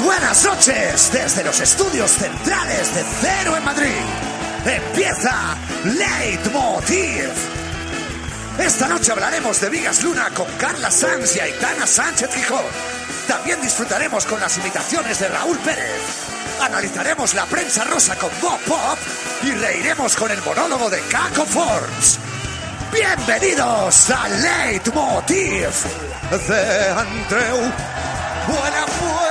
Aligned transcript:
buenas 0.00 0.44
noches 0.44 1.10
desde 1.12 1.44
los 1.44 1.60
estudios 1.60 2.10
centrales 2.10 2.94
de 2.94 3.04
Cero 3.20 3.56
en 3.56 3.64
Madrid. 3.64 4.02
Empieza 4.64 5.56
Leitmotiv. 5.84 7.30
Esta 8.58 8.88
noche 8.88 9.12
hablaremos 9.12 9.60
de 9.60 9.68
Vigas 9.70 10.02
Luna 10.02 10.30
con 10.34 10.46
Carla 10.58 10.90
Sanz 10.90 11.36
y 11.36 11.40
Aitana 11.40 11.86
Sánchez 11.86 12.30
Gijón. 12.34 12.64
También 13.26 13.60
disfrutaremos 13.62 14.26
con 14.26 14.40
las 14.40 14.56
imitaciones 14.58 15.18
de 15.18 15.28
Raúl 15.28 15.58
Pérez. 15.58 16.02
Analizaremos 16.60 17.34
la 17.34 17.46
prensa 17.46 17.84
rosa 17.84 18.16
con 18.16 18.30
Bob 18.40 18.60
Pop 18.60 18.98
y 19.42 19.52
reiremos 19.52 20.14
con 20.16 20.30
el 20.30 20.42
monólogo 20.42 20.90
de 20.90 21.00
Caco 21.10 21.46
Forbes. 21.46 22.18
Bienvenidos 22.92 24.10
a 24.10 24.28
Leitmotiv 24.28 25.70
de 26.48 26.88
Andreu 26.90 27.72
Buenafuente. 28.46 29.29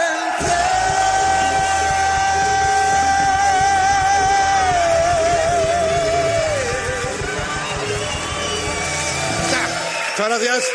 Muchas 10.19 10.41
gracias. 10.41 10.65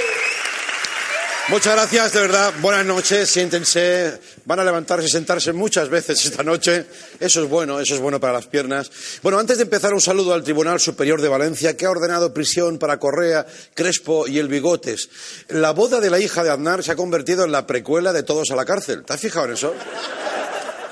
Muchas 1.49 1.75
gracias, 1.75 2.13
de 2.15 2.21
verdad. 2.21 2.55
Buenas 2.63 2.87
noches, 2.87 3.29
siéntense. 3.29 4.19
Van 4.47 4.59
a 4.59 4.65
levantarse 4.65 5.07
y 5.07 5.11
sentarse 5.11 5.53
muchas 5.53 5.91
veces 5.91 6.25
esta 6.25 6.43
noche. 6.43 6.87
Eso 7.21 7.43
es 7.43 7.51
bueno, 7.51 7.79
eso 7.79 7.95
es 7.95 8.01
bueno 8.01 8.19
para 8.19 8.33
las 8.33 8.47
piernas. 8.47 8.91
Bueno, 9.23 9.39
antes 9.39 9.59
de 9.59 9.65
empezar, 9.65 9.93
un 9.93 10.01
saludo 10.01 10.33
al 10.33 10.43
Tribunal 10.45 10.81
Superior 10.81 11.21
de 11.21 11.29
Valencia, 11.29 11.77
que 11.77 11.85
ha 11.85 11.91
ordenado 11.91 12.33
prisión 12.33 12.79
para 12.79 12.99
Correa, 12.99 13.45
Crespo 13.75 14.27
y 14.27 14.39
el 14.39 14.49
Bigotes. 14.49 15.11
La 15.49 15.73
boda 15.73 16.01
de 16.01 16.09
la 16.09 16.19
hija 16.19 16.43
de 16.43 16.49
Aznar 16.49 16.83
se 16.83 16.93
ha 16.93 16.97
convertido 16.97 17.45
en 17.45 17.53
la 17.53 17.67
precuela 17.67 18.15
de 18.15 18.23
Todos 18.23 18.51
a 18.51 18.57
la 18.57 18.65
cárcel. 18.65 19.05
¿Te 19.05 19.13
has 19.13 19.21
fijado 19.21 19.45
en 19.45 19.53
eso? 19.53 19.75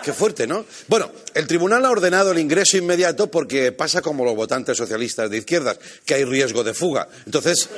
Qué 0.04 0.12
fuerte, 0.12 0.46
¿no? 0.46 0.66
Bueno, 0.88 1.10
el 1.32 1.46
tribunal 1.46 1.86
ha 1.86 1.90
ordenado 1.90 2.32
el 2.32 2.38
ingreso 2.38 2.76
inmediato 2.76 3.30
porque 3.30 3.72
pasa 3.72 4.02
como 4.02 4.26
los 4.26 4.36
votantes 4.36 4.76
socialistas 4.76 5.30
de 5.30 5.38
izquierdas, 5.38 5.78
que 6.04 6.12
hay 6.12 6.24
riesgo 6.24 6.62
de 6.62 6.74
fuga. 6.74 7.08
Entonces, 7.24 7.70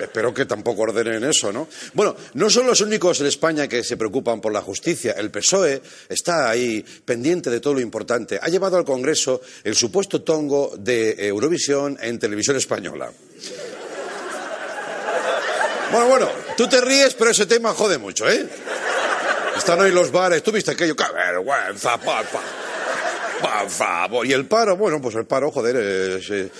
Espero 0.00 0.32
que 0.32 0.46
tampoco 0.46 0.82
ordenen 0.82 1.24
eso, 1.24 1.52
¿no? 1.52 1.68
Bueno, 1.94 2.16
no 2.34 2.50
son 2.50 2.66
los 2.66 2.80
únicos 2.80 3.20
en 3.20 3.26
España 3.26 3.68
que 3.68 3.84
se 3.84 3.96
preocupan 3.96 4.40
por 4.40 4.52
la 4.52 4.62
justicia. 4.62 5.12
El 5.16 5.30
PSOE 5.30 5.82
está 6.08 6.48
ahí 6.48 6.84
pendiente 7.04 7.50
de 7.50 7.60
todo 7.60 7.74
lo 7.74 7.80
importante. 7.80 8.38
Ha 8.40 8.48
llevado 8.48 8.76
al 8.76 8.84
Congreso 8.84 9.40
el 9.64 9.74
supuesto 9.74 10.22
tongo 10.22 10.72
de 10.78 11.14
Eurovisión 11.26 11.98
en 12.00 12.18
televisión 12.18 12.56
española. 12.56 13.10
Bueno, 15.92 16.06
bueno, 16.06 16.28
tú 16.56 16.68
te 16.68 16.80
ríes, 16.80 17.14
pero 17.14 17.30
ese 17.32 17.46
tema 17.46 17.74
jode 17.74 17.98
mucho, 17.98 18.28
¿eh? 18.30 18.46
Están 19.56 19.80
hoy 19.80 19.90
los 19.90 20.12
bares, 20.12 20.42
tú 20.42 20.52
viste 20.52 20.70
aquello, 20.70 20.94
qué 20.94 21.04
vergüenza. 21.12 21.98
Por 21.98 23.70
favor. 23.70 24.26
Y 24.26 24.32
el 24.32 24.46
paro, 24.46 24.76
bueno, 24.76 25.00
pues 25.00 25.14
el 25.16 25.26
paro, 25.26 25.50
joder, 25.50 25.76
es, 25.76 26.30
eh, 26.30 26.50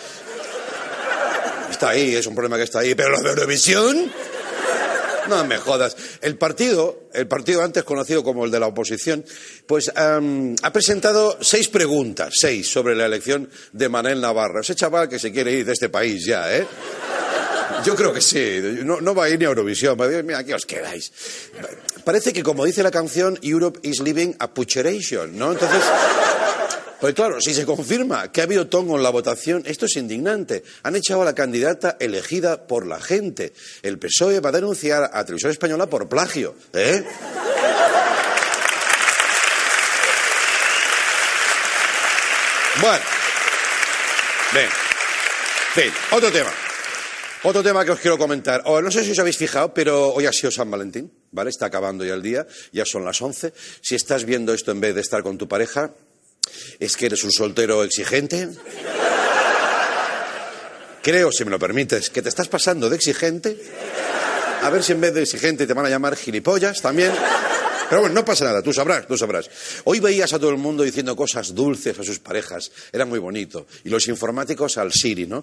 está 1.81 1.93
ahí, 1.93 2.15
es 2.15 2.27
un 2.27 2.35
problema 2.35 2.59
que 2.59 2.65
está 2.65 2.81
ahí, 2.81 2.95
pero 2.95 3.09
la 3.09 3.23
de 3.23 3.31
Eurovisión. 3.31 4.13
No 5.31 5.45
me 5.47 5.57
jodas. 5.57 5.97
El 6.21 6.37
partido, 6.37 7.05
el 7.15 7.27
partido 7.27 7.63
antes 7.63 7.85
conocido 7.85 8.23
como 8.23 8.45
el 8.45 8.51
de 8.51 8.61
la 8.61 8.67
oposición, 8.67 9.25
pues 9.67 9.91
ha 9.95 10.73
presentado 10.75 11.39
seis 11.41 11.69
preguntas, 11.69 12.35
seis, 12.37 12.71
sobre 12.71 12.95
la 12.95 13.07
elección 13.07 13.49
de 13.73 13.89
Manel 13.89 14.21
Navarro. 14.21 14.61
Ese 14.61 14.75
chaval 14.75 15.09
que 15.09 15.19
se 15.19 15.33
quiere 15.33 15.53
ir 15.53 15.65
de 15.65 15.73
este 15.73 15.89
país 15.89 16.27
ya, 16.27 16.55
¿eh? 16.55 16.67
Yo 17.83 17.97
creo 17.97 18.13
que 18.13 18.21
sí. 18.21 18.61
No, 18.85 19.01
no 19.01 19.15
va 19.15 19.25
a 19.25 19.29
ir 19.31 19.39
ni 19.39 19.47
a 19.47 19.49
Eurovisión. 19.49 19.97
Mira, 20.27 20.41
aquí 20.41 20.53
os 20.53 20.67
quedáis. 20.67 21.11
Parece 22.05 22.35
que, 22.35 22.43
como 22.43 22.67
dice 22.67 22.83
la 22.83 22.91
canción, 22.91 23.39
Europe 23.41 23.81
is 23.85 24.01
living 24.01 24.35
a 24.39 24.53
pucheration, 24.53 25.39
¿no? 25.39 25.53
Entonces. 25.53 25.83
Pues 27.01 27.15
claro, 27.15 27.41
si 27.41 27.55
se 27.55 27.65
confirma 27.65 28.31
que 28.31 28.43
ha 28.43 28.45
habido 28.45 28.67
tongo 28.67 28.97
en 28.97 29.03
la 29.03 29.09
votación, 29.09 29.63
esto 29.65 29.87
es 29.87 29.97
indignante. 29.97 30.63
Han 30.83 30.97
echado 30.97 31.23
a 31.23 31.25
la 31.25 31.35
candidata 31.35 31.97
elegida 31.99 32.67
por 32.67 32.87
la 32.87 33.01
gente. 33.01 33.55
El 33.83 33.99
PSOE 33.99 34.41
va 34.41 34.51
a 34.51 34.53
denunciar 34.53 35.11
a 35.13 35.25
Televisión 35.25 35.51
Española 35.51 35.89
por 35.89 36.11
plagio. 36.11 36.55
¿Eh? 36.75 37.03
Bueno. 42.83 43.05
Otro 46.11 46.31
tema. 46.31 46.53
Otro 47.45 47.63
tema 47.63 47.83
que 47.83 47.93
os 47.93 48.01
quiero 48.01 48.19
comentar. 48.19 48.63
No 48.67 48.91
sé 48.91 49.05
si 49.05 49.13
os 49.13 49.19
habéis 49.19 49.39
fijado, 49.39 49.73
pero 49.73 50.13
hoy 50.13 50.27
ha 50.27 50.33
sido 50.33 50.51
San 50.51 50.71
Valentín, 50.71 51.11
¿vale? 51.31 51.49
Está 51.49 51.67
acabando 51.67 52.05
ya 52.05 52.13
el 52.13 52.21
día, 52.21 52.47
ya 52.73 52.85
son 52.85 53.07
las 53.07 53.23
11. 53.23 53.55
Si 53.81 53.95
estás 53.95 54.27
viendo 54.27 54.53
esto 54.53 54.71
en 54.73 54.81
vez 54.81 54.95
de 54.95 55.01
estar 55.01 55.23
con 55.23 55.39
tu 55.39 55.49
pareja, 55.49 55.95
¿Es 56.79 56.97
que 56.97 57.07
eres 57.07 57.25
un 57.25 57.33
soltero 57.33 57.85
exigente? 57.85 58.49
Creo, 61.03 61.33
si 61.33 61.45
me 61.45 61.51
lo 61.51 61.59
permites, 61.59 62.11
que 62.11 62.21
te 62.23 62.29
estás 62.29 62.49
pasando 62.49 62.91
de 62.91 62.97
exigente. 62.97 63.57
A 64.63 64.69
ver 64.69 64.83
si 64.83 64.93
en 64.93 65.01
vez 65.01 65.15
de 65.15 65.23
exigente 65.23 65.67
te 65.67 65.73
van 65.73 65.87
a 65.87 65.89
llamar 65.89 66.17
gilipollas 66.17 66.83
también. 66.83 67.13
Pero 67.89 68.03
bueno, 68.03 68.15
no 68.15 68.25
pasa 68.25 68.45
nada, 68.45 68.63
tú 68.63 68.73
sabrás, 68.73 69.07
tú 69.07 69.17
sabrás. 69.17 69.51
Hoy 69.85 69.99
veías 69.99 70.33
a 70.33 70.39
todo 70.39 70.51
el 70.51 70.59
mundo 70.59 70.85
diciendo 70.85 71.17
cosas 71.17 71.55
dulces 71.55 71.99
a 71.99 72.05
sus 72.05 72.21
parejas, 72.21 72.71
era 72.93 73.05
muy 73.05 73.19
bonito. 73.19 73.67
Y 73.83 73.89
los 73.89 74.07
informáticos 74.07 74.79
al 74.79 74.93
Siri, 74.93 75.27
¿no? 75.27 75.43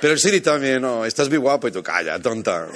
Pero 0.00 0.12
el 0.12 0.18
Siri 0.18 0.40
también, 0.40 0.82
no, 0.82 1.04
estás 1.04 1.28
muy 1.28 1.38
guapo 1.38 1.68
y 1.68 1.70
tú 1.70 1.80
calla, 1.80 2.18
tonta. 2.18 2.66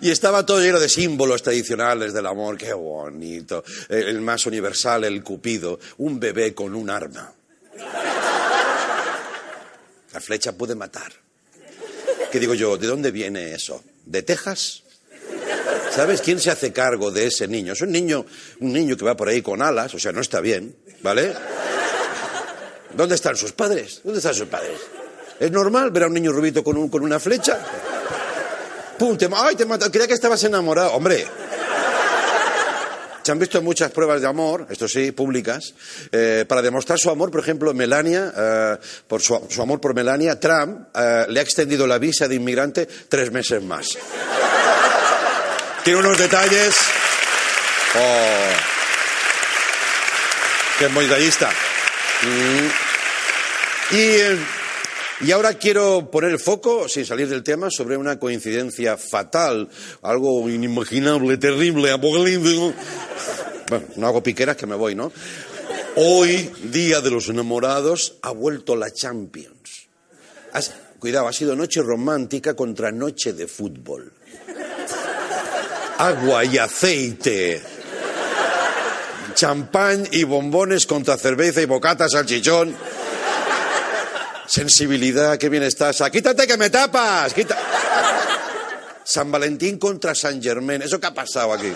Y 0.00 0.10
estaba 0.10 0.46
todo 0.46 0.60
lleno 0.60 0.78
de 0.78 0.88
símbolos 0.88 1.42
tradicionales 1.42 2.12
del 2.12 2.26
amor, 2.26 2.56
qué 2.56 2.72
bonito. 2.72 3.64
El 3.88 4.20
más 4.20 4.46
universal, 4.46 5.04
el 5.04 5.22
cupido, 5.22 5.78
un 5.98 6.20
bebé 6.20 6.54
con 6.54 6.74
un 6.74 6.88
arma. 6.90 7.32
La 10.12 10.20
flecha 10.20 10.52
puede 10.52 10.74
matar. 10.74 11.12
¿Qué 12.30 12.38
digo 12.38 12.54
yo? 12.54 12.76
¿De 12.76 12.86
dónde 12.86 13.10
viene 13.10 13.54
eso? 13.54 13.82
¿De 14.04 14.22
Texas? 14.22 14.82
¿Sabes 15.94 16.20
quién 16.20 16.38
se 16.38 16.50
hace 16.50 16.72
cargo 16.72 17.10
de 17.10 17.26
ese 17.26 17.48
niño? 17.48 17.72
Es 17.72 17.80
un 17.80 17.90
niño, 17.90 18.24
un 18.60 18.72
niño 18.72 18.96
que 18.96 19.04
va 19.04 19.16
por 19.16 19.28
ahí 19.28 19.42
con 19.42 19.62
alas, 19.62 19.94
o 19.94 19.98
sea, 19.98 20.12
no 20.12 20.20
está 20.20 20.40
bien, 20.40 20.76
¿vale? 21.02 21.34
¿Dónde 22.94 23.14
están 23.14 23.36
sus 23.36 23.52
padres? 23.52 24.00
¿Dónde 24.04 24.18
están 24.18 24.34
sus 24.34 24.48
padres? 24.48 24.78
¿Es 25.40 25.50
normal 25.50 25.90
ver 25.90 26.04
a 26.04 26.06
un 26.06 26.14
niño 26.14 26.32
rubito 26.32 26.62
con, 26.62 26.76
un, 26.76 26.88
con 26.88 27.02
una 27.02 27.18
flecha? 27.18 27.60
¡Pum! 28.98 29.16
¡Ay, 29.36 29.54
te 29.56 29.64
mató! 29.64 29.90
Creía 29.90 30.08
que 30.08 30.14
estabas 30.14 30.42
enamorado. 30.44 30.92
Hombre. 30.92 31.26
Se 33.22 33.32
han 33.32 33.38
visto 33.38 33.60
muchas 33.60 33.90
pruebas 33.90 34.22
de 34.22 34.26
amor, 34.26 34.66
esto 34.70 34.88
sí, 34.88 35.12
públicas, 35.12 35.74
eh, 36.12 36.46
para 36.48 36.62
demostrar 36.62 36.98
su 36.98 37.10
amor, 37.10 37.30
por 37.30 37.40
ejemplo, 37.40 37.74
Melania, 37.74 38.32
eh, 38.34 38.78
por 39.06 39.20
su, 39.20 39.34
amor 39.60 39.82
por 39.82 39.94
Melania, 39.94 40.40
Trump 40.40 40.88
eh, 40.94 41.26
le 41.28 41.38
ha 41.38 41.42
extendido 41.42 41.86
la 41.86 41.98
visa 41.98 42.26
de 42.26 42.36
inmigrante 42.36 42.86
tres 42.86 43.30
meses 43.30 43.62
más. 43.62 43.98
Tiene 45.84 45.98
unos 45.98 46.16
detalles. 46.16 46.74
Oh. 47.96 48.52
Que 50.78 50.88
muy 50.88 51.04
detallista. 51.04 51.50
Mm. 52.22 53.94
Y 53.94 54.57
y 55.20 55.32
ahora 55.32 55.54
quiero 55.54 56.10
poner 56.10 56.30
el 56.30 56.38
foco, 56.38 56.88
sin 56.88 57.04
salir 57.04 57.28
del 57.28 57.42
tema, 57.42 57.70
sobre 57.70 57.96
una 57.96 58.18
coincidencia 58.18 58.96
fatal, 58.96 59.68
algo 60.02 60.48
inimaginable, 60.48 61.36
terrible, 61.38 61.90
apocalíptico. 61.90 62.72
Bueno, 63.68 63.86
no 63.96 64.06
hago 64.06 64.22
piqueras 64.22 64.56
que 64.56 64.66
me 64.66 64.76
voy, 64.76 64.94
¿no? 64.94 65.12
Hoy, 65.96 66.50
Día 66.62 67.00
de 67.00 67.10
los 67.10 67.28
Enamorados, 67.28 68.18
ha 68.22 68.30
vuelto 68.30 68.76
la 68.76 68.92
Champions. 68.92 69.88
Cuidado, 71.00 71.28
ha 71.28 71.32
sido 71.32 71.54
noche 71.56 71.82
romántica 71.82 72.54
contra 72.54 72.92
noche 72.92 73.32
de 73.32 73.46
fútbol. 73.46 74.12
Agua 75.98 76.44
y 76.44 76.58
aceite. 76.58 77.60
Champán 79.34 80.08
y 80.12 80.24
bombones 80.24 80.86
contra 80.86 81.16
cerveza 81.16 81.60
y 81.60 81.66
bocata 81.66 82.08
salchichón. 82.08 82.74
Sensibilidad, 84.48 85.36
qué 85.36 85.50
bien 85.50 85.62
estás. 85.62 86.00
Ah, 86.00 86.10
quítate 86.10 86.46
que 86.46 86.56
me 86.56 86.70
tapas. 86.70 87.34
Quita... 87.34 87.56
San 89.04 89.30
Valentín 89.30 89.78
contra 89.78 90.14
San 90.14 90.42
Germain. 90.42 90.80
¿Eso 90.80 90.98
qué 90.98 91.06
ha 91.06 91.14
pasado 91.14 91.52
aquí? 91.52 91.70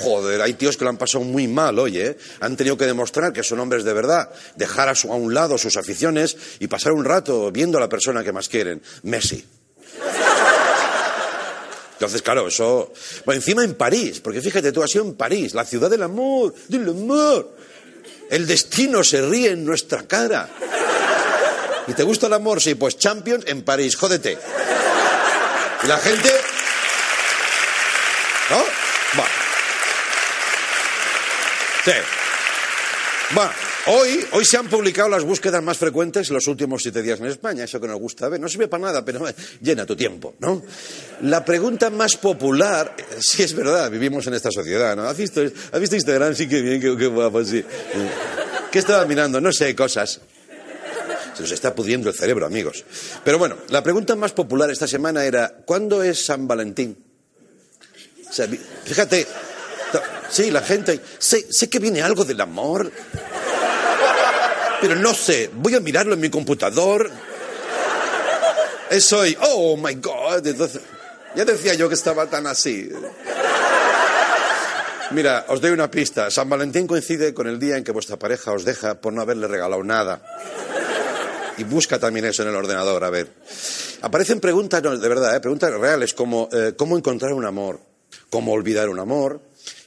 Joder, 0.00 0.42
hay 0.42 0.52
tíos 0.52 0.76
que 0.76 0.84
lo 0.84 0.90
han 0.90 0.98
pasado 0.98 1.24
muy 1.24 1.48
mal, 1.48 1.78
oye. 1.78 2.06
¿eh? 2.06 2.18
Han 2.40 2.54
tenido 2.54 2.76
que 2.76 2.84
demostrar 2.84 3.32
que 3.32 3.42
son 3.42 3.60
hombres 3.60 3.82
de 3.84 3.94
verdad, 3.94 4.30
dejar 4.56 4.90
a, 4.90 4.94
su, 4.94 5.10
a 5.10 5.16
un 5.16 5.32
lado 5.32 5.56
sus 5.56 5.78
aficiones 5.78 6.36
y 6.60 6.66
pasar 6.66 6.92
un 6.92 7.04
rato 7.04 7.50
viendo 7.50 7.78
a 7.78 7.80
la 7.80 7.88
persona 7.88 8.22
que 8.22 8.32
más 8.32 8.48
quieren. 8.48 8.82
Messi. 9.02 9.42
Entonces, 11.94 12.20
claro, 12.20 12.48
eso. 12.48 12.92
Bueno, 13.24 13.38
encima 13.38 13.64
en 13.64 13.74
París, 13.74 14.20
porque 14.20 14.42
fíjate, 14.42 14.70
tú 14.70 14.82
has 14.82 14.90
sido 14.90 15.06
en 15.06 15.14
París, 15.14 15.54
la 15.54 15.64
ciudad 15.64 15.88
del 15.88 16.02
amor, 16.02 16.54
del 16.68 16.90
amor. 16.90 17.56
El 18.28 18.46
destino 18.46 19.02
se 19.02 19.22
ríe 19.22 19.52
en 19.52 19.64
nuestra 19.64 20.06
cara. 20.06 20.48
¿Y 21.86 21.92
te 21.92 22.02
gusta 22.02 22.26
el 22.26 22.32
amor? 22.32 22.60
Sí, 22.60 22.74
pues 22.74 22.98
Champions 22.98 23.44
en 23.46 23.62
París, 23.62 23.96
jódete. 23.96 24.38
Y 25.82 25.86
la 25.86 25.98
gente... 25.98 26.30
¿No? 28.50 28.58
Va. 29.18 29.26
Sí. 31.84 31.92
Bueno, 33.34 33.50
hoy, 33.86 34.24
hoy 34.32 34.44
se 34.44 34.56
han 34.56 34.68
publicado 34.68 35.08
las 35.08 35.24
búsquedas 35.24 35.62
más 35.62 35.78
frecuentes 35.78 36.28
en 36.28 36.34
los 36.34 36.46
últimos 36.46 36.82
siete 36.82 37.02
días 37.02 37.18
en 37.20 37.26
España, 37.26 37.64
eso 37.64 37.80
que 37.80 37.88
nos 37.88 37.98
gusta 37.98 38.28
ver. 38.28 38.40
No 38.40 38.48
sirve 38.48 38.68
para 38.68 38.84
nada, 38.84 39.04
pero 39.04 39.24
llena 39.60 39.84
tu 39.84 39.96
tiempo, 39.96 40.34
¿no? 40.40 40.62
La 41.22 41.44
pregunta 41.44 41.90
más 41.90 42.16
popular, 42.16 42.94
sí 43.18 43.42
es 43.42 43.54
verdad, 43.54 43.90
vivimos 43.90 44.26
en 44.26 44.34
esta 44.34 44.50
sociedad, 44.50 44.96
¿no? 44.96 45.08
¿Has 45.08 45.16
visto, 45.16 45.40
¿has 45.72 45.80
visto 45.80 45.96
Instagram? 45.96 46.34
Sí, 46.34 46.48
qué 46.48 46.62
bien, 46.62 46.80
qué, 46.80 46.96
qué 46.96 47.06
guapo, 47.06 47.44
sí. 47.44 47.64
¿Qué 48.70 48.78
estaba 48.78 49.04
mirando? 49.04 49.40
No 49.40 49.52
sé, 49.52 49.74
cosas. 49.74 50.20
Se 51.36 51.42
nos 51.42 51.52
está 51.52 51.74
pudiendo 51.74 52.08
el 52.08 52.14
cerebro, 52.14 52.46
amigos. 52.46 52.84
Pero 53.22 53.38
bueno, 53.38 53.58
la 53.68 53.82
pregunta 53.82 54.16
más 54.16 54.32
popular 54.32 54.70
esta 54.70 54.86
semana 54.86 55.24
era, 55.26 55.52
¿cuándo 55.66 56.02
es 56.02 56.24
San 56.24 56.48
Valentín? 56.48 56.96
O 58.28 58.32
sea, 58.32 58.48
fíjate, 58.84 59.26
sí, 60.30 60.50
la 60.50 60.62
gente, 60.62 60.98
sé, 61.18 61.52
sé 61.52 61.68
que 61.68 61.78
viene 61.78 62.00
algo 62.00 62.24
del 62.24 62.40
amor, 62.40 62.90
pero 64.80 64.94
no 64.94 65.12
sé, 65.12 65.50
voy 65.52 65.74
a 65.74 65.80
mirarlo 65.80 66.14
en 66.14 66.20
mi 66.20 66.30
computador. 66.30 67.10
Es 68.88 69.12
hoy, 69.12 69.36
oh 69.42 69.76
my 69.76 69.94
God. 69.96 70.42
Ya 71.34 71.44
decía 71.44 71.74
yo 71.74 71.88
que 71.88 71.94
estaba 71.94 72.26
tan 72.26 72.46
así. 72.46 72.88
Mira, 75.10 75.44
os 75.48 75.60
doy 75.60 75.70
una 75.70 75.90
pista. 75.90 76.30
San 76.30 76.48
Valentín 76.48 76.86
coincide 76.86 77.34
con 77.34 77.46
el 77.46 77.58
día 77.58 77.76
en 77.76 77.84
que 77.84 77.92
vuestra 77.92 78.16
pareja 78.16 78.52
os 78.52 78.64
deja 78.64 79.00
por 79.00 79.12
no 79.12 79.22
haberle 79.22 79.46
regalado 79.46 79.84
nada. 79.84 80.20
Y 81.58 81.64
busca 81.64 81.98
también 81.98 82.26
eso 82.26 82.42
en 82.42 82.48
el 82.48 82.54
ordenador, 82.54 83.02
a 83.02 83.10
ver. 83.10 83.32
Aparecen 84.02 84.40
preguntas, 84.40 84.82
de 84.82 85.08
verdad, 85.08 85.34
¿eh? 85.34 85.40
preguntas 85.40 85.72
reales 85.72 86.12
como 86.12 86.48
eh, 86.52 86.74
cómo 86.76 86.96
encontrar 86.96 87.32
un 87.32 87.46
amor, 87.46 87.80
cómo 88.28 88.52
olvidar 88.52 88.88
un 88.88 88.98
amor, 88.98 89.40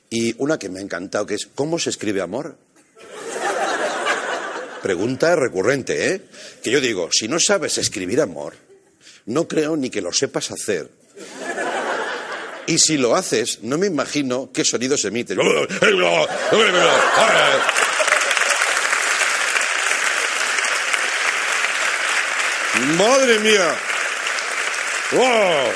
y 0.09 0.35
una 0.39 0.57
que 0.57 0.69
me 0.69 0.79
ha 0.79 0.81
encantado, 0.81 1.25
que 1.25 1.35
es 1.35 1.47
¿cómo 1.53 1.77
se 1.77 1.91
escribe 1.91 2.21
amor? 2.21 2.57
Pregunta 4.81 5.35
recurrente, 5.35 6.13
¿eh? 6.13 6.21
Que 6.63 6.71
yo 6.71 6.81
digo, 6.81 7.09
si 7.11 7.27
no 7.27 7.39
sabes 7.39 7.77
escribir 7.77 8.21
amor, 8.21 8.53
no 9.25 9.47
creo 9.47 9.75
ni 9.75 9.89
que 9.89 10.01
lo 10.01 10.11
sepas 10.11 10.51
hacer. 10.51 10.89
Y 12.65 12.77
si 12.79 12.97
lo 12.97 13.15
haces, 13.15 13.59
no 13.63 13.77
me 13.77 13.87
imagino 13.87 14.51
qué 14.53 14.63
sonido 14.63 14.95
se 14.97 15.09
¡Madre 22.97 23.39
mía! 23.39 23.75
¡Wow! 25.11 25.71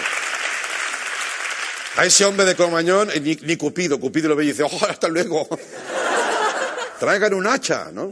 A 1.95 2.05
ese 2.05 2.25
hombre 2.25 2.45
de 2.45 2.55
Cromañón, 2.55 3.09
eh, 3.11 3.19
ni, 3.19 3.57
Cupido, 3.57 3.99
Cupido 3.99 4.29
lo 4.29 4.35
ve 4.35 4.45
y 4.45 4.47
dice, 4.47 4.63
¡oh, 4.63 4.85
hasta 4.87 5.07
luego! 5.07 5.47
Traigan 6.99 7.33
un 7.33 7.45
hacha, 7.45 7.91
¿no? 7.91 8.11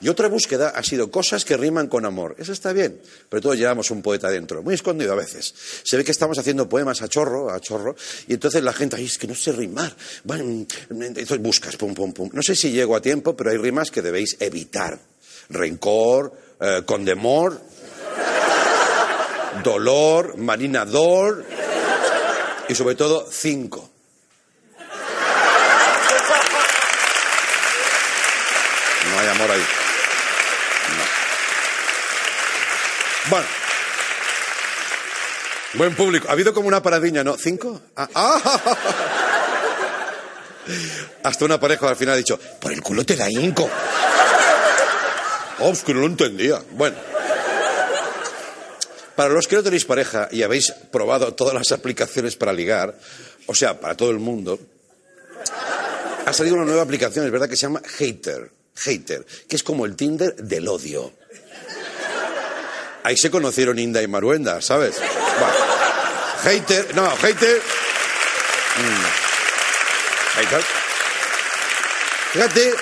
Y 0.00 0.08
otra 0.08 0.28
búsqueda 0.28 0.68
ha 0.68 0.82
sido 0.82 1.10
cosas 1.10 1.44
que 1.44 1.56
riman 1.56 1.88
con 1.88 2.04
amor. 2.04 2.36
Eso 2.38 2.52
está 2.52 2.72
bien, 2.72 3.00
pero 3.28 3.40
todos 3.40 3.56
llevamos 3.56 3.90
un 3.90 4.02
poeta 4.02 4.28
dentro, 4.28 4.62
muy 4.62 4.74
escondido 4.74 5.12
a 5.12 5.16
veces. 5.16 5.54
Se 5.82 5.96
ve 5.96 6.04
que 6.04 6.12
estamos 6.12 6.38
haciendo 6.38 6.68
poemas 6.68 7.00
a 7.02 7.08
chorro, 7.08 7.50
a 7.50 7.60
chorro, 7.60 7.96
y 8.28 8.34
entonces 8.34 8.62
la 8.62 8.74
gente, 8.74 8.96
ay, 8.96 9.06
es 9.06 9.16
que 9.16 9.26
no 9.26 9.34
sé 9.34 9.52
rimar. 9.52 9.96
Bueno, 10.24 10.66
entonces 10.90 11.38
buscas, 11.38 11.76
pum, 11.76 11.94
pum, 11.94 12.12
pum. 12.12 12.28
No 12.32 12.42
sé 12.42 12.54
si 12.54 12.70
llego 12.70 12.94
a 12.94 13.00
tiempo, 13.00 13.34
pero 13.34 13.50
hay 13.50 13.56
rimas 13.56 13.90
que 13.90 14.02
debéis 14.02 14.36
evitar. 14.40 14.98
Rencor, 15.48 16.32
eh, 16.60 16.82
condemor, 16.86 17.60
dolor, 19.62 20.36
marinador 20.36 21.44
y 22.68 22.74
sobre 22.74 22.94
todo 22.94 23.28
cinco. 23.30 23.90
No 29.10 29.20
hay 29.20 29.28
amor 29.28 29.50
ahí. 29.50 29.60
No. 30.96 31.04
Bueno. 33.30 33.46
Buen 35.74 35.94
público. 35.94 36.28
Ha 36.28 36.32
habido 36.32 36.54
como 36.54 36.68
una 36.68 36.82
paradiña, 36.82 37.22
¿no? 37.22 37.36
¿Cinco? 37.36 37.82
Ah, 37.96 38.08
ah. 38.14 38.40
Hasta 41.22 41.44
una 41.44 41.60
pareja 41.60 41.88
al 41.88 41.96
final 41.96 42.14
ha 42.14 42.18
dicho, 42.18 42.38
por 42.60 42.72
el 42.72 42.80
culo 42.82 43.04
te 43.04 43.14
da 43.14 43.30
inco. 43.30 43.68
Oh, 45.58 45.72
no 45.88 45.94
lo 45.94 46.06
entendía. 46.06 46.62
Bueno. 46.72 46.96
Para 49.14 49.30
los 49.30 49.48
que 49.48 49.56
no 49.56 49.62
tenéis 49.62 49.86
pareja 49.86 50.28
y 50.30 50.42
habéis 50.42 50.72
probado 50.92 51.32
todas 51.32 51.54
las 51.54 51.72
aplicaciones 51.72 52.36
para 52.36 52.52
ligar, 52.52 52.98
o 53.46 53.54
sea, 53.54 53.80
para 53.80 53.96
todo 53.96 54.10
el 54.10 54.18
mundo, 54.18 54.58
ha 56.26 56.32
salido 56.32 56.56
una 56.56 56.66
nueva 56.66 56.82
aplicación, 56.82 57.24
es 57.24 57.32
verdad, 57.32 57.48
que 57.48 57.56
se 57.56 57.62
llama 57.62 57.80
Hater. 57.96 58.50
Hater, 58.74 59.24
que 59.48 59.56
es 59.56 59.62
como 59.62 59.86
el 59.86 59.96
Tinder 59.96 60.36
del 60.36 60.68
odio. 60.68 61.14
Ahí 63.04 63.16
se 63.16 63.30
conocieron 63.30 63.78
Inda 63.78 64.02
y 64.02 64.06
Maruenda, 64.06 64.60
¿sabes? 64.60 64.96
Hater, 66.42 66.94
no, 66.94 67.08
Hater. 67.16 67.62
Mm. 68.76 70.38
Hater. 70.38 70.62
Fíjate 72.32 72.74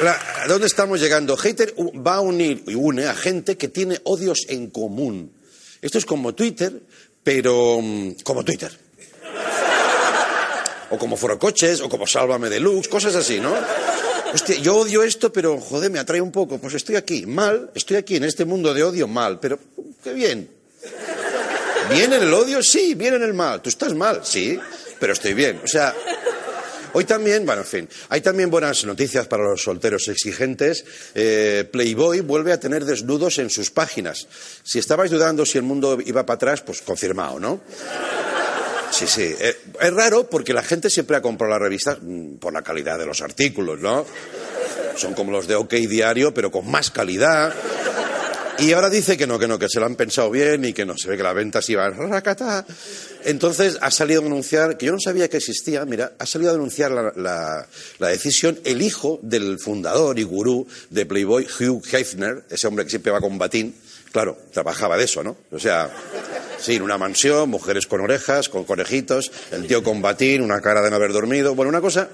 ¿A 0.00 0.48
dónde 0.48 0.66
estamos 0.66 1.00
llegando? 1.00 1.36
Hater 1.36 1.74
va 1.78 2.16
a 2.16 2.20
unir 2.20 2.64
y 2.66 2.74
une 2.74 3.06
a 3.06 3.14
gente 3.14 3.56
que 3.56 3.68
tiene 3.68 4.00
odios 4.04 4.46
en 4.48 4.70
común. 4.70 5.32
Esto 5.80 5.98
es 5.98 6.04
como 6.04 6.34
Twitter, 6.34 6.82
pero 7.22 7.78
mm, 7.80 8.16
como 8.24 8.44
Twitter. 8.44 8.76
O 10.90 10.98
como 10.98 11.16
Forocoches, 11.16 11.80
o 11.80 11.88
como 11.88 12.06
Sálvame 12.06 12.50
Deluxe, 12.50 12.88
cosas 12.88 13.14
así, 13.14 13.38
¿no? 13.38 13.54
Hostia, 14.32 14.56
yo 14.56 14.76
odio 14.76 15.04
esto, 15.04 15.32
pero 15.32 15.60
joder, 15.60 15.90
me 15.90 16.00
atrae 16.00 16.20
un 16.20 16.32
poco. 16.32 16.58
Pues 16.58 16.74
estoy 16.74 16.96
aquí, 16.96 17.24
mal, 17.24 17.70
estoy 17.74 17.96
aquí 17.96 18.16
en 18.16 18.24
este 18.24 18.44
mundo 18.44 18.74
de 18.74 18.82
odio, 18.82 19.06
mal, 19.06 19.38
pero 19.38 19.58
qué 20.02 20.12
bien. 20.12 20.50
¿Bien 21.90 22.12
en 22.12 22.22
el 22.22 22.34
odio? 22.34 22.62
Sí, 22.62 22.94
bien 22.94 23.14
en 23.14 23.22
el 23.22 23.34
mal. 23.34 23.62
Tú 23.62 23.68
estás 23.68 23.94
mal, 23.94 24.22
sí, 24.24 24.58
pero 24.98 25.12
estoy 25.12 25.34
bien. 25.34 25.60
O 25.62 25.68
sea, 25.68 25.94
Hoy 26.96 27.04
también, 27.04 27.44
bueno, 27.44 27.62
en 27.62 27.66
fin, 27.66 27.88
hay 28.08 28.20
también 28.20 28.50
buenas 28.50 28.84
noticias 28.84 29.26
para 29.26 29.42
los 29.42 29.62
solteros 29.62 30.06
exigentes. 30.06 30.84
Eh, 31.16 31.68
Playboy 31.70 32.20
vuelve 32.20 32.52
a 32.52 32.60
tener 32.60 32.84
desnudos 32.84 33.38
en 33.38 33.50
sus 33.50 33.72
páginas. 33.72 34.28
Si 34.62 34.78
estabais 34.78 35.10
dudando 35.10 35.44
si 35.44 35.58
el 35.58 35.64
mundo 35.64 35.98
iba 36.06 36.24
para 36.24 36.36
atrás, 36.36 36.60
pues 36.62 36.82
confirmado, 36.82 37.40
¿no? 37.40 37.60
Sí, 38.92 39.08
sí. 39.08 39.34
Eh, 39.40 39.56
es 39.80 39.92
raro 39.92 40.30
porque 40.30 40.52
la 40.54 40.62
gente 40.62 40.88
siempre 40.88 41.16
ha 41.16 41.20
comprado 41.20 41.50
las 41.50 41.62
revistas 41.62 41.98
mm, 42.00 42.36
por 42.36 42.52
la 42.52 42.62
calidad 42.62 42.96
de 42.96 43.06
los 43.06 43.22
artículos, 43.22 43.80
¿no? 43.80 44.06
Son 44.96 45.14
como 45.14 45.32
los 45.32 45.48
de 45.48 45.56
OK 45.56 45.72
Diario, 45.72 46.32
pero 46.32 46.52
con 46.52 46.70
más 46.70 46.92
calidad. 46.92 47.52
Y 48.58 48.72
ahora 48.72 48.88
dice 48.88 49.16
que 49.16 49.26
no, 49.26 49.38
que 49.38 49.48
no, 49.48 49.58
que 49.58 49.68
se 49.68 49.80
lo 49.80 49.86
han 49.86 49.96
pensado 49.96 50.30
bien 50.30 50.64
y 50.64 50.72
que 50.72 50.86
no, 50.86 50.96
se 50.96 51.08
ve 51.08 51.16
que 51.16 51.22
la 51.22 51.32
venta 51.32 51.60
se 51.60 51.72
iba 51.72 51.84
a 51.86 51.90
racata. 51.90 52.64
Entonces 53.24 53.78
ha 53.80 53.90
salido 53.90 54.22
a 54.22 54.26
anunciar, 54.26 54.78
que 54.78 54.86
yo 54.86 54.92
no 54.92 55.00
sabía 55.00 55.28
que 55.28 55.38
existía, 55.38 55.84
mira, 55.84 56.12
ha 56.18 56.26
salido 56.26 56.50
a 56.50 56.54
denunciar 56.54 56.92
la, 56.92 57.66
la, 57.98 58.08
decisión 58.08 58.58
el 58.64 58.80
hijo 58.80 59.18
del 59.22 59.58
fundador 59.58 60.18
y 60.18 60.22
gurú 60.22 60.66
de 60.90 61.04
Playboy, 61.04 61.46
Hugh 61.46 61.82
Hefner, 61.92 62.44
ese 62.48 62.66
hombre 62.68 62.84
que 62.84 62.90
siempre 62.90 63.10
va 63.10 63.20
con 63.20 63.38
batín, 63.38 63.74
claro, 64.12 64.38
trabajaba 64.52 64.96
de 64.96 65.04
eso, 65.04 65.24
¿no? 65.24 65.36
O 65.50 65.58
sea, 65.58 65.90
sí, 66.60 66.76
en 66.76 66.82
una 66.82 66.96
mansión, 66.96 67.50
mujeres 67.50 67.86
con 67.88 68.00
orejas, 68.00 68.48
con 68.48 68.64
conejitos, 68.64 69.32
el 69.50 69.66
tío 69.66 69.82
con 69.82 70.00
batín, 70.00 70.42
una 70.42 70.60
cara 70.60 70.80
de 70.80 70.90
no 70.90 70.96
haber 70.96 71.12
dormido, 71.12 71.54
bueno, 71.54 71.70
una 71.70 71.80
cosa... 71.80 72.08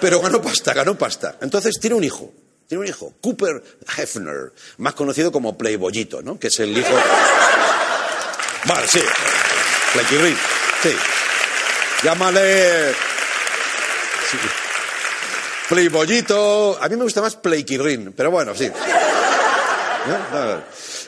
Pero 0.00 0.20
ganó 0.20 0.40
pasta, 0.40 0.72
ganó 0.74 0.96
pasta. 0.96 1.38
Entonces 1.40 1.80
tiene 1.80 1.96
un 1.96 2.04
hijo, 2.04 2.32
tiene 2.68 2.82
un 2.82 2.88
hijo, 2.88 3.14
Cooper 3.22 3.62
Hefner, 3.96 4.52
más 4.76 4.92
conocido 4.92 5.32
como 5.32 5.56
Playboyito, 5.56 6.20
¿no? 6.20 6.38
Que 6.38 6.48
es 6.48 6.60
el 6.60 6.76
hijo. 6.76 6.94
Vale, 8.66 8.86
sí. 8.86 9.00
Playboy, 9.94 10.36
sí. 10.82 10.90
Llámale. 12.04 12.92
Sí. 14.30 14.36
Playboyito. 15.70 16.78
A 16.78 16.88
mí 16.90 16.96
me 16.96 17.04
gusta 17.04 17.22
más 17.22 17.36
Playquirrin, 17.36 18.12
pero 18.12 18.30
bueno, 18.30 18.54
sí. 18.54 18.70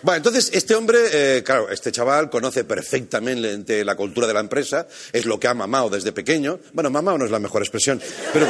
Bueno, 0.02 0.17
entonces 0.17 0.50
este 0.55 0.75
hombre, 0.75 0.99
eh, 1.12 1.43
claro, 1.43 1.69
este 1.69 1.93
chaval 1.93 2.31
conoce 2.31 2.64
perfectamente 2.64 3.85
la 3.85 3.97
cultura 3.97 4.26
de 4.26 4.33
la 4.33 4.40
empresa, 4.40 4.87
es 5.12 5.26
lo 5.26 5.38
que 5.38 5.47
ha 5.49 5.52
mamado 5.52 5.90
desde 5.90 6.12
pequeño. 6.12 6.59
Bueno, 6.73 6.88
mamado 6.88 7.19
no 7.19 7.26
es 7.26 7.31
la 7.31 7.38
mejor 7.38 7.61
expresión, 7.61 8.00
pero 8.33 8.47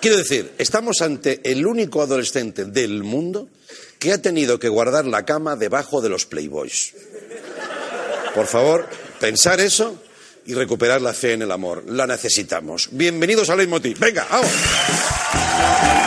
Quiero 0.00 0.16
decir, 0.16 0.52
estamos 0.58 1.00
ante 1.02 1.40
el 1.50 1.66
único 1.66 2.02
adolescente 2.02 2.64
del 2.64 3.02
mundo 3.02 3.48
que 3.98 4.12
ha 4.12 4.22
tenido 4.22 4.58
que 4.58 4.68
guardar 4.68 5.06
la 5.06 5.24
cama 5.24 5.56
debajo 5.56 6.00
de 6.00 6.08
los 6.08 6.24
Playboys. 6.24 6.94
Por 8.34 8.46
favor, 8.46 8.88
pensar 9.18 9.60
eso 9.60 10.00
y 10.46 10.54
recuperar 10.54 11.02
la 11.02 11.12
fe 11.12 11.32
en 11.32 11.42
el 11.42 11.50
amor. 11.50 11.82
La 11.88 12.06
necesitamos. 12.06 12.88
Bienvenidos 12.92 13.50
a 13.50 13.56
Leitmotiv. 13.56 13.98
Venga, 13.98 14.26
vamos. 14.30 15.97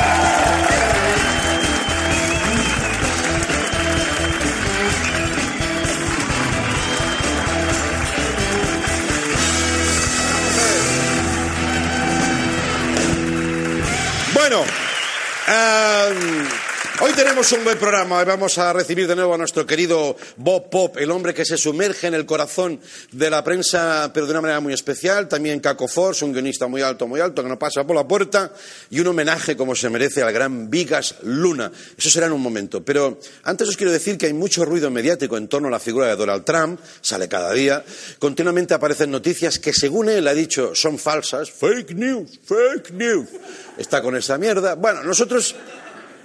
Tenemos 17.23 17.51
un 17.51 17.63
buen 17.63 17.77
programa. 17.77 18.23
Vamos 18.23 18.57
a 18.57 18.73
recibir 18.73 19.07
de 19.07 19.15
nuevo 19.15 19.35
a 19.35 19.37
nuestro 19.37 19.63
querido 19.63 20.15
Bob 20.37 20.71
Pop, 20.71 20.97
el 20.97 21.11
hombre 21.11 21.35
que 21.35 21.45
se 21.45 21.55
sumerge 21.55 22.07
en 22.07 22.15
el 22.15 22.25
corazón 22.25 22.79
de 23.11 23.29
la 23.29 23.43
prensa, 23.43 24.09
pero 24.11 24.25
de 24.25 24.31
una 24.31 24.41
manera 24.41 24.59
muy 24.59 24.73
especial. 24.73 25.27
También 25.27 25.59
Caco 25.59 25.87
Force, 25.87 26.25
un 26.25 26.33
guionista 26.33 26.65
muy 26.65 26.81
alto, 26.81 27.07
muy 27.07 27.19
alto, 27.19 27.43
que 27.43 27.49
no 27.49 27.59
pasa 27.59 27.85
por 27.85 27.95
la 27.95 28.07
puerta. 28.07 28.51
Y 28.89 29.01
un 29.01 29.07
homenaje, 29.07 29.55
como 29.55 29.75
se 29.75 29.91
merece, 29.91 30.23
al 30.23 30.33
gran 30.33 30.71
Vigas 30.71 31.17
Luna. 31.21 31.71
Eso 31.95 32.09
será 32.09 32.25
en 32.25 32.33
un 32.33 32.41
momento. 32.41 32.83
Pero 32.83 33.19
antes 33.43 33.69
os 33.69 33.77
quiero 33.77 33.91
decir 33.91 34.17
que 34.17 34.25
hay 34.25 34.33
mucho 34.33 34.65
ruido 34.65 34.89
mediático 34.89 35.37
en 35.37 35.47
torno 35.47 35.67
a 35.67 35.71
la 35.71 35.79
figura 35.79 36.07
de 36.07 36.15
Donald 36.15 36.43
Trump. 36.43 36.79
Sale 37.01 37.27
cada 37.27 37.53
día. 37.53 37.85
Continuamente 38.17 38.73
aparecen 38.73 39.11
noticias 39.11 39.59
que, 39.59 39.73
según 39.73 40.09
él 40.09 40.27
ha 40.27 40.33
dicho, 40.33 40.73
son 40.73 40.97
falsas. 40.97 41.51
Fake 41.51 41.91
news, 41.91 42.39
fake 42.43 42.93
news. 42.93 43.29
Está 43.77 44.01
con 44.01 44.15
esa 44.15 44.39
mierda. 44.39 44.73
Bueno, 44.73 45.03
nosotros 45.03 45.55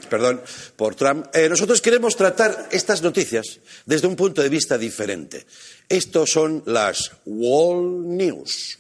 perdón, 0.07 0.41
por 0.77 0.95
Trump, 0.95 1.27
eh, 1.35 1.49
nosotros 1.49 1.81
queremos 1.81 2.17
tratar 2.17 2.69
estas 2.71 3.03
noticias 3.03 3.61
desde 3.85 4.07
un 4.07 4.17
punto 4.17 4.43
de 4.43 4.49
vista 4.49 4.79
diferente. 4.79 5.47
Estos 5.89 6.31
son 6.31 6.63
las 6.67 7.13
Wall 7.25 8.17
News. 8.17 8.79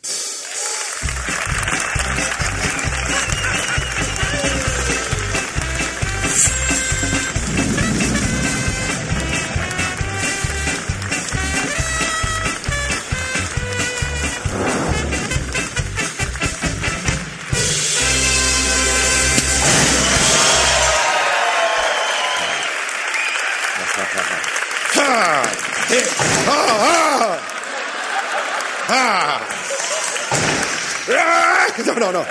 No, 31.86 31.94
no, 31.94 32.12
no. 32.12 32.24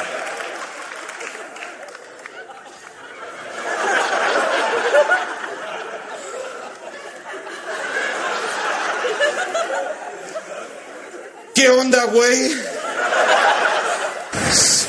¿Qué 11.56 11.70
onda, 11.70 12.04
güey? 12.06 12.55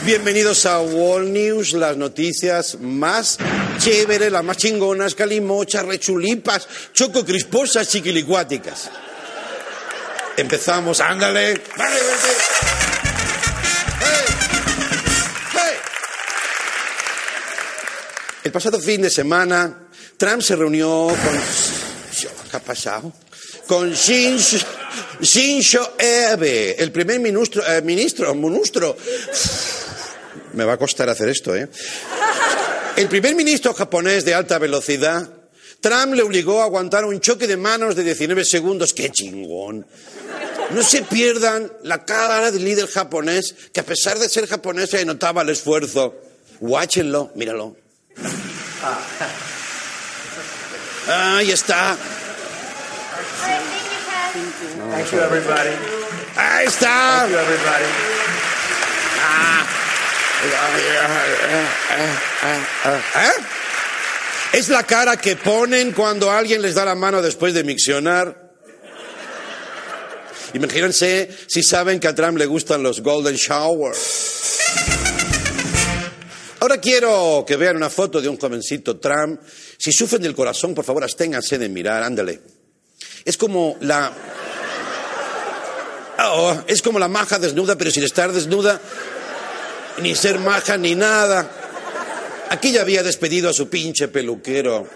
Bienvenidos 0.07 0.67
a 0.67 0.81
Wall 0.81 1.33
News, 1.33 1.73
las 1.73 1.97
noticias 1.97 2.79
más 2.81 3.39
chéveres, 3.79 4.31
las 4.31 4.45
más 4.45 4.57
chingonas, 4.57 5.17
calimochas, 5.17 5.85
rechulipas, 5.85 6.69
crisposas, 7.25 7.89
chiquilicuáticas. 7.89 8.89
Empezamos, 10.37 11.01
ándale. 11.01 11.61
Vale. 11.77 11.97
El 18.45 18.53
pasado 18.53 18.79
fin 18.79 19.03
de 19.03 19.11
semana, 19.11 19.89
Trump 20.17 20.41
se 20.41 20.55
reunió 20.55 21.09
con... 21.09 21.41
¿Qué 22.49 22.57
ha 22.57 22.61
pasado? 22.61 23.13
Con 23.67 23.93
Shinzo, 23.93 24.59
Shinzo 25.21 25.97
Abe, 26.31 26.81
el 26.81 26.93
primer 26.93 27.19
ministro, 27.19 27.67
eh, 27.67 27.83
ministro, 27.83 28.33
monustro. 28.37 28.97
Me 30.57 30.65
va 30.65 30.73
a 30.73 30.79
costar 30.79 31.09
hacer 31.11 31.29
esto, 31.29 31.55
¿eh? 31.55 31.69
El 32.97 33.09
primer 33.09 33.35
ministro 33.35 33.75
japonés 33.75 34.25
de 34.25 34.35
alta 34.35 34.59
velocidad, 34.59 35.29
Trump 35.83 36.15
le 36.15 36.23
obligó 36.23 36.63
a 36.63 36.65
aguantar 36.65 37.05
un 37.05 37.21
choque 37.21 37.47
de 37.47 37.59
manos 37.59 37.95
de 37.95 38.03
19 38.03 38.43
segundos. 38.43 38.95
¡Qué 38.95 39.11
chingón! 39.11 39.87
No 40.71 40.83
se 40.83 41.03
pierdan 41.03 41.71
la 41.83 42.07
cara 42.07 42.51
del 42.51 42.65
líder 42.65 42.89
japonés, 42.89 43.55
que 43.71 43.81
a 43.81 43.85
pesar 43.85 44.19
de 44.19 44.31
ser 44.31 44.47
japonés 44.49 44.91
se 44.91 45.05
notaba 45.05 45.43
el 45.43 45.51
esfuerzo. 45.51 46.15
Watchenlo, 46.61 47.33
míralo. 47.35 47.77
Ahí 51.07 51.51
está. 51.51 51.99
Thank 54.91 55.13
you, 55.13 55.19
everybody. 55.21 55.77
Ahí 56.35 56.67
está. 56.67 57.29
¿Eh? 63.15 63.31
Es 64.53 64.69
la 64.69 64.85
cara 64.85 65.17
que 65.17 65.37
ponen 65.37 65.93
cuando 65.93 66.31
alguien 66.31 66.63
les 66.63 66.75
da 66.75 66.85
la 66.85 66.95
mano 66.95 67.21
después 67.21 67.53
de 67.55 67.65
miccionar. 67.65 68.47
Imagínense 70.55 71.29
si 71.47 71.63
saben 71.63 72.01
que 72.01 72.09
a 72.09 72.15
Trump 72.15 72.39
le 72.39 72.47
gustan 72.47 72.83
los 72.83 73.03
Golden 73.03 73.35
Showers. 73.35 74.59
Ahora 76.61 76.81
quiero 76.81 77.45
que 77.47 77.57
vean 77.57 77.77
una 77.77 77.91
foto 77.91 78.21
de 78.21 78.29
un 78.29 78.39
jovencito 78.39 78.97
Trump. 78.97 79.41
Si 79.77 79.93
sufren 79.93 80.23
del 80.23 80.35
corazón, 80.35 80.75
por 80.75 80.85
favor, 80.85 81.05
absténganse 81.05 81.59
de 81.59 81.69
mirar, 81.69 82.03
ándale. 82.03 82.41
Es 83.25 83.37
como 83.37 83.77
la. 83.81 84.13
Oh, 86.19 86.57
es 86.67 86.81
como 86.81 86.99
la 86.99 87.09
maja 87.09 87.39
desnuda, 87.39 87.77
pero 87.77 87.91
sin 87.91 88.03
estar 88.03 88.33
desnuda, 88.33 88.81
ni 90.03 90.15
ser 90.15 90.39
maja 90.39 90.77
ni 90.77 90.95
nada. 90.95 91.51
Aquí 92.51 92.73
ya 92.73 92.83
había 92.83 93.03
despedido 93.03 93.51
a 93.51 93.53
su 93.53 93.69
pinche 93.69 94.09
peluquero. 94.09 94.89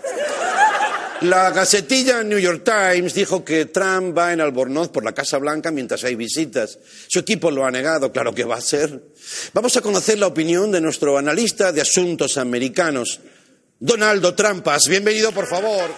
La 1.22 1.50
gacetilla 1.50 2.22
New 2.22 2.38
York 2.38 2.64
Times 2.64 3.12
dijo 3.12 3.44
que 3.44 3.66
Trump 3.66 4.16
va 4.16 4.32
en 4.32 4.40
Albornoz 4.40 4.88
por 4.88 5.04
la 5.04 5.12
Casa 5.12 5.36
Blanca 5.36 5.70
mientras 5.70 6.02
hay 6.04 6.14
visitas. 6.14 6.78
Su 7.08 7.18
equipo 7.18 7.50
lo 7.50 7.66
ha 7.66 7.70
negado, 7.70 8.10
claro 8.10 8.34
que 8.34 8.44
va 8.44 8.56
a 8.56 8.60
ser. 8.62 9.02
Vamos 9.52 9.76
a 9.76 9.82
conocer 9.82 10.18
la 10.18 10.28
opinión 10.28 10.72
de 10.72 10.80
nuestro 10.80 11.18
analista 11.18 11.72
de 11.72 11.82
asuntos 11.82 12.38
americanos, 12.38 13.20
Donaldo 13.78 14.34
Trampas. 14.34 14.84
Bienvenido, 14.88 15.30
por 15.32 15.46
favor. 15.46 15.90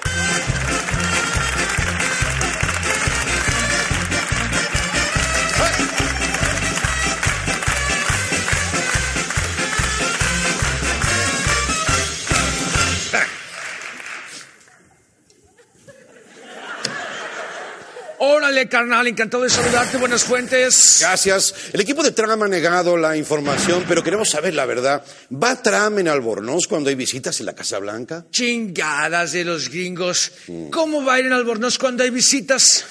Carnal, 18.69 19.07
encantado 19.07 19.43
de 19.43 19.51
saludarte, 19.51 19.97
buenas 19.99 20.25
fuentes. 20.25 20.99
Gracias. 21.01 21.55
El 21.73 21.81
equipo 21.81 22.03
de 22.03 22.13
Trump 22.13 22.43
ha 22.43 22.49
negado 22.49 22.97
la 22.97 23.17
información, 23.17 23.85
pero 23.89 24.03
queremos 24.03 24.31
saber 24.31 24.55
la 24.55 24.67
verdad. 24.67 25.05
¿Va 25.33 25.61
Trump 25.63 25.99
en 25.99 26.09
Albornoz 26.09 26.67
cuando 26.67 26.91
hay 26.91 26.97
visitas 26.97 27.41
en 27.41 27.47
la 27.47 27.55
Casa 27.55 27.79
Blanca? 27.79 28.25
Chingadas 28.31 29.33
de 29.33 29.45
los 29.45 29.69
gringos. 29.69 30.33
¿Cómo 30.71 31.05
va 31.05 31.15
a 31.15 31.21
ir 31.21 31.27
en 31.27 31.33
Albornoz 31.33 31.79
cuando 31.79 32.03
hay 32.03 32.11
visitas? 32.11 32.85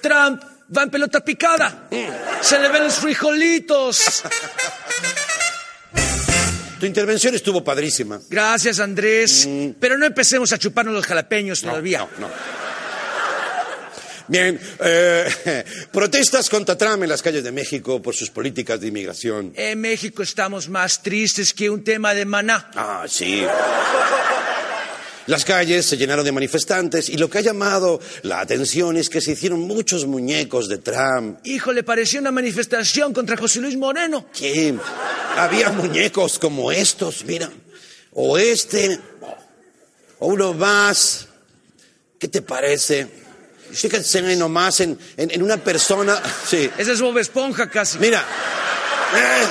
Trump 0.00 0.42
va 0.76 0.82
en 0.82 0.90
pelota 0.90 1.24
picada. 1.24 1.88
Se 2.40 2.58
le 2.58 2.68
ven 2.68 2.84
los 2.84 2.94
frijolitos. 2.94 4.22
Tu 6.80 6.86
intervención 6.86 7.32
estuvo 7.34 7.62
padrísima. 7.62 8.20
Gracias, 8.28 8.80
Andrés. 8.80 9.48
Pero 9.78 9.96
no 9.96 10.04
empecemos 10.04 10.52
a 10.52 10.58
chuparnos 10.58 10.92
los 10.92 11.06
jalapeños 11.06 11.60
todavía. 11.60 12.08
No, 12.18 12.26
no. 12.26 12.61
Bien, 14.32 14.58
eh, 14.80 15.64
protestas 15.92 16.48
contra 16.48 16.78
Trump 16.78 17.02
en 17.02 17.10
las 17.10 17.20
calles 17.20 17.44
de 17.44 17.52
México 17.52 18.00
por 18.00 18.14
sus 18.14 18.30
políticas 18.30 18.80
de 18.80 18.88
inmigración. 18.88 19.52
En 19.54 19.78
México 19.78 20.22
estamos 20.22 20.70
más 20.70 21.02
tristes 21.02 21.52
que 21.52 21.68
un 21.68 21.84
tema 21.84 22.14
de 22.14 22.24
maná. 22.24 22.70
Ah, 22.74 23.04
sí. 23.06 23.44
Las 25.26 25.44
calles 25.44 25.84
se 25.84 25.98
llenaron 25.98 26.24
de 26.24 26.32
manifestantes 26.32 27.10
y 27.10 27.18
lo 27.18 27.28
que 27.28 27.38
ha 27.38 27.40
llamado 27.42 28.00
la 28.22 28.40
atención 28.40 28.96
es 28.96 29.10
que 29.10 29.20
se 29.20 29.32
hicieron 29.32 29.60
muchos 29.60 30.06
muñecos 30.06 30.66
de 30.66 30.78
Trump. 30.78 31.40
Hijo, 31.44 31.70
le 31.74 31.82
pareció 31.82 32.18
una 32.18 32.30
manifestación 32.30 33.12
contra 33.12 33.36
José 33.36 33.60
Luis 33.60 33.76
Moreno. 33.76 34.28
¿Qué? 34.32 34.74
Había 35.36 35.68
muñecos 35.72 36.38
como 36.38 36.72
estos, 36.72 37.22
mira. 37.26 37.50
O 38.12 38.38
este, 38.38 38.98
o 40.20 40.26
uno 40.26 40.54
más. 40.54 41.28
¿Qué 42.18 42.28
te 42.28 42.40
parece? 42.40 43.21
Fíjense 43.72 44.36
nomás 44.36 44.80
en, 44.80 44.98
en, 45.16 45.30
en 45.30 45.42
una 45.42 45.56
persona. 45.56 46.20
Sí. 46.48 46.70
Ese 46.76 46.92
es 46.92 47.00
Bob 47.00 47.18
Esponja 47.18 47.68
casi. 47.68 47.98
Mira. 47.98 48.20
Eh, 48.20 49.46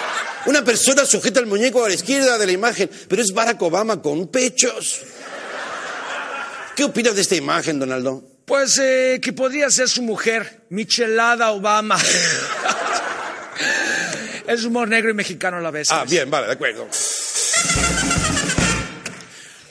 una 0.45 0.63
persona 0.63 1.05
sujeta 1.05 1.39
el 1.39 1.45
muñeco 1.45 1.85
a 1.85 1.87
la 1.87 1.93
izquierda 1.93 2.37
de 2.37 2.45
la 2.47 2.51
imagen, 2.51 2.89
pero 3.07 3.21
es 3.21 3.31
Barack 3.31 3.61
Obama 3.61 4.01
con 4.01 4.27
pechos. 4.27 5.01
¿Qué 6.75 6.83
opinas 6.83 7.15
de 7.15 7.21
esta 7.21 7.35
imagen, 7.35 7.79
Donaldo? 7.79 8.23
Pues 8.45 8.77
eh, 8.79 9.19
que 9.21 9.33
podría 9.33 9.69
ser 9.69 9.87
su 9.87 10.01
mujer, 10.01 10.63
Michelada 10.69 11.51
Obama. 11.51 11.97
es 14.47 14.63
humor 14.63 14.87
negro 14.87 15.11
y 15.11 15.13
mexicano 15.13 15.57
a 15.57 15.61
la 15.61 15.71
vez. 15.71 15.91
Ah, 15.91 16.05
bien, 16.09 16.29
vale, 16.29 16.47
de 16.47 16.53
acuerdo. 16.53 16.87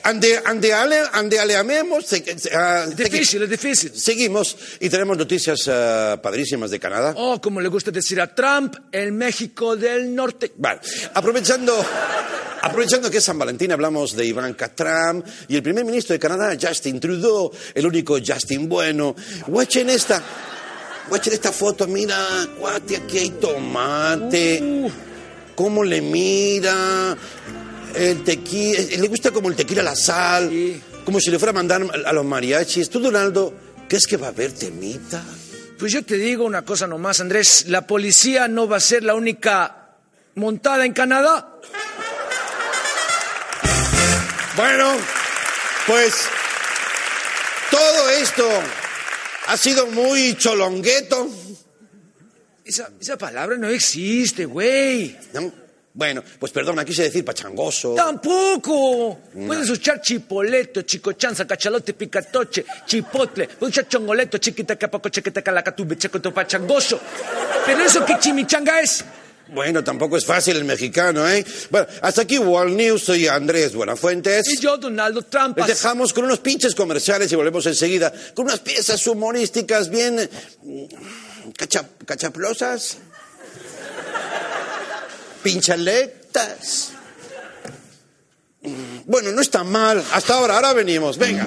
Ande, 0.03 0.41
ande, 0.45 0.73
ale, 0.73 0.99
ande 1.13 1.39
aleamemos. 1.39 2.05
se- 2.05 2.23
se- 2.39 2.49
Es 2.49 2.95
difícil, 2.97 3.43
es 3.43 3.49
difícil. 3.49 3.91
Seguimos 3.95 4.57
y 4.79 4.89
tenemos 4.89 5.17
noticias 5.17 5.67
ah, 5.67 6.19
padrísimas 6.21 6.71
de 6.71 6.79
Canadá. 6.79 7.13
Oh, 7.17 7.39
como 7.39 7.61
le 7.61 7.69
gusta 7.69 7.91
decir 7.91 8.19
a 8.19 8.33
Trump, 8.33 8.75
el 8.91 9.11
México 9.11 9.75
del 9.75 10.13
Norte. 10.15 10.51
Vale, 10.57 10.79
aprovechando, 11.13 11.85
aprovechando 12.61 13.11
que 13.11 13.17
es 13.17 13.23
San 13.23 13.37
Valentín, 13.37 13.71
hablamos 13.71 14.15
de 14.15 14.25
Ivanka 14.25 14.69
Trump 14.69 15.25
y 15.47 15.55
el 15.55 15.63
primer 15.63 15.85
ministro 15.85 16.13
de 16.13 16.19
Canadá, 16.19 16.57
Justin 16.59 16.99
Trudeau, 16.99 17.51
el 17.75 17.85
único 17.85 18.17
Justin 18.25 18.67
bueno. 18.67 19.15
Guachen 19.47 19.89
esta, 19.89 20.21
guachen 21.09 21.33
esta 21.33 21.51
foto, 21.51 21.85
mira, 21.87 22.17
cuate, 22.59 22.97
aquí 22.97 23.17
hay 23.19 23.29
tomate, 23.31 24.59
Uh, 24.63 24.89
cómo 25.55 25.83
le 25.83 26.01
mira, 26.01 27.15
el 27.95 28.23
tequila, 28.23 28.79
le 28.97 29.07
gusta 29.07 29.31
como 29.31 29.49
el 29.49 29.55
tequila 29.55 29.83
la 29.83 29.95
sal, 29.95 30.49
Sí. 30.49 30.81
como 31.05 31.19
si 31.19 31.29
le 31.31 31.39
fuera 31.39 31.51
a 31.51 31.53
mandar 31.53 31.81
a 32.05 32.13
los 32.13 32.25
mariachis. 32.25 32.89
Tú, 32.89 32.99
Donaldo, 32.99 33.53
¿crees 33.87 34.05
que 34.07 34.17
va 34.17 34.27
a 34.27 34.29
haber 34.31 34.51
temita? 34.53 35.23
pues 35.79 35.93
yo 35.93 36.03
te 36.05 36.15
digo 36.15 36.43
una 36.45 36.63
cosa 36.63 36.85
nomás, 36.85 37.21
Andrés. 37.21 37.65
La 37.67 37.87
policía 37.87 38.47
no 38.47 38.67
va 38.67 38.77
a 38.77 38.79
ser 38.79 39.03
la 39.03 39.15
única 39.15 39.95
montada 40.35 40.85
en 40.85 40.93
Canadá. 40.93 41.59
Bueno, 44.55 44.95
pues 45.87 46.13
todo 47.71 48.09
esto 48.11 48.47
ha 49.47 49.57
sido 49.57 49.87
muy 49.87 50.35
cholongueto. 50.37 51.29
Esa, 52.63 52.91
esa 52.99 53.17
palabra 53.17 53.57
no 53.57 53.67
existe, 53.69 54.45
güey. 54.45 55.17
¿no? 55.33 55.51
Bueno, 55.93 56.23
pues 56.39 56.51
perdona, 56.53 56.85
quise 56.85 57.03
decir 57.03 57.25
pachangoso. 57.25 57.93
Tampoco. 57.95 59.19
Puedes 59.45 59.69
usar 59.69 59.99
chipoleto, 60.01 60.83
chicochanza, 60.83 61.45
cachalote, 61.45 61.93
picatoche, 61.93 62.65
chipotle. 62.85 63.47
Puedes 63.49 63.75
usar 63.77 63.87
chongoleto, 63.89 64.37
chiquita, 64.37 64.77
capaco, 64.77 65.09
chiquita, 65.09 65.41
calacatube, 65.41 65.97
checoto, 65.97 66.33
pachangoso. 66.33 66.99
Pero 67.65 67.83
eso 67.83 68.05
que 68.05 68.17
chimichanga 68.19 68.79
es. 68.79 69.03
Bueno, 69.53 69.83
tampoco 69.83 70.15
es 70.15 70.25
fácil 70.25 70.55
el 70.55 70.63
mexicano, 70.63 71.27
¿eh? 71.29 71.43
Bueno, 71.69 71.85
hasta 72.01 72.21
aquí 72.21 72.37
World 72.39 72.73
News, 72.77 73.03
soy 73.03 73.27
Andrés 73.27 73.75
Buenafuentes. 73.75 74.47
Y 74.47 74.57
yo, 74.61 74.77
Donaldo 74.77 75.23
Trump. 75.23 75.57
Les 75.57 75.67
dejamos 75.67 76.13
con 76.13 76.23
unos 76.23 76.39
pinches 76.39 76.73
comerciales 76.73 77.29
y 77.33 77.35
volvemos 77.35 77.65
enseguida 77.65 78.13
con 78.33 78.45
unas 78.45 78.61
piezas 78.61 79.05
humorísticas 79.07 79.89
bien 79.89 80.29
mm, 80.63 80.85
cacha- 81.57 81.85
cachaplosas, 82.05 82.97
pinchalectas. 85.43 86.91
Mm, 88.61 89.01
Bueno, 89.05 89.31
no 89.31 89.41
está 89.41 89.63
mal. 89.63 90.03
Hasta 90.13 90.35
ahora, 90.35 90.55
ahora 90.55 90.73
venimos. 90.73 91.17
Venga. 91.17 91.45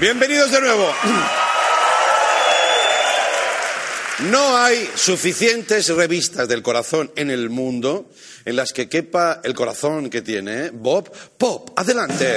Bienvenidos 0.00 0.50
de 0.50 0.62
nuevo. 0.62 0.86
No 4.30 4.56
hay 4.56 4.88
suficientes 4.94 5.88
revistas 5.94 6.48
del 6.48 6.62
corazón 6.62 7.12
en 7.16 7.30
el 7.30 7.50
mundo 7.50 8.10
en 8.46 8.56
las 8.56 8.72
que 8.72 8.88
quepa 8.88 9.42
el 9.44 9.54
corazón 9.54 10.08
que 10.08 10.22
tiene 10.22 10.66
¿eh? 10.66 10.70
Bob 10.72 11.12
Pop. 11.36 11.78
Adelante. 11.78 12.34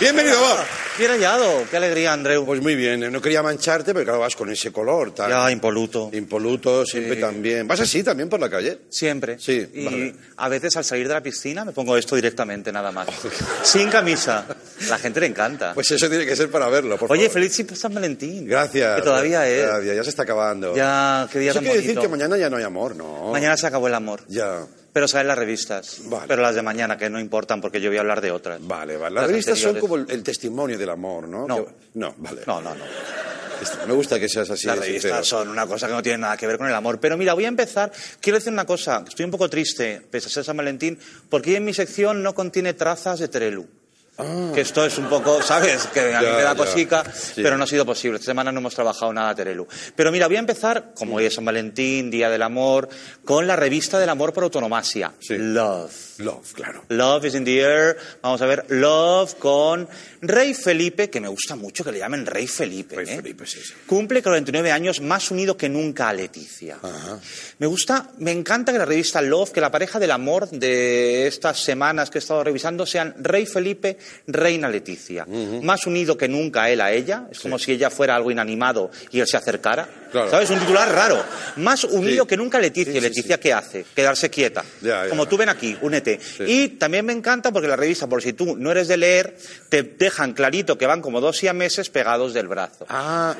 Bienvenido, 0.00 0.40
Bob. 0.40 0.81
Bien 0.98 1.10
hallado, 1.10 1.64
qué 1.70 1.78
alegría, 1.78 2.12
Andreu. 2.12 2.44
Pues 2.44 2.60
muy 2.60 2.74
bien, 2.74 3.10
no 3.10 3.20
quería 3.22 3.42
mancharte, 3.42 3.94
pero 3.94 4.04
claro, 4.04 4.20
vas 4.20 4.36
con 4.36 4.50
ese 4.50 4.70
color 4.70 5.14
tan 5.14 5.30
Ya, 5.30 5.50
impoluto. 5.50 6.10
impoluto, 6.12 6.84
siempre 6.84 7.16
también. 7.16 7.66
¿Vas 7.66 7.80
así 7.80 8.02
también 8.02 8.28
por 8.28 8.38
la 8.38 8.50
calle? 8.50 8.78
Siempre. 8.90 9.38
Sí, 9.38 9.66
Y 9.72 9.84
vale. 9.86 10.14
a 10.36 10.48
veces 10.50 10.76
al 10.76 10.84
salir 10.84 11.08
de 11.08 11.14
la 11.14 11.22
piscina 11.22 11.64
me 11.64 11.72
pongo 11.72 11.96
esto 11.96 12.14
directamente, 12.14 12.70
nada 12.70 12.92
más. 12.92 13.08
Sin 13.62 13.88
camisa. 13.88 14.44
La 14.88 14.98
gente 14.98 15.20
le 15.20 15.26
encanta. 15.26 15.72
Pues 15.72 15.90
eso 15.92 16.10
tiene 16.10 16.26
que 16.26 16.36
ser 16.36 16.50
para 16.50 16.68
verlo, 16.68 16.98
por 16.98 17.10
Oye, 17.10 17.28
favor. 17.28 17.48
feliz 17.48 17.78
San 17.78 17.94
Valentín. 17.94 18.46
Gracias. 18.46 18.96
Que 18.96 19.02
todavía 19.02 19.48
es. 19.48 19.66
Gracias, 19.66 19.96
ya 19.96 20.04
se 20.04 20.10
está 20.10 20.22
acabando. 20.24 20.76
Ya, 20.76 21.26
qué 21.32 21.38
día 21.38 21.50
Eso 21.52 21.60
tan 21.60 21.64
quiere 21.64 21.80
decir 21.80 21.98
que 21.98 22.08
mañana 22.08 22.36
ya 22.36 22.50
no 22.50 22.58
hay 22.58 22.64
amor, 22.64 22.94
¿no? 22.96 23.32
Mañana 23.32 23.56
se 23.56 23.66
acabó 23.66 23.88
el 23.88 23.94
amor. 23.94 24.20
Ya. 24.28 24.66
Pero 24.92 25.08
salen 25.08 25.28
las 25.28 25.38
revistas. 25.38 26.00
Vale. 26.04 26.26
Pero 26.28 26.42
las 26.42 26.54
de 26.54 26.62
mañana, 26.62 26.96
que 26.98 27.08
no 27.08 27.18
importan 27.18 27.60
porque 27.60 27.80
yo 27.80 27.88
voy 27.88 27.96
a 27.96 28.00
hablar 28.00 28.20
de 28.20 28.30
otras. 28.30 28.58
Vale, 28.60 28.96
vale. 28.96 29.14
Las 29.14 29.22
Las 29.22 29.30
revistas 29.30 29.58
son 29.58 29.78
como 29.80 29.96
el, 29.96 30.06
el 30.10 30.22
testimonio 30.22 30.76
del 30.78 30.90
amor, 30.90 31.26
¿no? 31.28 31.46
No. 31.46 31.56
Que- 31.64 31.72
No, 31.94 32.14
vale. 32.18 32.42
No, 32.46 32.60
no, 32.60 32.74
no. 32.74 32.84
Está- 33.60 33.86
Me 33.86 33.94
gusta 33.94 34.18
que 34.20 34.28
seas 34.28 34.50
así. 34.50 34.66
Las 34.66 34.78
revistas 34.78 35.02
sincero. 35.02 35.24
son 35.24 35.48
una 35.48 35.66
cosa 35.66 35.86
que 35.86 35.92
no 35.94 36.02
tiene 36.02 36.18
nada 36.18 36.36
que 36.36 36.46
ver 36.46 36.58
con 36.58 36.66
el 36.66 36.74
amor. 36.74 36.98
Pero 37.00 37.16
mira, 37.16 37.32
voy 37.32 37.44
a 37.44 37.48
empezar. 37.48 37.90
Quiero 38.20 38.38
decir 38.38 38.52
una 38.52 38.66
cosa. 38.66 39.02
Estoy 39.08 39.24
un 39.24 39.30
poco 39.30 39.48
triste, 39.48 40.02
pese 40.10 40.26
a 40.26 40.30
ser 40.30 40.44
San 40.44 40.56
Valentín, 40.56 40.98
porque 41.30 41.50
hoy 41.50 41.56
en 41.56 41.64
mi 41.64 41.72
sección 41.72 42.22
no 42.22 42.34
contiene 42.34 42.74
trazas 42.74 43.18
de 43.20 43.28
Terelu. 43.28 43.66
Que 44.54 44.60
esto 44.60 44.84
es 44.84 44.98
un 44.98 45.08
poco, 45.08 45.40
¿sabes? 45.42 45.86
Que 45.86 46.14
a 46.14 46.20
mí 46.20 46.26
Ah. 46.26 46.30
Ya, 46.32 46.36
me 46.36 46.42
da 46.42 46.54
cosica, 46.54 47.02
Sí. 47.12 47.42
pero 47.42 47.56
no 47.56 47.64
ha 47.64 47.66
sido 47.66 47.84
posible. 47.86 48.18
Esta 48.18 48.26
semana 48.30 48.52
no 48.52 48.60
hemos 48.60 48.74
trabajado 48.74 49.12
nada 49.12 49.34
Terelu. 49.34 49.66
Pero 49.96 50.12
mira, 50.12 50.26
voy 50.28 50.36
a 50.36 50.40
empezar, 50.40 50.92
como 50.94 51.16
hoy 51.16 51.24
es 51.24 51.34
San 51.34 51.44
Valentín, 51.44 52.10
Día 52.10 52.28
del 52.28 52.42
Amor, 52.42 52.88
con 53.24 53.46
la 53.46 53.56
revista 53.56 53.98
del 53.98 54.10
amor 54.10 54.32
por 54.32 54.44
autonomasia. 54.44 55.12
Sí. 55.18 55.36
Love. 55.38 55.92
Love, 56.18 56.52
claro. 56.52 56.84
Love 56.88 57.24
is 57.24 57.34
in 57.34 57.44
the 57.44 57.58
air. 57.62 57.96
Vamos 58.20 58.40
a 58.42 58.46
ver, 58.46 58.66
Love 58.68 59.34
con 59.38 59.88
Rey 60.20 60.54
Felipe, 60.54 61.10
que 61.10 61.20
me 61.20 61.26
gusta 61.28 61.56
mucho 61.56 61.82
que 61.82 61.90
le 61.90 61.98
llamen 61.98 62.26
Rey 62.26 62.46
Felipe. 62.46 62.94
Rey 62.96 63.06
¿eh? 63.08 63.16
Felipe, 63.16 63.46
sí, 63.46 63.60
sí. 63.60 63.72
Cumple 63.86 64.22
49 64.22 64.70
años, 64.70 65.00
más 65.00 65.30
unido 65.32 65.56
que 65.56 65.68
nunca 65.68 66.10
a 66.10 66.12
Leticia. 66.12 66.78
Me 67.58 67.66
gusta, 67.66 68.10
me 68.18 68.30
encanta 68.30 68.70
que 68.72 68.78
la 68.78 68.84
revista 68.84 69.20
Love, 69.22 69.50
que 69.50 69.60
la 69.60 69.70
pareja 69.72 69.98
del 69.98 70.10
amor 70.12 70.48
de 70.50 71.26
estas 71.26 71.58
semanas 71.64 72.10
que 72.10 72.18
he 72.18 72.20
estado 72.20 72.44
revisando 72.44 72.86
sean 72.86 73.14
Rey 73.18 73.46
Felipe, 73.46 73.98
Reina 74.26 74.68
Leticia. 74.68 75.26
Más 75.62 75.86
unido 75.86 76.16
que 76.16 76.28
nunca 76.28 76.68
él 76.70 76.80
a 76.80 76.92
ella. 76.92 77.26
Es 77.30 77.40
como 77.40 77.58
si 77.58 77.72
ella 77.72 77.90
fuera 77.90 78.16
algo 78.16 78.30
inanimado 78.30 78.90
y 79.10 79.20
él 79.20 79.26
se 79.26 79.36
acercara. 79.36 79.88
Claro. 80.10 80.30
¿Sabes? 80.30 80.50
Un 80.50 80.58
titular 80.58 80.90
raro. 80.92 81.24
Más 81.56 81.84
unido 81.84 82.24
Sí. 82.24 82.28
que 82.28 82.36
nunca 82.36 82.58
Leticia. 82.60 82.92
Sí, 82.92 82.98
¿Y 82.98 83.00
sí, 83.00 83.08
Leticia 83.08 83.40
qué 83.40 83.52
hace? 83.52 83.84
Quedarse 83.94 84.28
quieta. 84.30 84.62
Ya, 84.82 85.04
ya. 85.04 85.08
Como 85.08 85.26
tú 85.26 85.36
ven 85.38 85.48
aquí, 85.48 85.76
únete. 85.80 86.20
Y 86.46 86.68
también 86.70 87.06
me 87.06 87.12
encanta 87.12 87.50
porque 87.50 87.68
la 87.68 87.76
revista, 87.76 88.06
por 88.06 88.22
si 88.22 88.32
tú 88.34 88.56
no 88.56 88.70
eres 88.70 88.88
de 88.88 88.96
leer, 88.98 89.36
te 89.70 89.82
dejan 89.82 90.32
clarito 90.34 90.76
que 90.76 90.86
van 90.86 91.00
como 91.00 91.20
dos 91.20 91.38
siameses 91.38 91.88
pegados 91.88 92.34
del 92.34 92.48
brazo. 92.48 92.84
Ah, 92.88 93.34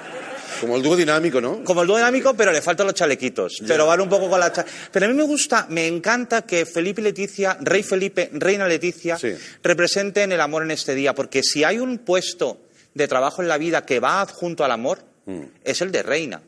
como 0.61 0.77
el 0.77 0.83
dúo 0.83 0.96
dinámico, 0.96 1.40
¿no? 1.40 1.64
Como 1.64 1.83
el 1.83 1.88
dúo 1.88 1.96
dinámico, 1.96 2.35
pero 2.35 2.53
le 2.53 2.62
faltan 2.62 2.87
los 2.87 2.94
chalequitos. 2.94 3.62
Pero 3.66 3.87
van 3.87 4.01
un 4.01 4.09
poco 4.09 4.31
con 4.31 4.38
la... 4.38 4.53
cha- 4.53 4.64
Pero 4.92 5.07
a 5.07 5.09
mí 5.09 5.14
me 5.14 5.25
gusta, 5.25 5.66
me 5.70 5.87
encanta 5.87 6.42
que 6.42 6.64
Felipe 6.66 7.01
y 7.01 7.05
Leticia, 7.05 7.57
Rey 7.61 7.83
Felipe, 7.83 8.31
Reina 8.33 8.66
Leticia, 8.68 9.18
Sí. 9.18 9.35
representen 9.62 10.31
el 10.33 10.40
amor 10.40 10.51
en 10.60 10.70
este 10.72 10.94
día. 10.94 11.14
Porque 11.14 11.42
si 11.42 11.64
hay 11.64 11.78
un 11.78 11.96
puesto 11.98 12.58
de 12.92 13.08
trabajo 13.08 13.40
en 13.40 13.48
la 13.48 13.56
vida 13.56 13.86
que 13.86 14.00
va 14.00 14.20
adjunto 14.20 14.64
al 14.64 14.72
amor, 14.72 14.98
Mm. 15.24 15.42
es 15.64 15.80
el 15.80 15.90
de 15.92 16.02
reina. 16.02 16.42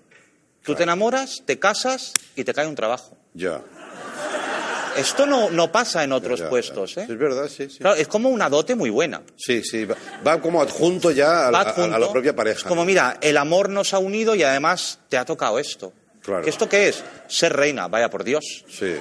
Tú 0.62 0.74
te 0.74 0.82
enamoras, 0.82 1.42
te 1.46 1.58
casas 1.58 2.12
y 2.36 2.42
te 2.44 2.52
cae 2.52 2.66
un 2.66 2.74
trabajo. 2.74 3.16
Ya. 3.34 3.60
Esto 4.96 5.26
no, 5.26 5.50
no 5.50 5.72
pasa 5.72 6.04
en 6.04 6.12
otros 6.12 6.38
ya, 6.40 6.48
puestos, 6.48 6.94
ya. 6.94 7.02
¿eh? 7.02 7.06
Es 7.08 7.18
verdad, 7.18 7.48
sí, 7.48 7.68
sí. 7.68 7.78
Claro, 7.78 7.96
es 7.96 8.06
como 8.06 8.28
una 8.28 8.48
dote 8.48 8.74
muy 8.76 8.90
buena. 8.90 9.22
Sí, 9.36 9.62
sí. 9.62 9.84
Va, 9.84 9.96
va 10.26 10.40
como 10.40 10.62
adjunto 10.62 11.10
ya 11.10 11.48
a, 11.48 11.50
la- 11.50 11.58
Va 11.58 11.64
a- 11.64 11.70
adjunto. 11.70 11.96
a 11.96 11.98
la 11.98 12.10
propia 12.12 12.34
pareja. 12.36 12.58
Es 12.58 12.64
como, 12.64 12.84
mira, 12.84 13.18
el 13.20 13.36
amor 13.36 13.68
nos 13.70 13.92
ha 13.92 13.98
unido 13.98 14.34
y 14.36 14.42
además 14.44 15.00
te 15.08 15.16
ha 15.18 15.24
tocado 15.24 15.58
esto. 15.58 15.92
Claro. 16.22 16.42
¿Que 16.44 16.50
¿Esto 16.50 16.68
qué 16.68 16.88
es? 16.88 17.02
Ser 17.28 17.52
reina, 17.54 17.88
vaya 17.88 18.08
por 18.08 18.22
Dios. 18.24 18.44
Sí. 18.68 18.94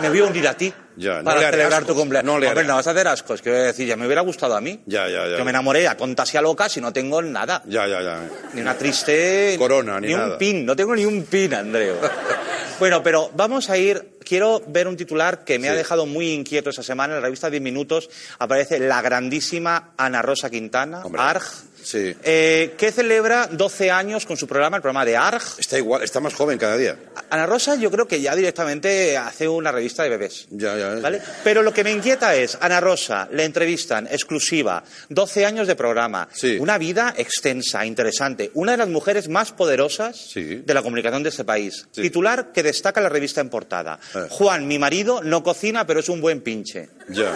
Me 0.00 0.08
voy 0.08 0.20
a 0.20 0.24
unir 0.24 0.48
a 0.48 0.54
ti 0.54 0.72
Ya, 0.96 1.18
no 1.18 1.24
para 1.24 1.50
celebrar 1.50 1.84
tu 1.84 1.94
cumpleaños. 1.94 2.34
no 2.34 2.38
le 2.38 2.48
Hombre, 2.48 2.64
no 2.64 2.76
vas 2.76 2.86
a 2.86 2.90
hacer 2.90 3.08
ascos, 3.08 3.42
quiero 3.42 3.58
decir, 3.58 3.86
ya 3.86 3.96
me 3.96 4.06
hubiera 4.06 4.22
gustado 4.22 4.56
a 4.56 4.60
mí. 4.60 4.80
Ya, 4.86 5.08
ya, 5.08 5.26
ya. 5.26 5.38
Yo 5.38 5.44
me 5.44 5.50
enamoré 5.50 5.88
a 5.88 5.96
tontas 5.96 6.32
y 6.34 6.36
a 6.36 6.42
locas 6.42 6.76
y 6.76 6.80
no 6.80 6.92
tengo 6.92 7.20
nada. 7.22 7.62
Ya, 7.66 7.86
ya, 7.86 8.00
ya. 8.02 8.20
Ni 8.52 8.60
una 8.60 8.76
triste... 8.76 9.56
Corona, 9.58 10.00
ni 10.00 10.14
un 10.14 10.20
nada. 10.20 10.38
pin, 10.38 10.64
no 10.64 10.76
tengo 10.76 10.94
ni 10.94 11.04
un 11.04 11.24
pin, 11.24 11.54
Andreu. 11.54 11.96
bueno, 12.78 13.02
pero 13.02 13.30
vamos 13.34 13.70
a 13.70 13.76
ir... 13.76 14.13
quiero 14.24 14.62
ver 14.66 14.88
un 14.88 14.96
titular 14.96 15.44
que 15.44 15.58
me 15.58 15.68
ha 15.68 15.74
dejado 15.74 16.06
muy 16.06 16.32
inquieto 16.32 16.70
esa 16.70 16.82
semana. 16.82 17.14
En 17.14 17.20
la 17.20 17.26
revista 17.26 17.50
10 17.50 17.62
Minutos 17.62 18.08
aparece 18.38 18.78
la 18.78 19.00
grandísima 19.02 19.90
Ana 19.96 20.22
Rosa 20.22 20.50
Quintana, 20.50 21.04
Hombre. 21.04 21.20
ARG, 21.22 21.42
Sí. 21.84 22.16
eh, 22.22 22.74
que 22.78 22.90
celebra 22.90 23.46
12 23.46 23.90
años 23.90 24.24
con 24.24 24.38
su 24.38 24.46
programa, 24.46 24.76
el 24.76 24.82
programa 24.82 25.04
de 25.04 25.18
ARG. 25.18 25.42
Está 25.58 25.76
igual, 25.76 26.02
está 26.02 26.18
más 26.18 26.32
joven 26.32 26.56
cada 26.58 26.78
día. 26.78 26.96
Ana 27.28 27.44
Rosa 27.44 27.74
yo 27.74 27.90
creo 27.90 28.08
que 28.08 28.22
ya 28.22 28.34
directamente 28.34 29.18
hace 29.18 29.46
una 29.46 29.70
revista 29.70 30.02
de 30.02 30.08
bebés. 30.08 30.46
Ya, 30.50 30.76
ya. 30.78 30.94
¿Vale? 30.94 31.20
Pero 31.42 31.62
lo 31.62 31.74
que 31.74 31.84
me 31.84 31.92
inquieta 31.92 32.34
es, 32.36 32.56
Ana 32.60 32.80
Rosa, 32.80 33.28
le 33.32 33.44
entrevistan, 33.44 34.06
exclusiva, 34.06 34.82
12 35.10 35.44
años 35.44 35.66
de 35.66 35.76
programa, 35.76 36.26
Sí. 36.32 36.56
una 36.58 36.78
vida 36.78 37.12
extensa, 37.18 37.84
interesante, 37.84 38.50
una 38.54 38.72
de 38.72 38.78
las 38.78 38.88
mujeres 38.88 39.28
más 39.28 39.52
poderosas 39.52 40.16
Sí. 40.16 40.62
de 40.64 40.74
la 40.74 40.80
comunicación 40.82 41.22
de 41.22 41.28
este 41.28 41.44
país. 41.44 41.86
Titular 41.92 42.50
que 42.52 42.62
destaca 42.62 43.00
la 43.02 43.10
revista 43.10 43.42
en 43.42 43.50
portada. 43.50 43.98
Juan, 44.30 44.66
mi 44.66 44.78
marido, 44.78 45.22
no 45.22 45.42
cocina, 45.42 45.86
pero 45.86 46.00
es 46.00 46.08
un 46.08 46.20
buen 46.20 46.40
pinche. 46.40 46.88
Ya, 47.08 47.32